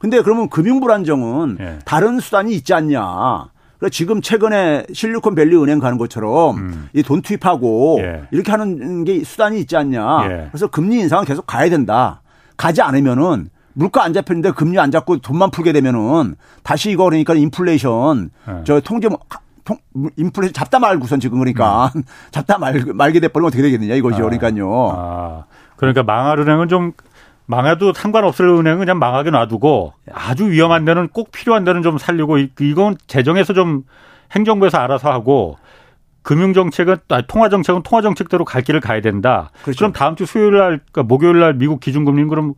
근데 0.00 0.22
그러면 0.22 0.48
금융 0.48 0.80
불안정은 0.80 1.58
다른 1.84 2.20
수단이 2.20 2.54
있지 2.54 2.72
않냐? 2.72 3.50
그래서 3.80 3.90
지금 3.90 4.20
최근에 4.20 4.84
실리콘밸리 4.92 5.56
은행 5.56 5.78
가는 5.78 5.96
것처럼 5.96 6.58
음. 6.58 6.88
이돈 6.92 7.22
투입하고 7.22 7.98
예. 8.02 8.22
이렇게 8.30 8.50
하는 8.50 9.04
게 9.04 9.24
수단이 9.24 9.58
있지 9.60 9.74
않냐. 9.74 10.20
예. 10.24 10.48
그래서 10.50 10.66
금리 10.66 11.00
인상은 11.00 11.24
계속 11.24 11.46
가야 11.46 11.70
된다. 11.70 12.20
가지 12.58 12.82
않으면은 12.82 13.48
물가 13.72 14.04
안 14.04 14.12
잡혔는데 14.12 14.50
금리 14.50 14.78
안 14.78 14.90
잡고 14.90 15.18
돈만 15.18 15.50
풀게 15.50 15.72
되면은 15.72 16.36
다시 16.62 16.90
이거 16.90 17.04
그러니까 17.04 17.32
인플레이션 17.34 18.30
예. 18.48 18.64
저 18.64 18.80
통제 18.80 19.08
통, 19.64 19.78
인플레이션 20.18 20.52
잡다 20.52 20.78
말고선 20.78 21.18
지금 21.18 21.38
그러니까 21.38 21.90
음. 21.96 22.02
잡다 22.32 22.58
말, 22.58 22.84
말게 22.94 23.18
돼버리면 23.18 23.48
어떻게 23.48 23.62
되겠느냐 23.62 23.94
이거죠. 23.94 24.16
아. 24.16 24.28
그러니까요. 24.28 24.92
아. 24.94 25.44
그러니까 25.76 26.02
망할 26.02 26.38
은행은 26.38 26.68
좀 26.68 26.92
망해도 27.50 27.92
상관없을 27.92 28.48
은행은 28.48 28.78
그냥 28.78 28.98
망하게 28.98 29.30
놔두고 29.30 29.92
아주 30.12 30.48
위험한 30.50 30.84
데는 30.84 31.08
꼭 31.08 31.32
필요한 31.32 31.64
데는 31.64 31.82
좀 31.82 31.98
살리고 31.98 32.38
이건 32.60 32.96
재정에서 33.08 33.52
좀 33.54 33.82
행정부에서 34.32 34.78
알아서 34.78 35.10
하고 35.10 35.56
금융 36.22 36.52
정책은 36.52 36.98
아, 37.08 37.22
통화 37.22 37.48
정책은 37.48 37.82
통화 37.82 38.02
정책대로 38.02 38.44
갈 38.44 38.62
길을 38.62 38.80
가야 38.80 39.00
된다. 39.00 39.50
그렇죠. 39.62 39.78
그럼 39.78 39.92
다음 39.92 40.14
주 40.14 40.26
수요일 40.26 40.52
날 40.52 40.80
그러니까 40.92 41.02
목요일 41.02 41.40
날 41.40 41.54
미국 41.54 41.80
기준금리는 41.80 42.28
그럼 42.28 42.54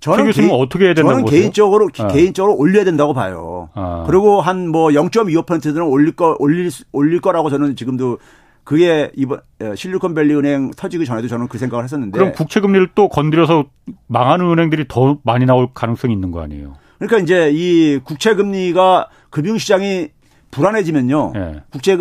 저는 0.00 0.30
개, 0.32 0.48
어떻게 0.50 0.86
해야 0.86 0.94
된다고 0.94 1.10
저는 1.10 1.24
보세요? 1.24 1.40
개인적으로 1.40 1.88
어. 1.98 2.08
개인적으로 2.08 2.56
올려야 2.56 2.84
된다고 2.84 3.12
봐요. 3.12 3.68
어. 3.74 4.04
그리고 4.06 4.40
한 4.40 4.68
뭐 4.68 4.88
0.25%는 4.88 5.82
올릴 5.82 6.12
거 6.12 6.34
올릴 6.38 6.70
올릴 6.92 7.20
거라고 7.20 7.50
저는 7.50 7.76
지금도 7.76 8.18
그게 8.64 9.10
이번 9.16 9.40
어, 9.60 9.74
실리콘밸리 9.74 10.34
은행 10.34 10.70
터지기 10.70 11.04
전에도 11.04 11.28
저는 11.28 11.48
그 11.48 11.58
생각을 11.58 11.84
했었는데 11.84 12.16
그럼 12.16 12.32
국채 12.32 12.60
금리를 12.60 12.90
또 12.94 13.08
건드려서 13.08 13.66
망하는 14.06 14.46
은행들이 14.50 14.86
더 14.88 15.18
많이 15.24 15.46
나올 15.46 15.68
가능성이 15.74 16.14
있는 16.14 16.30
거 16.30 16.42
아니에요? 16.42 16.74
그러니까 16.98 17.18
이제 17.18 17.50
이 17.52 17.98
국채 18.04 18.34
금리가 18.34 19.08
금융 19.30 19.58
시장이 19.58 20.10
불안해지면요. 20.52 21.32
예. 21.34 21.62
국채 21.70 21.98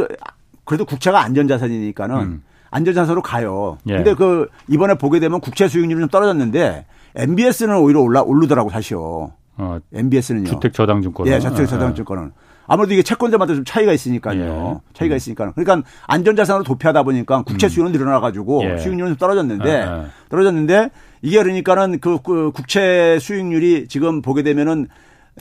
그래도 0.63 0.85
국채가 0.85 1.21
안전 1.21 1.47
자산이니까는 1.47 2.15
음. 2.17 2.43
안전 2.69 2.93
자산으로 2.93 3.21
가요. 3.23 3.77
예. 3.87 3.95
근데 3.95 4.13
그 4.13 4.47
이번에 4.67 4.93
보게 4.93 5.19
되면 5.19 5.39
국채 5.41 5.67
수익률이 5.67 5.99
좀 6.01 6.09
떨어졌는데 6.09 6.85
MBS는 7.15 7.77
오히려 7.77 8.01
올라 8.01 8.21
오르더라고 8.21 8.69
사실요. 8.69 9.33
어, 9.57 9.79
MBS는요. 9.93 10.45
주택 10.45 10.73
저당증권. 10.73 11.27
예, 11.27 11.39
주택 11.39 11.67
저당증권은. 11.67 12.25
예. 12.25 12.50
아무래도 12.71 12.93
이게 12.93 13.03
채권자마다 13.03 13.53
좀 13.53 13.65
차이가 13.65 13.91
있으니까요. 13.91 14.81
예. 14.81 14.93
차이가 14.93 15.17
있으니까. 15.17 15.51
그러니까 15.51 15.85
안전자산으로 16.07 16.63
도피하다 16.63 17.03
보니까 17.03 17.41
국채 17.41 17.67
음. 17.67 17.69
수요는 17.69 17.91
늘어나가지고 17.91 18.63
예. 18.63 18.77
수익률은 18.77 19.17
떨어졌는데 19.17 19.69
예, 19.69 19.73
예. 19.73 20.05
떨어졌는데 20.29 20.89
이게 21.21 21.43
그러니까는 21.43 21.99
그, 21.99 22.19
그 22.21 22.51
국채 22.53 23.17
수익률이 23.19 23.89
지금 23.89 24.21
보게 24.21 24.41
되면은 24.41 24.87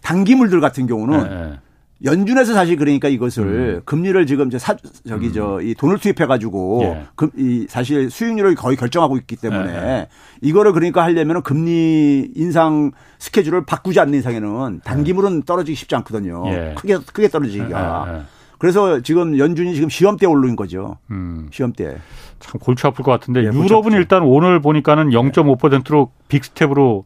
단기물들 0.03 0.61
같은 0.61 0.89
경우는 0.89 1.31
예, 1.31 1.59
연준에서 2.03 2.55
사실 2.55 2.77
그러니까 2.77 3.09
이것을 3.09 3.45
음. 3.45 3.81
금리를 3.85 4.25
지금 4.27 4.49
이제 4.49 4.59
사, 4.59 4.75
저기 5.07 5.29
음. 5.29 5.33
저이 5.33 5.75
돈을 5.75 5.99
투입해 5.99 6.27
가지고 6.27 6.81
예. 6.85 7.05
금, 7.15 7.31
이 7.37 7.67
사실 7.69 8.11
수익률을 8.11 8.55
거의 8.55 8.77
결정하고 8.77 9.19
있기 9.19 9.37
때문에 9.37 9.73
예. 9.73 10.09
이거를 10.41 10.73
그러니까 10.73 11.03
하려면 11.03 11.43
금리 11.43 12.31
인상 12.35 12.93
스케줄을 13.19 13.67
바꾸지 13.67 14.01
않는 14.01 14.19
이상에는 14.19 14.81
단기물은 14.83 15.39
예. 15.39 15.43
떨어지기 15.45 15.77
쉽지 15.77 15.95
않거든요. 15.97 16.45
예. 16.47 16.75
크게 16.77 16.99
크게 17.13 17.29
떨어지기가. 17.29 18.07
예, 18.09 18.15
예. 18.15 18.23
그래서 18.59 19.01
지금 19.01 19.39
연준이 19.39 19.75
지금 19.75 19.89
시험 19.89 20.17
때 20.17 20.27
오르는 20.27 20.55
거죠. 20.57 20.99
음. 21.11 21.49
시험 21.51 21.73
때. 21.73 21.97
참 22.41 22.59
골치 22.61 22.87
아플 22.87 23.05
것 23.05 23.11
같은데 23.11 23.43
유럽은 23.43 23.93
일단 23.93 24.23
오늘 24.23 24.61
보니까는 24.61 25.11
0.5%로 25.11 26.11
big 26.29 26.49
step으로 26.49 27.05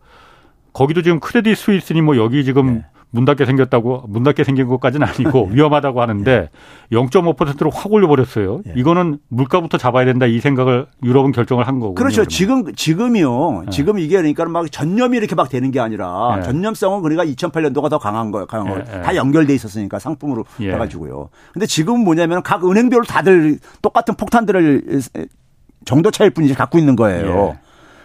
거기도 0.72 1.02
지금 1.02 1.20
Credit 1.20 1.56
Suisse니 1.56 2.02
뭐 2.02 2.16
여기 2.16 2.44
지금 2.44 2.82
문 3.14 3.24
닫게 3.24 3.46
생겼다고 3.46 4.04
문 4.08 4.24
닫게 4.24 4.42
생긴 4.42 4.66
것까지는 4.66 5.06
아니고 5.06 5.48
예. 5.52 5.54
위험하다고 5.54 6.02
하는데 6.02 6.50
예. 6.92 6.96
0.5%로 6.96 7.70
확 7.70 7.92
올려버렸어요. 7.92 8.62
예. 8.66 8.72
이거는 8.74 9.18
물가부터 9.28 9.78
잡아야 9.78 10.04
된다 10.04 10.26
이 10.26 10.40
생각을 10.40 10.86
유럽은 11.04 11.30
결정을 11.30 11.68
한 11.68 11.78
거고. 11.78 11.94
그렇죠. 11.94 12.22
그러면. 12.22 12.28
지금 12.28 12.74
지금이요. 12.74 13.62
예. 13.66 13.70
지금 13.70 14.00
이게 14.00 14.16
그러니까 14.16 14.44
막 14.46 14.70
전염이 14.70 15.16
이렇게 15.16 15.36
막 15.36 15.48
되는 15.48 15.70
게 15.70 15.78
아니라 15.78 16.38
예. 16.38 16.42
전염성은 16.42 17.02
그러니까 17.02 17.24
2008년도가 17.24 17.88
더 17.88 17.98
강한 17.98 18.32
거예요. 18.32 18.46
강한 18.46 18.68
거예요. 18.68 18.84
예. 18.98 19.02
다 19.02 19.14
연결돼 19.14 19.54
있었으니까 19.54 20.00
상품으로 20.00 20.44
해가지고요. 20.60 21.28
근데 21.52 21.66
지금 21.66 22.00
뭐냐면 22.00 22.42
각 22.42 22.68
은행별로 22.68 23.04
다들 23.04 23.60
똑같은 23.80 24.16
폭탄들을 24.16 25.00
정도 25.84 26.10
차일 26.10 26.30
뿐이지 26.30 26.54
갖고 26.54 26.78
있는 26.78 26.96
거예요. 26.96 27.56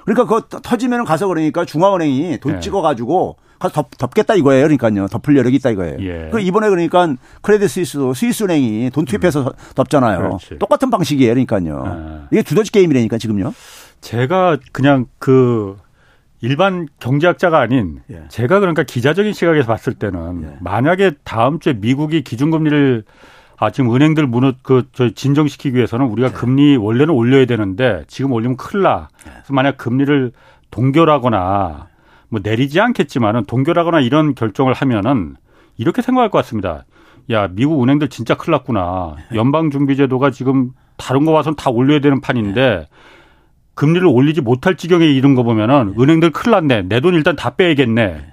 그러니까 0.09 0.23
그거 0.23 0.59
터지면 0.61 1.05
가서 1.05 1.27
그러니까 1.27 1.65
중앙은행이 1.65 2.39
돈 2.39 2.59
찍어가지고 2.61 3.35
가서 3.59 3.73
덮, 3.73 3.89
덮겠다 3.95 4.33
이거예요. 4.33 4.63
그러니까요. 4.63 5.07
덮을 5.07 5.37
여력이 5.37 5.57
있다 5.57 5.69
이거예요. 5.69 5.97
예. 5.99 6.29
그 6.31 6.39
이번에 6.39 6.69
그러니까 6.69 7.13
크레딧 7.41 7.69
스위스도 7.69 8.13
스위스은행이 8.15 8.89
돈 8.91 9.05
투입해서 9.05 9.41
음. 9.41 9.51
덮잖아요. 9.75 10.17
그렇지. 10.17 10.57
똑같은 10.57 10.89
방식이에요. 10.89 11.31
그러니까요. 11.33 11.83
아. 11.85 12.27
이게 12.31 12.41
두더지 12.41 12.71
게임이라니까 12.71 13.19
지금요. 13.19 13.53
제가 14.01 14.57
그냥 14.71 15.05
그 15.19 15.77
일반 16.41 16.87
경제학자가 16.99 17.59
아닌 17.59 17.99
예. 18.09 18.23
제가 18.29 18.59
그러니까 18.59 18.81
기자적인 18.81 19.33
시각에서 19.33 19.67
봤을 19.67 19.93
때는 19.93 20.43
예. 20.43 20.57
만약에 20.61 21.11
다음 21.23 21.59
주에 21.59 21.73
미국이 21.73 22.23
기준금리를 22.23 23.03
아 23.59 23.69
지금 23.71 23.93
은행들 23.93 24.25
무너 24.25 24.53
그저 24.61 25.09
진정시키기 25.09 25.75
위해서는 25.75 26.05
우리가 26.07 26.29
예. 26.29 26.31
금리 26.31 26.77
원래는 26.77 27.13
올려야 27.13 27.45
되는데 27.45 28.03
지금 28.07 28.31
올리면 28.31 28.57
큰일 28.57 28.83
나. 28.83 29.09
예. 29.27 29.31
그래서 29.31 29.53
만약 29.53 29.77
금리를 29.77 30.31
동결하거나 30.71 31.87
뭐 32.29 32.39
내리지 32.41 32.79
않겠지만은 32.79 33.45
동결하거나 33.45 33.99
이런 33.99 34.33
결정을 34.35 34.73
하면은 34.73 35.35
이렇게 35.77 36.01
생각할 36.01 36.29
것 36.29 36.37
같습니다. 36.39 36.85
야, 37.31 37.47
미국 37.51 37.83
은행들 37.83 38.07
진짜 38.09 38.35
큰일 38.35 38.53
났구나. 38.53 39.15
연방준비제도가 39.35 40.31
지금 40.31 40.71
다른 40.97 41.25
거 41.25 41.31
와서는 41.31 41.55
다 41.55 41.69
올려야 41.69 41.99
되는 41.99 42.21
판인데 42.21 42.87
금리를 43.75 44.05
올리지 44.07 44.41
못할 44.41 44.75
지경에 44.75 45.05
이른 45.05 45.35
거 45.35 45.43
보면은 45.43 45.95
은행들 45.99 46.31
큰일 46.31 46.51
났네. 46.51 46.83
내 46.83 46.99
돈 47.01 47.13
일단 47.13 47.35
다 47.35 47.51
빼야겠네. 47.51 48.28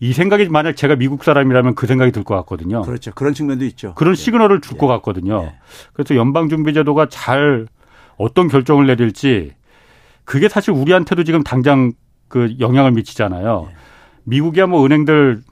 이 0.00 0.12
생각이 0.14 0.48
만약 0.48 0.76
제가 0.76 0.96
미국 0.96 1.24
사람이라면 1.24 1.74
그 1.74 1.86
생각이 1.86 2.10
들 2.10 2.24
것 2.24 2.34
같거든요. 2.36 2.82
그렇죠. 2.82 3.12
그런 3.14 3.34
측면도 3.34 3.64
있죠. 3.66 3.94
그런 3.94 4.14
네. 4.14 4.20
시그널을 4.22 4.60
줄것 4.62 4.88
네. 4.88 4.94
같거든요. 4.96 5.42
네. 5.42 5.54
그래서 5.92 6.16
연방준비제도가 6.16 7.08
잘 7.10 7.66
어떤 8.16 8.48
결정을 8.48 8.86
내릴지 8.86 9.52
그게 10.24 10.48
사실 10.48 10.72
우리한테도 10.72 11.24
지금 11.24 11.42
당장 11.42 11.92
그 12.28 12.54
영향을 12.60 12.92
미치잖아요. 12.92 13.66
예. 13.70 13.74
미국이야 14.24 14.66
뭐 14.66 14.84
은행들 14.86 15.42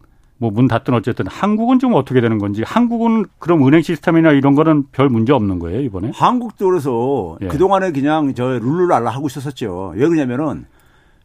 뭐 0.41 0.51
문 0.51 0.69
닫든 0.69 0.95
어쨌든 0.95 1.27
한국은 1.27 1.81
좀 1.81 1.95
어떻게 1.95 2.21
되는 2.21 2.39
건지 2.39 2.63
한국은 2.65 3.25
그럼 3.41 3.67
은행 3.67 3.83
시스템이나 3.83 4.31
이런 4.31 4.55
거는 4.55 4.85
별 4.93 5.09
문제 5.09 5.33
없는 5.33 5.59
거예요 5.59 5.81
이번에? 5.81 6.13
한국도 6.15 6.69
그래서 6.69 7.37
예. 7.43 7.49
그동안에 7.49 7.91
그냥 7.91 8.33
저 8.35 8.45
룰루랄라 8.45 9.11
하고 9.11 9.27
있었었죠. 9.27 9.95
왜 9.97 10.07
그러냐면은 10.07 10.67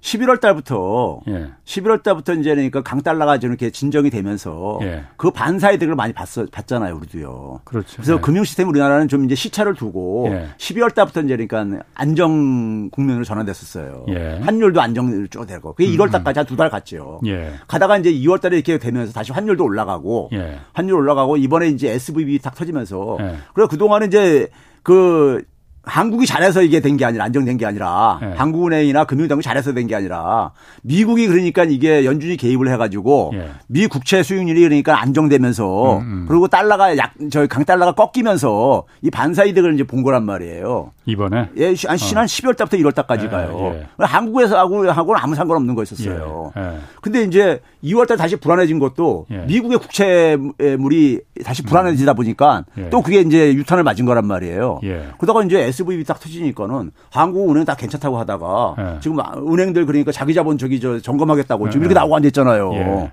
11월 0.03 0.41
달부터 0.41 1.21
예. 1.29 1.47
11월 1.63 2.03
달부터 2.03 2.33
이제 2.33 2.49
그러니까 2.53 2.81
강달러가 2.81 3.37
이렇게 3.37 3.69
진정이 3.69 4.09
되면서 4.09 4.77
예. 4.81 5.05
그 5.15 5.31
반사이득을 5.31 5.95
많이 5.95 6.11
봤어, 6.11 6.45
봤잖아요, 6.51 6.95
우리도요. 6.97 7.61
그렇죠. 7.63 7.95
그래서 7.95 8.15
예. 8.15 8.19
금융 8.19 8.43
시스템 8.43 8.67
우리나라는 8.67 9.07
좀 9.07 9.23
이제 9.23 9.33
시차를 9.33 9.75
두고 9.75 10.27
12월 10.57 10.89
예. 10.91 10.93
달부터 10.93 11.21
이제 11.21 11.37
그러니까 11.37 11.85
안정 11.93 12.89
국면으로 12.89 13.23
전환됐었어요. 13.23 14.05
예. 14.09 14.39
환율도 14.41 14.81
안정을 14.81 15.29
쭉 15.29 15.45
되고 15.47 15.73
그게 15.73 15.89
1월 15.89 16.01
음, 16.01 16.07
음. 16.07 16.11
달까지 16.11 16.39
한 16.39 16.45
두 16.47 16.57
달 16.57 16.69
갔죠. 16.69 17.21
예. 17.25 17.53
가다가 17.67 17.97
이제 17.97 18.11
2월 18.11 18.41
달에 18.41 18.57
이렇게 18.57 18.77
되면서 18.77 19.13
다시 19.13 19.31
환율도 19.31 19.63
올라가고 19.63 20.29
환율 20.73 20.95
올라가고 20.97 21.37
이번에 21.37 21.69
이제 21.69 21.89
SVB 21.91 22.39
딱 22.39 22.53
터지면서 22.55 23.17
그래서 23.53 23.69
그 23.69 23.77
동안은 23.77 24.07
이제 24.07 24.49
그 24.83 25.41
한국이 25.85 26.25
잘해서 26.25 26.61
이게 26.61 26.79
된 26.79 26.95
게 26.95 27.03
아니라 27.05 27.25
안정된 27.25 27.57
게 27.57 27.65
아니라 27.65 28.17
네. 28.21 28.31
한국은행이나 28.35 29.03
금융당국이 29.03 29.43
잘해서 29.43 29.73
된 29.73 29.87
게 29.87 29.95
아니라 29.95 30.51
미국이 30.81 31.27
그러니까 31.27 31.65
이게 31.65 32.05
연준이 32.05 32.37
개입을 32.37 32.71
해가지고 32.71 33.31
네. 33.33 33.49
미 33.67 33.87
국채 33.87 34.23
수익률이 34.23 34.61
그러니까 34.61 35.01
안정되면서 35.01 35.97
음, 35.97 36.01
음. 36.01 36.25
그리고 36.27 36.47
달러가 36.47 36.95
약저 36.95 37.47
강달러가 37.47 37.91
꺾이면서 37.93 38.83
이 39.01 39.09
반사이득을 39.11 39.73
이제 39.73 39.83
본 39.83 40.03
거란 40.03 40.23
말이에요. 40.25 40.91
이번에 41.05 41.49
예, 41.57 41.65
한 41.65 41.73
어. 41.73 41.75
12월 41.75 42.55
달부터 42.55 42.77
1월 42.77 42.95
달까지 42.95 43.25
예, 43.25 43.29
가요. 43.29 43.73
예. 43.75 43.87
한국에서 44.05 44.57
하고 44.57 44.89
하고는 44.89 45.21
아무 45.21 45.35
상관없는 45.35 45.75
거였었어요. 45.75 46.53
예, 46.55 46.61
예. 46.61 46.77
근데 47.01 47.23
이제 47.23 47.59
2월 47.83 48.07
달 48.07 48.17
다시 48.17 48.35
불안해진 48.37 48.79
것도 48.79 49.25
예. 49.31 49.39
미국의 49.39 49.77
국채물이 49.77 51.19
다시 51.43 51.63
불안해지다 51.63 52.13
보니까 52.13 52.65
예. 52.77 52.89
또 52.89 53.01
그게 53.01 53.21
이제 53.21 53.53
유탄을 53.53 53.83
맞은 53.83 54.05
거란 54.05 54.25
말이에요. 54.25 54.79
그러다가 55.17 55.43
이제 55.43 55.61
SVB 55.63 56.03
딱 56.05 56.19
터지니까는 56.19 56.91
한국은행 57.11 57.65
다 57.65 57.75
괜찮다고 57.75 58.17
하다가 58.19 58.99
지금 59.01 59.17
은행들 59.19 59.85
그러니까 59.85 60.11
자기 60.11 60.33
자본 60.33 60.57
저기 60.57 60.79
저 60.79 60.99
점검하겠다고 60.99 61.69
지금 61.69 61.81
이렇게 61.85 61.93
나오고 61.93 62.15
앉았잖아요. 62.15 63.11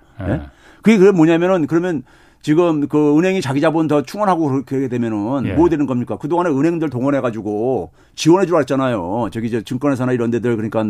그게 0.82 1.10
뭐냐면은 1.10 1.66
그러면 1.66 2.02
지금 2.42 2.88
그 2.88 3.18
은행이 3.18 3.42
자기 3.42 3.60
자본 3.60 3.86
더 3.86 4.02
충원하고 4.02 4.48
그렇게 4.48 4.88
되면은 4.88 5.46
예. 5.46 5.52
뭐 5.52 5.68
되는 5.68 5.86
겁니까? 5.86 6.16
그동안에 6.16 6.50
은행들 6.50 6.88
동원해 6.88 7.20
가지고 7.20 7.90
지원해 8.14 8.46
주라 8.46 8.60
했잖아요. 8.60 9.28
저기 9.30 9.50
저 9.50 9.60
증권회사나 9.60 10.12
이런 10.12 10.30
데들 10.30 10.56
그러니까 10.56 10.84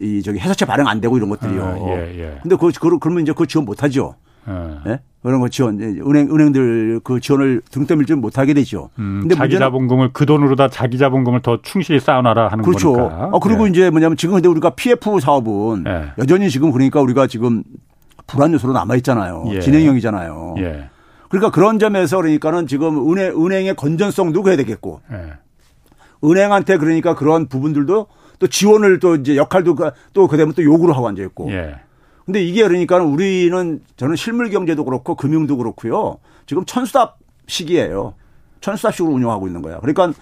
이 0.00 0.22
저기 0.22 0.38
회사채 0.38 0.64
발행 0.64 0.86
안 0.86 1.00
되고 1.00 1.16
이런 1.16 1.28
것들이요. 1.28 1.62
아, 1.62 1.76
예, 1.90 2.18
예. 2.18 2.38
근데 2.42 2.56
그, 2.56 2.70
그 2.72 2.98
그러면 2.98 3.22
이제 3.22 3.32
그 3.36 3.46
지원 3.46 3.66
못 3.66 3.82
하죠. 3.82 4.14
예. 4.48 4.90
예? 4.90 5.00
그런 5.22 5.40
거 5.40 5.50
지원 5.50 5.78
은행 5.78 6.34
은행들 6.34 7.00
그 7.04 7.20
지원을 7.20 7.60
등 7.70 7.86
떠밀지 7.86 8.14
못하게 8.14 8.54
되죠. 8.54 8.88
음, 8.98 9.20
근데 9.20 9.34
자기 9.34 9.58
자본금을 9.58 10.14
그 10.14 10.24
돈으로 10.24 10.56
다 10.56 10.68
자기 10.68 10.96
자본금을 10.96 11.42
더 11.42 11.60
충실히 11.60 12.00
쌓아놔라 12.00 12.48
하는 12.48 12.64
그렇죠. 12.64 12.94
거니까. 12.94 13.30
아 13.34 13.38
그리고 13.42 13.66
예. 13.66 13.70
이제 13.70 13.90
뭐냐면 13.90 14.16
지금 14.16 14.36
근데 14.36 14.48
우리가 14.48 14.70
PF 14.70 15.20
사업은 15.20 15.84
예. 15.86 16.12
여전히 16.16 16.48
지금 16.48 16.72
그러니까 16.72 17.02
우리가 17.02 17.26
지금 17.26 17.62
불안 18.30 18.52
요소로 18.52 18.72
남아 18.72 18.96
있잖아요. 18.96 19.44
예. 19.48 19.60
진행형이잖아요. 19.60 20.54
예. 20.58 20.88
그러니까 21.28 21.50
그런 21.50 21.78
점에서 21.78 22.16
그러니까는 22.18 22.66
지금 22.66 23.10
은행 23.10 23.32
은행의 23.44 23.76
건전성도 23.76 24.42
그래야 24.42 24.56
되겠고. 24.56 25.00
예. 25.12 25.32
은행한테 26.24 26.76
그러니까 26.76 27.14
그런 27.14 27.48
부분들도 27.48 28.06
또 28.38 28.46
지원을 28.46 28.98
또 28.98 29.16
이제 29.16 29.36
역할도 29.36 29.74
그또 29.74 30.28
그다음에 30.28 30.52
또 30.52 30.64
요구를 30.64 30.96
하고 30.96 31.08
앉아 31.08 31.22
있고. 31.22 31.50
예. 31.52 31.76
근데 32.24 32.42
이게 32.42 32.62
그러니까 32.62 32.98
우리는 32.98 33.80
저는 33.96 34.16
실물 34.16 34.50
경제도 34.50 34.84
그렇고 34.84 35.14
금융도 35.14 35.56
그렇고요. 35.56 36.18
지금 36.46 36.64
천수답 36.64 37.18
시기예요. 37.46 38.14
천수답식으로 38.60 39.12
운영하고 39.14 39.46
있는 39.46 39.62
거야. 39.62 39.78
그러니까 39.80 40.12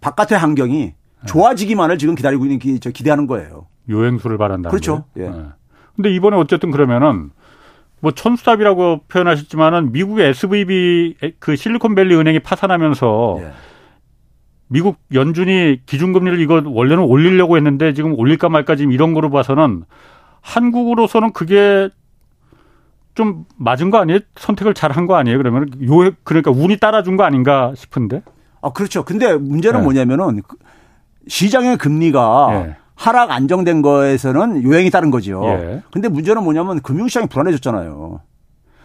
바깥의 0.00 0.38
환경이 0.38 0.82
예. 0.82 1.26
좋아지기만을 1.26 1.98
지금 1.98 2.14
기다리고 2.14 2.44
있는 2.44 2.58
기, 2.58 2.80
대하는 2.80 3.26
거예요. 3.26 3.66
요행수를 3.88 4.38
바란다. 4.38 4.70
그렇죠. 4.70 5.04
거예요? 5.14 5.30
예. 5.30 5.61
예. 5.92 5.96
근데 5.96 6.10
이번에 6.14 6.36
어쨌든 6.36 6.70
그러면은 6.70 7.30
뭐 8.00 8.10
천수답이라고 8.12 9.02
표현하셨지만은 9.08 9.92
미국의 9.92 10.30
SVB 10.30 11.16
그 11.38 11.56
실리콘밸리 11.56 12.14
은행이 12.16 12.40
파산하면서 12.40 13.38
예. 13.40 13.52
미국 14.66 14.96
연준이 15.12 15.80
기준금리를 15.84 16.40
이거 16.40 16.62
원래는 16.64 17.04
올리려고 17.04 17.56
했는데 17.56 17.92
지금 17.92 18.18
올릴까 18.18 18.48
말까 18.48 18.74
지금 18.74 18.90
이런 18.90 19.12
거로 19.12 19.30
봐서는 19.30 19.84
한국으로서는 20.40 21.32
그게 21.32 21.90
좀 23.14 23.44
맞은 23.56 23.90
거 23.90 23.98
아니에요? 23.98 24.20
선택을 24.36 24.74
잘한 24.74 25.06
거 25.06 25.16
아니에요? 25.16 25.36
그러면 25.38 25.68
요 25.86 26.10
그러니까 26.24 26.50
운이 26.50 26.78
따라준 26.78 27.16
거 27.16 27.24
아닌가 27.24 27.72
싶은데. 27.76 28.22
아 28.62 28.72
그렇죠. 28.72 29.04
근데 29.04 29.36
문제는 29.36 29.80
네. 29.80 29.84
뭐냐면은 29.84 30.40
그 30.46 30.56
시장의 31.28 31.76
금리가 31.76 32.64
네. 32.66 32.76
하락 33.02 33.32
안정된 33.32 33.82
거에서는 33.82 34.62
요행이 34.62 34.90
따른 34.90 35.10
거죠. 35.10 35.42
예. 35.44 35.82
근데 35.90 36.08
문제는 36.08 36.44
뭐냐면 36.44 36.80
금융시장이 36.80 37.26
불안해졌잖아요. 37.26 38.20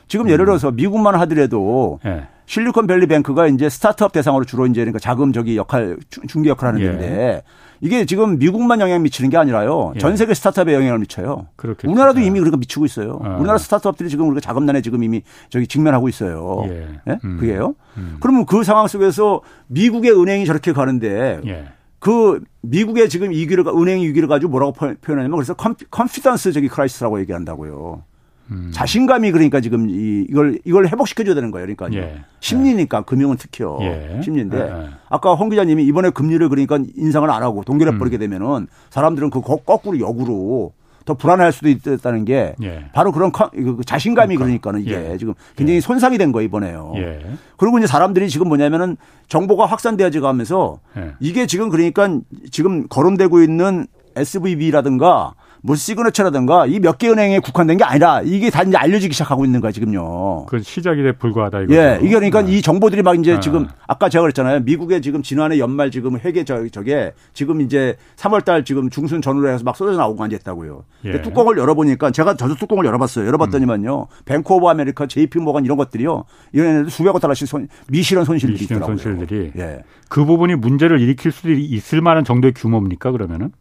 지금 0.07 0.25
음. 0.25 0.31
예를 0.31 0.45
들어서 0.45 0.71
미국만 0.71 1.13
하더라도 1.13 1.99
예. 2.03 2.23
실리콘밸리 2.47 3.05
뱅크가 3.05 3.45
이제 3.47 3.69
스타트업 3.69 4.13
대상으로 4.13 4.45
주로 4.45 4.65
이제 4.65 4.81
그러니까 4.81 4.97
자금 4.97 5.33
저기 5.33 5.55
역할 5.55 5.97
중개 6.27 6.49
역할을 6.49 6.73
하는 6.73 6.87
데인데 6.87 7.15
예. 7.15 7.43
이게 7.79 8.05
지금 8.05 8.39
미국만 8.39 8.79
영향 8.79 9.03
미치는 9.03 9.29
게 9.29 9.37
아니라요. 9.37 9.91
예. 9.95 9.99
전 9.99 10.17
세계 10.17 10.33
스타트업에 10.33 10.73
영향을 10.73 10.97
미쳐요. 10.97 11.45
그렇겠죠. 11.55 11.87
우리나라도 11.87 12.19
이미 12.19 12.39
그러니까 12.39 12.57
미치고 12.57 12.85
있어요. 12.85 13.19
아. 13.23 13.35
우리나라 13.35 13.59
스타트업들이 13.59 14.09
지금 14.09 14.27
우리가 14.29 14.41
자금난에 14.41 14.81
지금 14.81 15.03
이미 15.03 15.21
저기 15.49 15.67
직면하고 15.67 16.09
있어요. 16.09 16.63
예. 16.69 16.87
네? 17.05 17.19
음. 17.23 17.37
그게요. 17.37 17.75
음. 17.97 18.17
그러면 18.19 18.47
그 18.47 18.63
상황 18.63 18.87
속에서 18.87 19.41
미국의 19.67 20.19
은행이 20.19 20.47
저렇게 20.47 20.73
가는데 20.73 21.41
예. 21.45 21.65
그 22.07 22.41
미국의 22.61 23.09
지금 23.09 23.31
위기를 23.31 23.65
은행 23.67 24.01
위기를 24.01 24.29
가지고 24.29 24.51
뭐라고 24.51 24.71
표현하냐면 24.71 25.37
그래서 25.37 25.53
confidence 25.53 26.53
저기 26.53 26.69
crisis라고 26.69 27.19
얘기한다고요. 27.19 28.01
음. 28.49 28.71
자신감이 28.73 29.33
그러니까 29.33 29.59
지금 29.59 29.89
이, 29.89 30.25
이걸 30.29 30.57
이걸 30.63 30.87
회복시켜 30.87 31.25
줘야 31.25 31.35
되는 31.35 31.51
거예요. 31.51 31.67
그러니까 31.67 31.93
예. 31.99 32.23
심리니까 32.39 32.99
예. 32.99 33.03
금융은 33.05 33.35
특히요. 33.35 33.79
예. 33.81 34.21
심리인데 34.23 34.57
예, 34.57 34.61
예. 34.61 34.89
아까 35.09 35.33
홍 35.35 35.49
기자님이 35.49 35.83
이번에 35.83 36.11
금리를 36.11 36.47
그러니까 36.47 36.79
인상을 36.95 37.29
안 37.29 37.43
하고 37.43 37.65
동결해 37.65 37.97
버리게 37.97 38.15
음. 38.15 38.19
되면은 38.21 38.67
사람들은 38.89 39.29
그 39.29 39.41
거꾸로 39.41 39.99
역으로 39.99 40.71
더 41.07 41.13
불안할 41.13 41.53
수도 41.53 41.69
있다는 41.69 42.25
게 42.25 42.53
예. 42.61 42.83
바로 42.91 43.13
그런 43.13 43.31
그 43.31 43.79
자신감이 43.85 44.35
그러니까. 44.35 44.71
그러니까 44.71 44.71
는 44.73 44.81
이게 44.81 45.13
예. 45.13 45.17
지금 45.17 45.33
굉장히 45.55 45.77
예. 45.77 45.81
손상이 45.81 46.17
된 46.17 46.33
거예요 46.33 46.45
이번에요. 46.45 46.93
예. 46.97 47.25
그리고 47.55 47.77
이제 47.77 47.87
사람들이 47.87 48.29
지금 48.29 48.49
뭐냐면은 48.49 48.97
정보가 49.29 49.65
확산되어져 49.65 50.19
가면서 50.19 50.79
예. 50.97 51.13
이게 51.21 51.47
지금 51.47 51.69
그러니까 51.69 52.19
지금 52.51 52.89
거론되고 52.89 53.41
있는 53.41 53.87
SVB라든가 54.17 55.33
뭐 55.67 55.75
Signature라든가 55.75 56.65
이 56.65 56.79
몇 56.79 56.97
개 56.97 57.09
은행에 57.09 57.39
국한된 57.39 57.77
게 57.77 57.83
아니라 57.83 58.21
이게 58.23 58.49
다 58.49 58.63
이제 58.63 58.77
알려지기 58.77 59.13
시작하고 59.13 59.43
있는 59.45 59.59
거야 59.59 59.71
지금요. 59.73 60.45
그 60.47 60.61
시작에 60.63 61.11
불과하다 61.11 61.61
이거. 61.63 61.75
예, 61.75 61.99
이게 62.01 62.15
그러니까 62.15 62.41
네. 62.41 62.53
이 62.53 62.61
정보들이 62.61 63.03
막 63.03 63.19
이제 63.19 63.33
네. 63.33 63.39
지금 63.41 63.67
아까 63.85 64.07
제가 64.09 64.21
그랬잖아요. 64.21 64.61
미국의 64.61 65.01
지금 65.01 65.21
지난해 65.21 65.59
연말 65.59 65.91
지금 65.91 66.17
회계 66.19 66.43
저 66.45 66.65
저게 66.69 67.13
지금 67.33 67.59
이제 67.61 67.97
3월달 68.15 68.65
지금 68.65 68.89
중순 68.89 69.21
전후로 69.21 69.49
해서 69.49 69.63
막 69.65 69.75
쏟아져 69.75 69.97
나오고 69.97 70.23
앉았다고요. 70.23 70.83
예. 71.05 71.21
뚜껑을 71.21 71.57
열어보니까 71.57 72.11
제가 72.11 72.35
저도 72.37 72.55
뚜껑을 72.55 72.85
열어봤어요. 72.85 73.27
열어봤더니만요. 73.27 73.99
음. 74.09 74.23
Bank 74.25 74.53
of 74.53 74.65
America, 74.67 75.05
JP 75.07 75.39
Morgan 75.39 75.65
이런 75.65 75.77
것들이요. 75.77 76.23
이런 76.53 76.67
애들 76.79 76.89
수백억 76.89 77.19
달러씩 77.19 77.47
손, 77.47 77.67
미실현 77.89 78.23
손실들이 78.23 78.59
미실현 78.59 78.77
있더라고요. 78.81 78.97
손실들이. 78.97 79.51
예. 79.57 79.79
그 80.09 80.23
부분이 80.23 80.55
문제를 80.55 81.01
일으킬 81.01 81.31
수도 81.31 81.51
있을 81.51 82.01
만한 82.01 82.23
정도의 82.23 82.53
규모입니까 82.53 83.11
그러면은? 83.11 83.51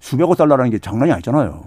수백억 0.00 0.36
달러라는 0.36 0.70
게 0.70 0.78
장난이 0.78 1.12
아니잖아요. 1.12 1.62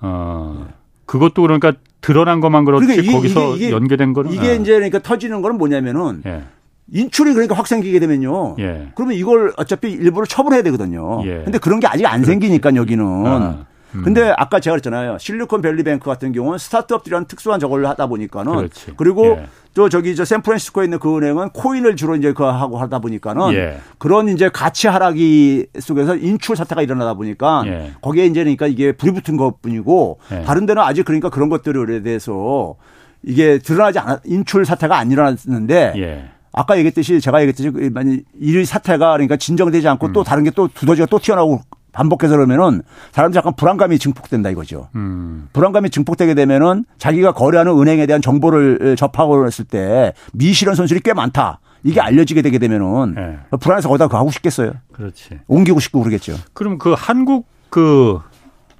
어. 0.00 0.68
그것도 1.06 1.42
그러니까 1.42 1.72
드러난 2.00 2.40
것만 2.40 2.64
그렇지 2.64 2.86
그러니까 2.86 3.02
이게, 3.02 3.12
거기서 3.12 3.56
이게, 3.56 3.66
이게, 3.66 3.74
연계된 3.74 4.12
거는 4.12 4.32
이게 4.32 4.50
아. 4.50 4.52
이제 4.52 4.72
그러니까 4.74 5.00
터지는 5.00 5.42
거는 5.42 5.58
뭐냐면은 5.58 6.22
예. 6.24 6.44
인출이 6.92 7.32
그러니까 7.32 7.54
확 7.54 7.66
생기게 7.66 7.98
되면요. 8.00 8.56
예. 8.58 8.88
그러면 8.94 9.16
이걸 9.16 9.52
어차피 9.56 9.90
일부러 9.90 10.24
처분해야 10.26 10.62
되거든요. 10.62 11.22
예. 11.24 11.42
근데 11.44 11.58
그런 11.58 11.80
게 11.80 11.86
아직 11.86 12.06
안 12.06 12.22
그렇지. 12.22 12.30
생기니까 12.30 12.74
여기는. 12.74 13.26
아. 13.26 13.66
음. 13.94 14.02
근데 14.02 14.32
아까 14.36 14.60
제가 14.60 14.74
그랬잖아요. 14.74 15.18
실리콘밸리 15.18 15.82
뱅크 15.82 16.04
같은 16.04 16.32
경우는 16.32 16.58
스타트업들이란 16.58 17.26
특수한 17.26 17.60
저걸 17.60 17.86
하다 17.86 18.06
보니까는 18.06 18.56
그렇지. 18.56 18.92
그리고 18.96 19.26
예. 19.26 19.46
또 19.74 19.88
저기 19.88 20.16
저 20.16 20.24
샌프란시스코에 20.24 20.84
있는 20.84 20.98
그 20.98 21.16
은행은 21.16 21.50
코인을 21.50 21.96
주로 21.96 22.16
이제 22.16 22.32
그 22.32 22.44
하고 22.44 22.78
하다 22.78 22.98
보니까는 23.00 23.52
예. 23.54 23.78
그런 23.98 24.28
이제 24.28 24.48
가치 24.48 24.88
하락이 24.88 25.66
속에서 25.78 26.16
인출 26.16 26.56
사태가 26.56 26.82
일어나다 26.82 27.14
보니까 27.14 27.62
예. 27.66 27.92
거기에 28.00 28.26
이제 28.26 28.40
그러니까 28.42 28.66
이게 28.66 28.92
불이 28.92 29.12
붙은 29.12 29.36
것뿐이고 29.36 30.18
예. 30.32 30.42
다른 30.42 30.66
데는 30.66 30.82
아직 30.82 31.04
그러니까 31.04 31.28
그런 31.30 31.48
것들에 31.48 32.02
대해서 32.02 32.76
이게 33.22 33.58
드러나지 33.58 33.98
않았 33.98 34.20
인출 34.24 34.64
사태가 34.64 34.96
안 34.96 35.10
일어났는데 35.10 35.92
예. 35.96 36.30
아까 36.52 36.76
얘기했듯이 36.76 37.20
제가 37.20 37.40
얘기했듯이 37.42 37.70
그이 37.70 38.64
사태가 38.64 39.12
그러니까 39.12 39.36
진정되지 39.36 39.86
않고 39.86 40.08
음. 40.08 40.12
또 40.12 40.24
다른 40.24 40.42
게 40.44 40.50
또 40.50 40.68
두더지가 40.68 41.06
또 41.06 41.18
튀어나오고 41.18 41.60
반복해서 41.92 42.36
그러면은 42.36 42.82
사람들이 43.12 43.38
약간 43.38 43.54
불안감이 43.56 43.98
증폭된다 43.98 44.50
이거죠. 44.50 44.88
음. 44.94 45.48
불안감이 45.52 45.90
증폭되게 45.90 46.34
되면은 46.34 46.84
자기가 46.98 47.32
거래하는 47.32 47.78
은행에 47.78 48.06
대한 48.06 48.22
정보를 48.22 48.96
접하고 48.96 49.46
했을 49.46 49.64
때 49.64 50.12
미실현 50.32 50.74
손실이 50.74 51.00
꽤 51.00 51.12
많다. 51.12 51.60
이게 51.82 52.00
알려지게 52.00 52.42
되게 52.42 52.58
되면은 52.58 53.14
네. 53.14 53.38
불안해서 53.58 53.88
거기다 53.88 54.08
가고 54.08 54.30
싶겠어요. 54.30 54.72
그렇지. 54.92 55.40
옮기고 55.46 55.80
싶고 55.80 56.00
그러겠죠. 56.00 56.36
그럼 56.52 56.78
그 56.78 56.94
한국 56.96 57.46
그 57.70 58.20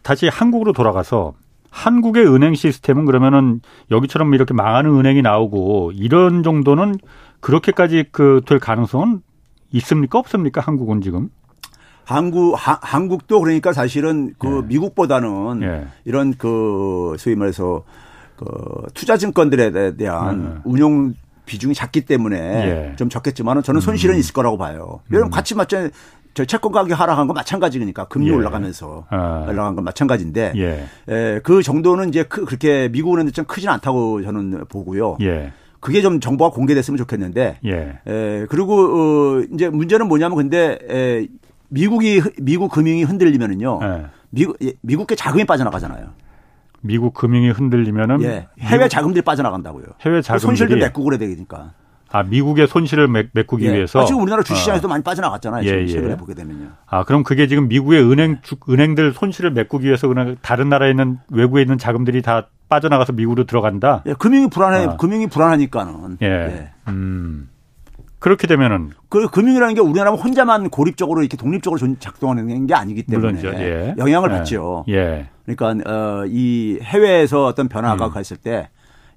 다시 0.02 0.28
한국으로 0.28 0.72
돌아가서 0.72 1.32
한국의 1.70 2.26
은행 2.26 2.54
시스템은 2.54 3.04
그러면은 3.06 3.60
여기처럼 3.90 4.34
이렇게 4.34 4.54
망하는 4.54 4.90
은행이 4.98 5.22
나오고 5.22 5.92
이런 5.94 6.42
정도는 6.42 6.96
그렇게까지 7.40 8.06
그 8.12 8.42
될 8.46 8.58
가능성은 8.58 9.22
있습니까 9.72 10.18
없습니까 10.18 10.60
한국은 10.60 11.00
지금? 11.00 11.28
한국 12.10 12.54
하, 12.56 12.78
한국도 12.82 13.40
그러니까 13.40 13.72
사실은 13.72 14.34
그 14.38 14.62
예. 14.64 14.66
미국보다는 14.66 15.62
예. 15.62 15.86
이런 16.04 16.34
그 16.36 17.14
소위 17.18 17.36
말해서 17.36 17.84
그 18.36 18.46
투자 18.94 19.16
증권들에 19.16 19.96
대한 19.96 20.34
음. 20.34 20.60
운용 20.64 21.14
비중이 21.46 21.74
작기 21.74 22.00
때문에 22.02 22.36
예. 22.36 22.96
좀 22.96 23.08
적겠지만은 23.08 23.62
저는 23.62 23.80
손실은 23.80 24.16
음. 24.16 24.18
있을 24.18 24.34
거라고 24.34 24.58
봐요. 24.58 25.00
여러분 25.12 25.28
음. 25.28 25.30
같이 25.30 25.54
맞죠. 25.54 25.88
저 26.34 26.44
채권 26.44 26.72
가격이 26.72 26.94
하락한 26.94 27.28
건 27.28 27.34
마찬가지니까 27.34 28.06
금리 28.06 28.30
예. 28.30 28.34
올라가면서 28.34 29.04
아. 29.10 29.46
올라간 29.48 29.76
건 29.76 29.84
마찬가지인데 29.84 30.52
예. 30.56 30.86
에, 31.08 31.40
그 31.44 31.62
정도는 31.62 32.08
이제 32.08 32.24
크, 32.24 32.44
그렇게 32.44 32.88
미국은 32.88 33.30
좀 33.32 33.44
크진 33.44 33.68
않다고 33.68 34.22
저는 34.22 34.64
보고요. 34.68 35.16
예. 35.20 35.52
그게 35.80 36.02
좀 36.02 36.20
정보가 36.20 36.54
공개됐으면 36.54 36.98
좋겠는데. 36.98 37.58
예. 37.64 37.98
에, 38.06 38.46
그리고 38.48 38.74
어, 38.74 39.42
이제 39.52 39.68
문제는 39.68 40.08
뭐냐면 40.08 40.36
근데 40.36 40.78
에, 40.88 41.28
미국이 41.70 42.20
미국 42.38 42.70
금융이 42.70 43.04
흔들리면은요. 43.04 43.78
네. 43.80 44.06
미국 44.30 44.56
예, 44.62 44.72
미국계 44.82 45.14
자금이 45.14 45.44
빠져나가잖아요. 45.44 46.08
미국 46.82 47.14
금융이 47.14 47.50
흔들리면은 47.50 48.22
예, 48.22 48.48
해외 48.60 48.88
자금들이 48.88 49.22
빠져나간다고요. 49.22 49.84
해외 50.02 50.22
자금들이 50.22 50.46
손실도 50.46 50.76
메꾸고 50.76 51.04
그래야 51.04 51.18
되니까. 51.18 51.72
아 52.12 52.24
미국의 52.24 52.66
손실을 52.66 53.06
메, 53.06 53.24
꾸기 53.46 53.66
예. 53.66 53.72
위해서 53.72 54.00
아, 54.00 54.04
지금 54.04 54.22
우리나라 54.22 54.42
주식시장에도 54.42 54.88
어. 54.88 54.90
많이 54.90 55.04
빠져나갔잖아요. 55.04 55.64
예, 55.64 55.86
최근에 55.86 56.12
예. 56.12 56.16
보게 56.16 56.34
되면요. 56.34 56.70
아 56.86 57.04
그럼 57.04 57.22
그게 57.22 57.46
지금 57.46 57.68
미국의 57.68 58.02
은행 58.02 58.38
주, 58.42 58.56
은행들 58.68 59.12
손실을 59.12 59.52
메꾸기 59.52 59.86
위해서 59.86 60.08
그냥 60.08 60.36
다른 60.42 60.68
나라에 60.68 60.90
있는 60.90 61.18
외국에 61.30 61.62
있는 61.62 61.78
자금들이 61.78 62.22
다 62.22 62.48
빠져나가서 62.68 63.12
미국으로 63.12 63.44
들어간다. 63.44 64.02
예, 64.06 64.14
금융이 64.14 64.50
불안해. 64.50 64.86
아. 64.86 64.96
금융이 64.96 65.28
불안하니까는. 65.28 66.18
예. 66.22 66.26
예. 66.26 66.70
음. 66.88 67.48
그렇게 68.20 68.46
되면은 68.46 68.90
그 69.08 69.28
금융이라는 69.28 69.74
게 69.74 69.80
우리나라 69.80 70.12
혼자만 70.12 70.68
고립적으로 70.68 71.22
이렇게 71.22 71.36
독립적으로 71.36 71.80
작동하는 71.98 72.66
게 72.66 72.74
아니기 72.74 73.02
때문에 73.02 73.42
예. 73.42 73.94
영향을 73.96 74.30
예. 74.30 74.36
받죠. 74.36 74.84
예. 74.88 75.26
그러니까 75.46 75.90
어, 75.90 76.24
이 76.28 76.78
해외에서 76.82 77.46
어떤 77.46 77.68
변화가 77.68 78.06
음. 78.06 78.10
갔을 78.12 78.36
때 78.36 78.68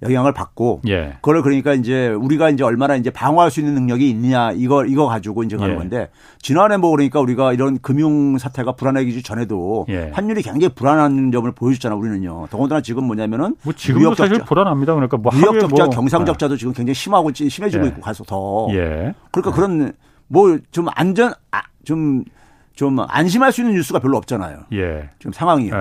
영향을 0.03 0.33
받고 0.33 0.81
예. 0.87 1.13
그걸 1.21 1.41
그러니까 1.41 1.73
이제 1.73 2.09
우리가 2.09 2.49
이제 2.49 2.63
얼마나 2.63 2.95
이제 2.95 3.09
방어할 3.09 3.49
수 3.51 3.59
있는 3.59 3.73
능력이 3.75 4.09
있느냐 4.09 4.51
이거 4.51 4.85
이거 4.85 5.07
가지고 5.07 5.43
이제 5.43 5.57
가는 5.57 5.73
예. 5.73 5.77
건데 5.77 6.09
지난해 6.41 6.77
뭐 6.77 6.91
그러니까 6.91 7.19
우리가 7.19 7.53
이런 7.53 7.79
금융 7.79 8.37
사태가 8.37 8.73
불안해지기 8.73 9.23
전에도 9.23 9.85
예. 9.89 10.11
환율이 10.13 10.41
굉장히 10.41 10.73
불안한 10.73 11.31
점을 11.31 11.51
보여줬잖아 11.51 11.95
우리는요. 11.95 12.47
더군다나 12.49 12.81
지금 12.81 13.05
뭐냐면은 13.05 13.55
뭐 13.63 13.73
지금도 13.73 14.15
사실 14.15 14.39
불안합니다. 14.39 14.93
그러니까 14.93 15.17
뭐 15.17 15.31
무역 15.33 15.59
적자, 15.59 15.83
뭐. 15.85 15.89
경상 15.89 16.25
적자도 16.25 16.57
지금 16.57 16.73
굉장히 16.73 16.95
심하고 16.95 17.31
심해지고 17.33 17.85
예. 17.85 17.89
있고 17.89 18.01
가서 18.01 18.23
더 18.23 18.67
예. 18.71 19.13
그러니까 19.31 19.51
그런 19.51 19.93
뭐 20.27 20.57
좀 20.71 20.87
안전 20.95 21.31
아, 21.51 21.61
좀좀 21.83 22.99
안심할 23.07 23.51
수 23.51 23.61
있는 23.61 23.75
뉴스가 23.75 23.99
별로 23.99 24.17
없잖아요. 24.17 24.59
예. 24.73 25.09
지금 25.19 25.31
상황이요. 25.31 25.73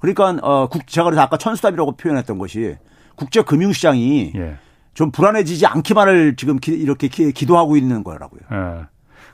그러니까 0.00 0.36
어 0.42 0.66
국 0.68 0.86
제가 0.86 1.04
그래서 1.04 1.22
아까 1.22 1.36
천수답이라고 1.36 1.92
표현했던 1.92 2.38
것이 2.38 2.76
국제 3.22 3.42
금융 3.42 3.72
시장이 3.72 4.32
예. 4.34 4.56
좀 4.94 5.12
불안해지지 5.12 5.64
않기만을 5.64 6.34
지금 6.34 6.58
이렇게 6.66 7.06
기 7.06 7.46
도하고 7.46 7.76
있는 7.76 8.02
거라고요. 8.02 8.40
예. 8.50 8.86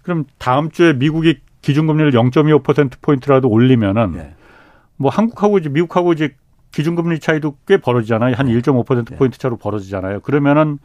그럼 0.03 0.27
다음 0.37 0.71
주에 0.71 0.93
미국이 0.93 1.41
기준금리를 1.63 2.13
0.25% 2.13 3.01
포인트라도 3.01 3.49
올리면은 3.49 4.15
예. 4.17 4.35
뭐 4.97 5.11
한국하고 5.11 5.57
이제 5.57 5.71
미국하고 5.71 6.13
이제 6.13 6.35
기준금리 6.73 7.19
차이도 7.19 7.57
꽤 7.67 7.79
벌어지잖아요. 7.79 8.35
한 8.35 8.47
1.5% 8.49 9.17
포인트 9.17 9.39
차로 9.39 9.57
벌어지잖아요. 9.57 10.21
그러면은 10.21 10.79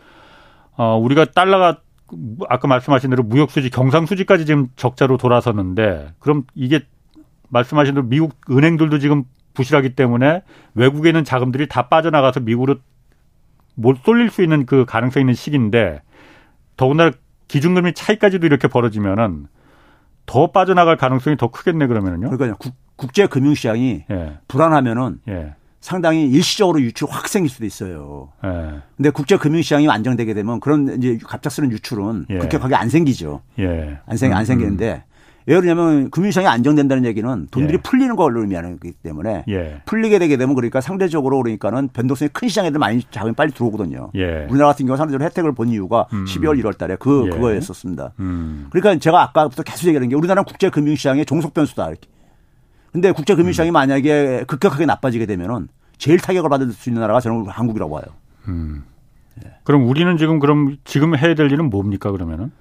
어 0.77 0.97
우리가 0.97 1.25
달러가 1.25 1.81
아까 2.47 2.69
말씀하신 2.69 3.09
대로 3.09 3.23
무역 3.23 3.51
수지 3.51 3.69
경상 3.69 4.05
수지까지 4.05 4.45
지금 4.45 4.69
적자로 4.77 5.17
돌아섰는데 5.17 6.13
그럼 6.19 6.43
이게 6.55 6.85
말씀하신 7.49 7.95
대로 7.95 8.07
미국 8.07 8.33
은행들도 8.49 8.99
지금 8.99 9.25
부실하기 9.53 9.95
때문에 9.95 10.43
외국에 10.73 11.09
있는 11.09 11.23
자금들이 11.23 11.67
다 11.67 11.87
빠져나가서 11.87 12.41
미국으로 12.41 12.77
못 13.75 13.97
쏠릴 14.03 14.29
수 14.29 14.41
있는 14.43 14.65
그 14.65 14.85
가능성이 14.85 15.23
있는 15.23 15.33
시기인데 15.33 16.01
더군다나 16.77 17.11
기준금리 17.47 17.93
차이까지도 17.93 18.45
이렇게 18.45 18.67
벌어지면은 18.67 19.47
더 20.25 20.51
빠져나갈 20.51 20.97
가능성이 20.97 21.37
더 21.37 21.49
크겠네 21.49 21.87
그러면은요. 21.87 22.29
그러니까요. 22.29 22.55
국, 22.95 23.13
제 23.13 23.27
금융 23.27 23.53
시장이 23.53 24.05
예. 24.09 24.37
불안하면은 24.47 25.19
예. 25.27 25.55
상당히 25.81 26.29
일시적으로 26.29 26.79
유출 26.79 27.09
확 27.11 27.27
생길 27.27 27.49
수도 27.49 27.65
있어요. 27.65 28.29
예. 28.45 28.81
근데 28.95 29.09
국제 29.09 29.35
금융 29.37 29.61
시장이 29.61 29.89
안정되게 29.89 30.33
되면 30.33 30.61
그런 30.61 30.95
이제 30.97 31.19
갑작스러운 31.21 31.71
유출은 31.73 32.27
예. 32.29 32.37
그렇게 32.37 32.57
거기 32.57 32.73
안 32.75 32.89
생기죠. 32.89 33.41
예. 33.59 33.99
안 34.05 34.15
생, 34.15 34.33
안 34.33 34.39
음, 34.41 34.45
생기는데 34.45 35.03
왜 35.45 35.59
그러냐면 35.59 36.09
금융시장이 36.09 36.47
안정된다는 36.47 37.05
얘기는 37.05 37.47
돈들이 37.51 37.77
예. 37.77 37.81
풀리는 37.81 38.15
걸로 38.15 38.41
의미하는 38.41 38.79
거기 38.79 38.93
때문에 38.93 39.43
예. 39.49 39.81
풀리게 39.85 40.19
되게 40.19 40.37
되면 40.37 40.55
그러니까 40.55 40.79
상대적으로 40.79 41.41
그러니까는 41.41 41.89
변동성이 41.89 42.29
큰 42.31 42.47
시장에들 42.47 42.79
많이 42.79 43.01
자금이 43.11 43.35
빨리 43.35 43.51
들어오거든요. 43.51 44.11
예. 44.15 44.45
우리나라 44.49 44.67
같은 44.67 44.85
경우 44.85 44.97
상대적으로 44.97 45.25
혜택을 45.25 45.51
본 45.53 45.69
이유가 45.69 46.07
음. 46.13 46.25
12월 46.25 46.61
1월 46.61 46.77
달에 46.77 46.95
그, 46.97 47.25
예. 47.25 47.29
그거였었습니다. 47.31 48.13
음. 48.19 48.67
그러니까 48.69 48.97
제가 48.99 49.21
아까부터 49.21 49.63
계속 49.63 49.87
얘기하는 49.87 50.09
게 50.09 50.15
우리나라는 50.15 50.45
국제 50.45 50.69
금융 50.69 50.95
시장의 50.95 51.25
종속 51.25 51.53
변수다. 51.53 51.89
이렇게. 51.89 52.07
근데 52.91 53.11
국제 53.11 53.35
금융 53.35 53.51
시장이 53.51 53.71
음. 53.71 53.73
만약에 53.73 54.45
급격하게 54.47 54.85
나빠지게 54.85 55.25
되면은 55.25 55.67
제일 55.97 56.19
타격을 56.19 56.49
받을 56.49 56.71
수 56.71 56.89
있는 56.89 57.01
나라가 57.01 57.19
저는 57.19 57.47
한국이라고 57.47 57.93
봐요. 57.93 58.03
음. 58.47 58.83
예. 59.43 59.51
그럼 59.63 59.87
우리는 59.87 60.15
지금 60.17 60.39
그럼 60.39 60.77
지금 60.85 61.17
해야 61.17 61.35
될 61.35 61.51
일은 61.51 61.69
뭡니까 61.69 62.11
그러면은? 62.11 62.51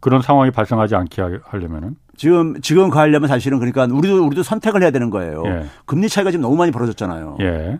그런 0.00 0.22
상황이 0.22 0.50
발생하지 0.50 0.94
않게 0.94 1.22
하려면은 1.42 1.96
지금 2.16 2.60
지금 2.60 2.90
가려면 2.90 3.28
사실은 3.28 3.58
그러니까 3.58 3.84
우리도 3.84 4.26
우리도 4.26 4.42
선택을 4.42 4.82
해야 4.82 4.90
되는 4.90 5.10
거예요. 5.10 5.42
예. 5.46 5.66
금리 5.84 6.08
차이가 6.08 6.30
지금 6.30 6.42
너무 6.42 6.56
많이 6.56 6.72
벌어졌잖아요. 6.72 7.36
예. 7.40 7.78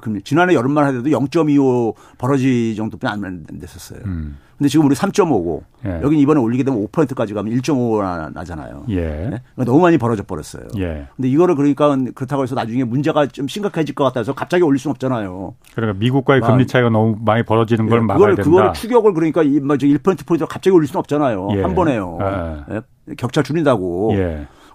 금리 0.00 0.22
지난해 0.22 0.54
여름만 0.54 0.86
해도 0.88 1.02
0.25 1.02 1.94
벌어지 2.16 2.74
정도뿐이 2.76 3.10
안 3.10 3.44
됐었어요. 3.60 4.00
음. 4.04 4.38
근데 4.56 4.68
지금 4.68 4.86
우리 4.86 4.94
3.5고 4.94 5.62
예. 5.84 6.00
여기 6.02 6.18
이번에 6.20 6.40
올리게 6.40 6.62
되면 6.62 6.86
5%까지 6.86 7.34
가면 7.34 7.52
1.5가 7.54 8.32
나잖아요. 8.32 8.84
예. 8.90 9.00
네? 9.00 9.42
그러니까 9.54 9.64
너무 9.64 9.80
많이 9.80 9.98
벌어져 9.98 10.22
버렸어요. 10.22 10.64
예. 10.78 11.06
근데 11.16 11.28
이거를 11.28 11.56
그러니까 11.56 11.96
그렇다고 12.14 12.42
해서 12.44 12.54
나중에 12.54 12.84
문제가 12.84 13.26
좀 13.26 13.48
심각해질 13.48 13.94
것 13.94 14.04
같아서 14.04 14.32
갑자기 14.32 14.62
올릴 14.62 14.78
수는 14.78 14.92
없잖아요. 14.92 15.54
그러니까 15.74 15.98
미국과의 15.98 16.40
막, 16.40 16.46
금리 16.48 16.66
차이가 16.66 16.88
너무 16.90 17.16
많이 17.20 17.42
벌어지는 17.42 17.86
걸 17.88 17.98
예. 17.98 18.02
막아야 18.02 18.18
그걸, 18.18 18.34
된다. 18.36 18.50
그걸 18.50 18.72
추격을 18.74 19.14
그러니까 19.14 19.42
1% 19.42 20.26
포인트 20.26 20.46
갑자기 20.46 20.70
올릴 20.70 20.86
수는 20.86 21.00
없잖아요. 21.00 21.48
예. 21.56 21.62
한 21.62 21.74
번에요. 21.74 22.18
격차 23.16 23.42
줄인다고. 23.42 24.12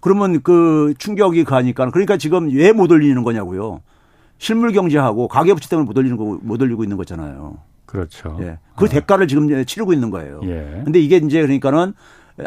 그러면 0.02 0.42
그 0.44 0.94
충격이 0.98 1.44
가니까 1.46 1.90
그러니까 1.92 2.18
지금 2.18 2.50
왜 2.54 2.72
못 2.74 2.92
올리는 2.92 3.22
거냐고요. 3.24 3.82
실물 4.38 4.72
경제하고 4.72 5.28
가계 5.28 5.54
부채 5.54 5.68
때문에 5.68 5.86
못 5.86 5.98
올리는 5.98 6.16
거 6.16 6.38
못 6.42 6.62
올리고 6.62 6.84
있는 6.84 6.96
거잖아요. 6.96 7.58
그렇죠. 7.90 8.38
예. 8.42 8.60
그 8.76 8.86
어. 8.86 8.88
대가를 8.88 9.28
지금 9.28 9.66
치르고 9.66 9.94
있는 9.94 10.12
거예요. 10.12 10.42
예. 10.44 10.82
근데 10.86 11.00
이게 11.00 11.18
이제 11.18 11.42
그러니까는 11.42 11.94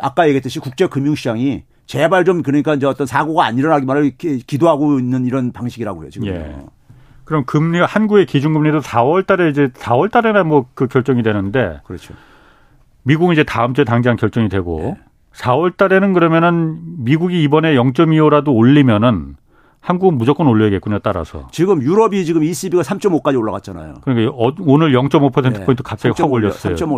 아까 0.00 0.26
얘기했듯이 0.28 0.60
국제 0.60 0.86
금융 0.86 1.16
시장이 1.16 1.64
제발 1.86 2.24
좀 2.24 2.42
그러니까 2.42 2.74
이제 2.74 2.86
어떤 2.86 3.08
사고가 3.08 3.44
안 3.44 3.58
일어나기만을 3.58 4.12
기도하고 4.16 5.00
있는 5.00 5.26
이런 5.26 5.50
방식이라고요, 5.52 6.10
지금. 6.10 6.28
예. 6.28 6.56
그럼 7.24 7.44
금리 7.44 7.80
한국의 7.80 8.26
기준금리도 8.26 8.80
4월 8.80 9.26
달에 9.26 9.50
이제 9.50 9.68
4월 9.68 10.12
달에나 10.12 10.44
뭐 10.44 10.66
그 10.74 10.86
결정이 10.86 11.24
되는데 11.24 11.80
그렇죠. 11.84 12.14
미국은 13.02 13.32
이제 13.32 13.42
다음 13.42 13.74
주에 13.74 13.84
당장 13.84 14.14
결정이 14.14 14.48
되고 14.48 14.96
예. 14.96 14.96
4월 15.34 15.76
달에는 15.76 16.12
그러면은 16.12 16.78
미국이 17.04 17.42
이번에 17.42 17.74
0.25라도 17.74 18.54
올리면은 18.54 19.34
한국은 19.82 20.16
무조건 20.16 20.46
올려야겠군요. 20.46 21.00
따라서. 21.00 21.48
지금 21.50 21.82
유럽이 21.82 22.24
지금 22.24 22.44
ECB가 22.44 22.84
3.5까지 22.84 23.36
올라갔잖아요. 23.36 23.94
그러니까 24.02 24.32
어, 24.32 24.52
오늘 24.60 24.92
0.5% 24.92 25.60
예. 25.60 25.64
포인트 25.64 25.82
갑자기 25.82 26.14
확 26.22 26.30
올렸어요. 26.32 26.76
3.5, 26.76 26.78
3.5 26.78 26.92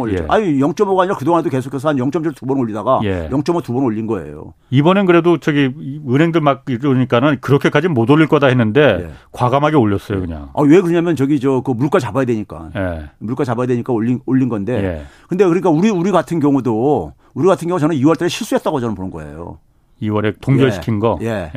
올렸죠. 0.00 0.24
예. 0.24 0.26
아니 0.26 0.58
0.5가 0.58 1.00
아니라 1.00 1.16
그동안도 1.16 1.50
계속해서 1.50 1.90
한 1.90 1.96
0.7 1.96 2.34
두 2.34 2.46
번 2.46 2.56
올리다가 2.58 3.00
예. 3.04 3.28
0.5 3.30 3.62
두 3.62 3.74
번 3.74 3.84
올린 3.84 4.06
거예요. 4.06 4.54
이번엔 4.70 5.04
그래도 5.04 5.36
저기 5.36 5.70
은행들 6.08 6.40
막 6.40 6.64
이러니까는 6.66 7.40
그렇게까지 7.42 7.88
못 7.88 8.08
올릴 8.08 8.26
거다 8.26 8.46
했는데 8.46 8.80
예. 8.80 9.10
과감하게 9.32 9.76
올렸어요, 9.76 10.20
그냥. 10.22 10.48
아, 10.54 10.62
왜 10.62 10.80
그러냐면 10.80 11.16
저기 11.16 11.38
저 11.40 11.60
그 11.60 11.72
물가 11.72 11.98
잡아야 11.98 12.24
되니까. 12.24 12.70
예. 12.74 13.10
물가 13.18 13.44
잡아야 13.44 13.66
되니까 13.66 13.92
올린 13.92 14.18
올린 14.24 14.48
건데. 14.48 14.82
예. 14.82 15.02
근데 15.28 15.44
그러니까 15.44 15.68
우리 15.68 15.90
우리 15.90 16.10
같은 16.10 16.40
경우도 16.40 17.12
우리 17.34 17.46
같은 17.46 17.68
경우 17.68 17.78
저는 17.78 17.96
2월 17.96 18.18
달에 18.18 18.30
실수했다고 18.30 18.80
저는 18.80 18.94
보는 18.94 19.10
거예요. 19.10 19.58
2월에 20.00 20.40
동결시킨 20.40 21.00
거. 21.00 21.18
예. 21.20 21.52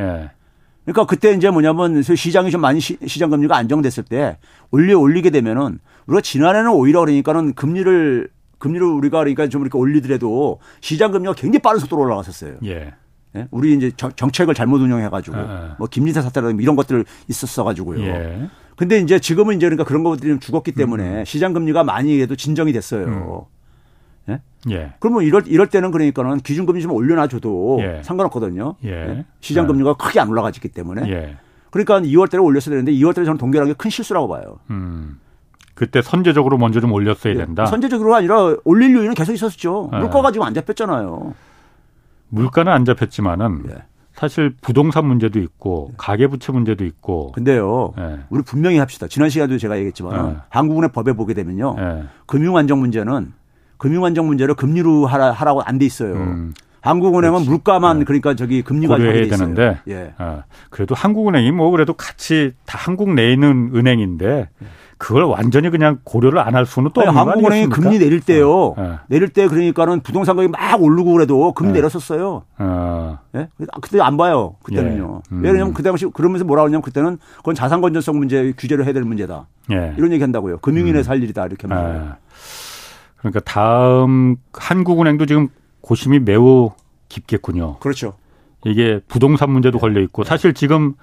그러니까 0.86 1.05
그때 1.05 1.31
이제 1.34 1.49
뭐냐면 1.49 2.01
시장이 2.01 2.51
좀 2.51 2.61
많이 2.61 2.79
시, 2.79 2.97
장 3.19 3.29
금리가 3.29 3.55
안정됐을 3.55 4.03
때 4.03 4.38
올려 4.71 4.99
올리게 4.99 5.29
되면은 5.29 5.79
우리가 6.07 6.21
지난해는 6.21 6.71
오히려 6.71 7.01
그러니까는 7.01 7.53
금리를 7.53 8.29
금리를 8.57 8.86
우리가 8.86 9.19
그러니까 9.19 9.47
좀 9.47 9.61
이렇게 9.61 9.77
올리더라도 9.77 10.59
시장 10.81 11.11
금리가 11.11 11.34
굉장히 11.34 11.61
빠른 11.61 11.79
속도로 11.79 12.03
올라갔었어요. 12.03 12.57
예. 12.65 12.93
예? 13.36 13.47
우리 13.51 13.73
이제 13.73 13.91
정책을 13.97 14.53
잘못 14.53 14.79
운영해가지고 14.81 15.36
아. 15.38 15.75
뭐 15.79 15.88
김리사 15.88 16.21
사태라든지 16.21 16.61
이런 16.61 16.75
것들 16.75 17.03
있었어가지고요. 17.27 18.01
예. 18.05 18.49
근데 18.75 18.99
이제 18.99 19.19
지금은 19.19 19.55
이제 19.55 19.65
그러니까 19.67 19.84
그런 19.84 20.03
것들이 20.03 20.29
좀 20.29 20.39
죽었기 20.39 20.73
때문에 20.73 21.19
음. 21.19 21.25
시장 21.25 21.53
금리가 21.53 21.84
많이 21.84 22.21
해도 22.21 22.36
진정이 22.36 22.73
됐어요. 22.73 23.05
음. 23.05 23.41
예? 24.30 24.41
예. 24.71 24.93
그러면 24.99 25.24
이럴 25.24 25.43
이럴 25.47 25.67
때는 25.67 25.91
그러니까는 25.91 26.38
기준금리 26.39 26.82
좀 26.82 26.91
올려놔줘도 26.91 27.80
예. 27.82 28.01
상관없거든요. 28.03 28.76
예. 28.86 28.89
예? 28.89 29.26
시장 29.41 29.67
금리가 29.67 29.89
예. 29.91 29.93
크게 29.97 30.19
안 30.19 30.30
올라가기 30.30 30.67
때문에. 30.69 31.09
예. 31.11 31.38
그러니까 31.71 31.99
2월달에 32.01 32.43
올렸어야 32.43 32.71
되는데 32.76 32.91
2월달에 32.93 33.26
저는 33.26 33.38
동결한 33.38 33.67
게 33.67 33.74
큰 33.74 33.89
실수라고 33.89 34.28
봐요. 34.28 34.59
음. 34.69 35.19
그때 35.76 36.01
선제적으로 36.03 36.57
먼저 36.59 36.80
좀 36.80 36.91
올렸어야 36.91 37.34
된다. 37.36 37.65
선제적으로가 37.65 38.17
아니라 38.17 38.55
올릴 38.63 38.93
요인은 38.95 39.15
계속 39.15 39.34
있었죠. 39.34 39.89
물가가 39.91 40.32
지금 40.32 40.45
안 40.45 40.53
잡혔잖아요. 40.53 41.34
물가는 42.30 42.71
안 42.71 42.86
잡혔지만은 42.86 43.63
사실 44.13 44.55
부동산 44.61 45.07
문제도 45.07 45.39
있고 45.39 45.91
가계부채 45.97 46.51
문제도 46.51 46.86
있고. 46.86 47.32
근데요, 47.32 47.93
예. 47.97 48.19
우리 48.30 48.43
분명히 48.43 48.78
합시다. 48.78 49.07
지난 49.07 49.30
시간에도 49.30 49.57
제가 49.57 49.76
얘기했지만 49.78 50.30
예. 50.30 50.36
한국은행 50.49 50.91
법에 50.91 51.13
보게 51.13 51.34
되면요, 51.34 51.76
예. 51.80 52.03
금융 52.28 52.55
안정 52.55 52.80
문제는 52.80 53.34
금융안정 53.78 54.28
문제를 54.28 54.55
금리로 54.55 55.05
하라, 55.07 55.32
하라고 55.32 55.61
안 55.63 55.78
돼 55.80 55.86
있어요. 55.86 56.13
음. 56.13 56.53
한국은행은 56.82 57.39
그렇지. 57.39 57.49
물가만 57.49 57.99
네. 57.99 58.05
그러니까 58.05 58.36
저기 58.36 58.61
금리가 58.61 58.97
고려해야 58.97 59.28
되는데 59.30 59.80
예. 59.88 60.13
아, 60.17 60.43
그래도 60.69 60.95
한국은행이 60.95 61.51
뭐 61.51 61.71
그래도 61.71 61.93
같이 61.93 62.51
다 62.65 62.78
한국 62.78 63.13
내에 63.13 63.32
있는 63.32 63.71
은행인데 63.74 64.49
그걸 64.97 65.24
완전히 65.24 65.69
그냥 65.69 65.99
고려를 66.03 66.39
안 66.39 66.55
할 66.55 66.65
수는 66.65 66.91
또 66.93 67.01
아니, 67.01 67.09
한국은행이 67.09 67.67
금리 67.67 67.99
내릴 67.99 68.19
때요. 68.19 68.74
네. 68.78 68.95
내릴 69.07 69.30
때 69.30 69.47
그러니까는 69.47 70.01
부동산 70.01 70.36
가격이 70.36 70.51
막 70.51 70.82
오르고 70.82 71.13
그래도 71.13 71.53
금리 71.53 71.71
네. 71.71 71.80
내렸었어요. 71.80 72.43
어. 72.59 73.19
예? 73.36 73.47
그때 73.82 74.01
안 74.01 74.17
봐요. 74.17 74.55
그때는요. 74.63 75.21
예. 75.32 75.36
음. 75.36 75.41
왜냐하면 75.41 75.74
그 75.74 75.84
당시 75.84 76.05
그러면서 76.13 76.43
뭐라 76.43 76.63
그러냐면 76.63 76.82
그때는 76.82 77.17
그건 77.38 77.55
자산 77.55 77.80
건전성 77.80 78.17
문제 78.17 78.53
규제를 78.57 78.84
해야 78.84 78.93
될 78.93 79.03
문제다. 79.03 79.47
예. 79.71 79.93
이런 79.97 80.11
얘기 80.11 80.21
한다고요. 80.21 80.57
금융인의 80.57 81.01
음. 81.01 81.03
살 81.03 81.24
일이다 81.24 81.45
이렇게 81.45 81.65
말해요. 81.65 82.15
아. 83.24 83.30
그러니까 83.30 83.39
다음 83.41 84.36
한국은행도 84.53 85.26
지금 85.26 85.49
고심이 85.82 86.19
매우 86.19 86.71
깊겠군요. 87.09 87.80
그렇죠. 87.80 88.13
이게 88.65 89.01
부동산 89.07 89.51
문제도 89.51 89.78
걸려 89.78 90.01
있고 90.01 90.24
사실 90.24 90.53
지금 90.53 90.93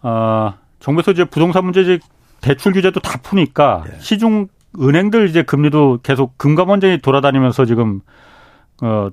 아 0.00 0.08
어, 0.08 0.54
정부에서 0.80 1.12
이제 1.12 1.24
부동산 1.24 1.64
문제 1.64 1.82
이제 1.82 1.98
대출 2.40 2.72
규제도 2.72 3.00
다 3.00 3.18
푸니까 3.22 3.84
네. 3.88 3.96
시중 4.00 4.48
은행들 4.80 5.28
이제 5.28 5.42
금리도 5.42 6.00
계속 6.02 6.36
금감원장이 6.38 6.98
돌아다니면서 7.00 7.64
지금 7.64 8.00
어 8.82 9.10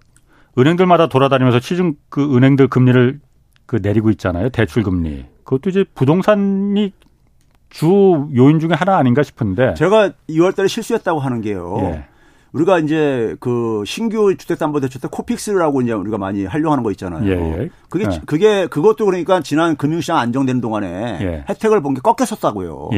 은행들마다 0.58 1.08
돌아다니면서 1.08 1.60
시중 1.60 1.96
그 2.10 2.36
은행들 2.36 2.68
금리를 2.68 3.20
그 3.66 3.80
내리고 3.82 4.10
있잖아요. 4.12 4.50
대출 4.50 4.84
금리. 4.84 5.26
그것도 5.44 5.70
이제 5.70 5.86
부동산이 5.96 6.92
주 7.70 8.28
요인 8.36 8.60
중에 8.60 8.70
하나 8.72 8.98
아닌가 8.98 9.24
싶은데 9.24 9.74
제가 9.74 10.12
2월 10.30 10.56
달에 10.56 10.68
실수했다고 10.68 11.20
하는 11.20 11.42
게요. 11.42 11.78
예. 11.82 12.06
우리가 12.54 12.80
이제 12.80 13.36
그 13.42 13.84
신규 13.86 14.34
주택담보대출 14.38 15.02
때 15.02 15.10
코픽스라고 15.12 15.82
이제 15.82 15.92
우리가 15.92 16.18
많이 16.18 16.46
하려고 16.46 16.72
하는 16.72 16.84
거 16.84 16.92
있잖아요. 16.92 17.26
예, 17.30 17.62
예. 17.64 17.70
그게 17.90 18.06
예. 18.10 18.22
그게 18.26 18.68
그것도 18.68 19.04
그러니까 19.06 19.42
지난 19.42 19.76
금융시장 19.76 20.18
안정되는 20.18 20.62
동안에 20.62 21.18
예. 21.22 21.46
혜택을 21.50 21.82
본 21.82 21.96
게 21.96 22.02
꺾였었다고요. 22.02 22.92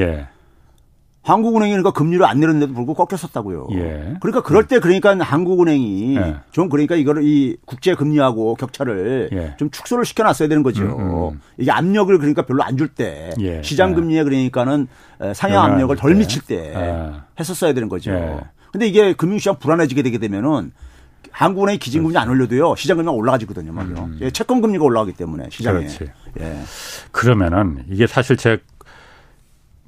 예. 1.27 1.31
한국은행이 1.31 1.71
그러니까 1.71 1.91
금리를 1.91 2.25
안 2.25 2.39
내렸는데도 2.39 2.73
불구하고 2.73 3.05
꺾였었다고요. 3.05 3.67
예. 3.73 4.15
그러니까 4.21 4.41
그럴 4.41 4.65
때 4.67 4.79
그러니까 4.79 5.17
한국은행이 5.19 6.15
예. 6.17 6.35
좀 6.51 6.69
그러니까 6.69 6.95
이거를 6.95 7.23
이 7.23 7.57
국제 7.65 7.95
금리하고 7.95 8.55
격차를 8.55 9.29
예. 9.33 9.55
좀 9.57 9.69
축소를 9.69 10.05
시켜놨어야 10.05 10.47
되는 10.47 10.63
거죠. 10.63 10.83
음, 10.83 11.29
음. 11.33 11.41
이게 11.57 11.71
압력을 11.71 12.17
그러니까 12.17 12.43
별로 12.43 12.63
안 12.63 12.77
줄때 12.77 13.31
예. 13.39 13.61
시장 13.61 13.93
금리에 13.93 14.23
그러니까는 14.23 14.87
상향 15.33 15.63
압력을 15.63 15.95
덜 15.97 16.15
미칠 16.15 16.41
때 16.41 16.73
아. 16.75 17.25
했었어야 17.39 17.73
되는 17.73 17.89
거죠. 17.89 18.11
예. 18.11 18.39
근데 18.71 18.87
이게 18.87 19.13
금융시장 19.13 19.57
불안해지게 19.59 20.03
되게 20.03 20.17
되면은 20.17 20.71
한국은행이 21.31 21.77
기준금리 21.77 22.17
안 22.17 22.29
올려도요 22.29 22.75
시장 22.75 22.97
금리가 22.97 23.11
올라가지거든요, 23.11 23.71
말이요. 23.71 23.95
음. 23.97 24.17
예, 24.21 24.31
채권 24.31 24.61
금리가 24.61 24.83
올라가기 24.83 25.13
때문에 25.13 25.49
시장에. 25.51 25.79
그렇지. 25.79 26.05
예. 26.39 26.57
그러면은 27.11 27.83
이게 27.89 28.07
사실 28.07 28.37
제 28.37 28.59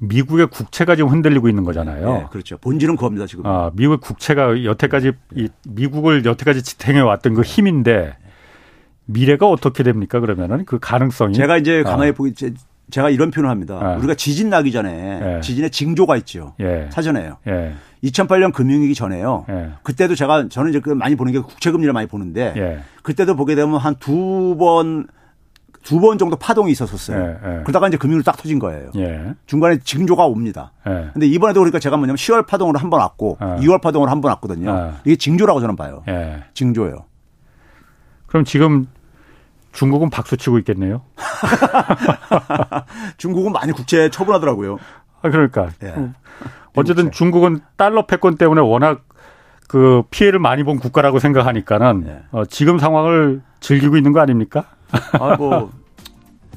미국의 0.00 0.46
국채가 0.48 0.96
지금 0.96 1.10
흔들리고 1.10 1.48
있는 1.48 1.62
거잖아요. 1.64 2.12
네, 2.12 2.26
그렇죠. 2.30 2.56
본질은 2.58 2.96
그겁니다 2.96 3.26
지금. 3.26 3.46
아, 3.46 3.70
미국의 3.74 3.98
국채가 3.98 4.64
여태까지 4.64 5.12
이 5.36 5.48
미국을 5.68 6.24
여태까지 6.24 6.62
지탱해 6.62 7.00
왔던 7.00 7.34
그 7.34 7.42
힘인데 7.42 8.16
미래가 9.04 9.46
어떻게 9.46 9.82
됩니까? 9.82 10.20
그러면은 10.20 10.64
그 10.64 10.78
가능성이 10.78 11.34
제가 11.34 11.58
이제 11.58 11.82
아. 11.86 11.90
가만히 11.90 12.10
아. 12.10 12.14
보기 12.14 12.34
제가 12.90 13.10
이런 13.10 13.30
표현을 13.30 13.50
합니다. 13.50 13.78
아. 13.80 13.96
우리가 13.96 14.14
지진 14.14 14.50
나기 14.50 14.72
전에 14.72 15.36
예. 15.36 15.40
지진의 15.42 15.70
징조가 15.70 16.16
있죠. 16.18 16.54
예. 16.60 16.88
사전에요. 16.90 17.36
예. 17.46 17.74
2008년 18.02 18.52
금융위기 18.52 18.94
전에요. 18.94 19.44
예. 19.50 19.70
그때도 19.82 20.14
제가 20.14 20.48
저는 20.48 20.70
이제 20.70 20.80
그 20.80 20.90
많이 20.90 21.14
보는 21.14 21.32
게 21.32 21.38
국채금리를 21.40 21.92
많이 21.92 22.06
보는데 22.08 22.54
예. 22.56 22.80
그때도 23.02 23.36
보게 23.36 23.54
되면 23.54 23.76
한 23.76 23.94
두 23.96 24.56
번 24.58 25.06
두 25.82 26.00
번 26.00 26.18
정도 26.18 26.36
파동이 26.36 26.70
있었었어요. 26.72 27.18
예, 27.18 27.30
예. 27.30 27.62
그러다가 27.62 27.88
이제 27.88 27.96
금융으로 27.96 28.22
딱 28.22 28.36
터진 28.36 28.58
거예요. 28.58 28.90
예. 28.96 29.34
중간에 29.46 29.78
징조가 29.78 30.26
옵니다. 30.26 30.72
예. 30.86 31.08
근데 31.12 31.26
이번에도 31.26 31.60
그러니까 31.60 31.78
제가 31.78 31.96
뭐냐면 31.96 32.16
10월 32.16 32.46
파동으로 32.46 32.78
한 32.78 32.90
번 32.90 33.00
왔고 33.00 33.38
예. 33.40 33.44
2월 33.66 33.80
파동으로 33.80 34.10
한 34.10 34.20
번 34.20 34.30
왔거든요. 34.32 34.70
예. 34.70 34.92
이게 35.04 35.16
징조라고 35.16 35.60
저는 35.60 35.76
봐요. 35.76 36.02
예. 36.08 36.44
징조예요. 36.54 37.04
그럼 38.26 38.44
지금 38.44 38.86
중국은 39.72 40.10
박수 40.10 40.36
치고 40.36 40.58
있겠네요. 40.58 41.02
중국은 43.16 43.52
많이 43.52 43.72
국채 43.72 44.10
처분하더라고요. 44.10 44.78
아, 45.22 45.30
그러니까. 45.30 45.70
예. 45.82 45.94
어쨌든 46.76 47.10
중국은 47.10 47.60
달러 47.76 48.06
패권 48.06 48.36
때문에 48.36 48.60
워낙 48.60 49.02
그 49.68 50.02
피해를 50.10 50.38
많이 50.38 50.62
본 50.64 50.78
국가라고 50.78 51.18
생각하니까는 51.18 52.00
네. 52.04 52.22
어, 52.32 52.44
지금 52.44 52.78
상황을 52.78 53.40
즐기고 53.60 53.96
있는 53.96 54.12
거 54.12 54.20
아닙니까? 54.20 54.64
아, 55.12 55.36
뭐 55.36 55.70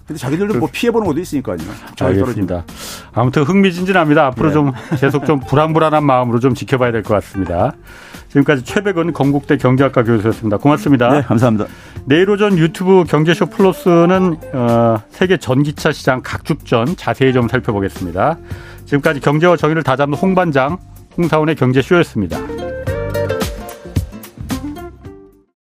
근데 0.08 0.20
자기들도 0.20 0.60
뭐 0.60 0.68
피해보는 0.72 1.08
것도 1.08 1.20
있으니까요. 1.22 1.58
알겠습니다. 2.00 2.66
아무튼 3.14 3.44
흥미진진합니다. 3.44 4.26
앞으로 4.28 4.48
네. 4.50 4.54
좀 4.54 4.72
계속 5.00 5.26
좀 5.26 5.40
불안불안한 5.40 6.04
마음으로 6.06 6.40
좀 6.40 6.54
지켜봐야 6.54 6.92
될 6.92 7.04
것 7.04 7.14
같습니다. 7.16 7.72
지금까지 8.30 8.64
최백은 8.66 9.14
건국대 9.14 9.58
경제학과 9.58 10.04
교수였습니다. 10.04 10.58
고맙습니다. 10.58 11.10
네, 11.10 11.22
감사합니다. 11.22 11.68
내일 12.06 12.30
오전 12.30 12.58
유튜브 12.58 13.04
경제쇼 13.06 13.46
플러스는 13.46 14.38
어, 14.54 14.98
세계 15.10 15.38
전기차 15.38 15.92
시장 15.92 16.22
각축전 16.24 16.96
자세히 16.98 17.32
좀 17.32 17.48
살펴보겠습니다. 17.48 18.38
지금까지 18.86 19.20
경제와 19.20 19.56
정의를 19.56 19.84
다잡는 19.84 20.18
홍반장 20.18 20.78
홍사원의 21.18 21.56
경제쇼였습니다. 21.56 22.40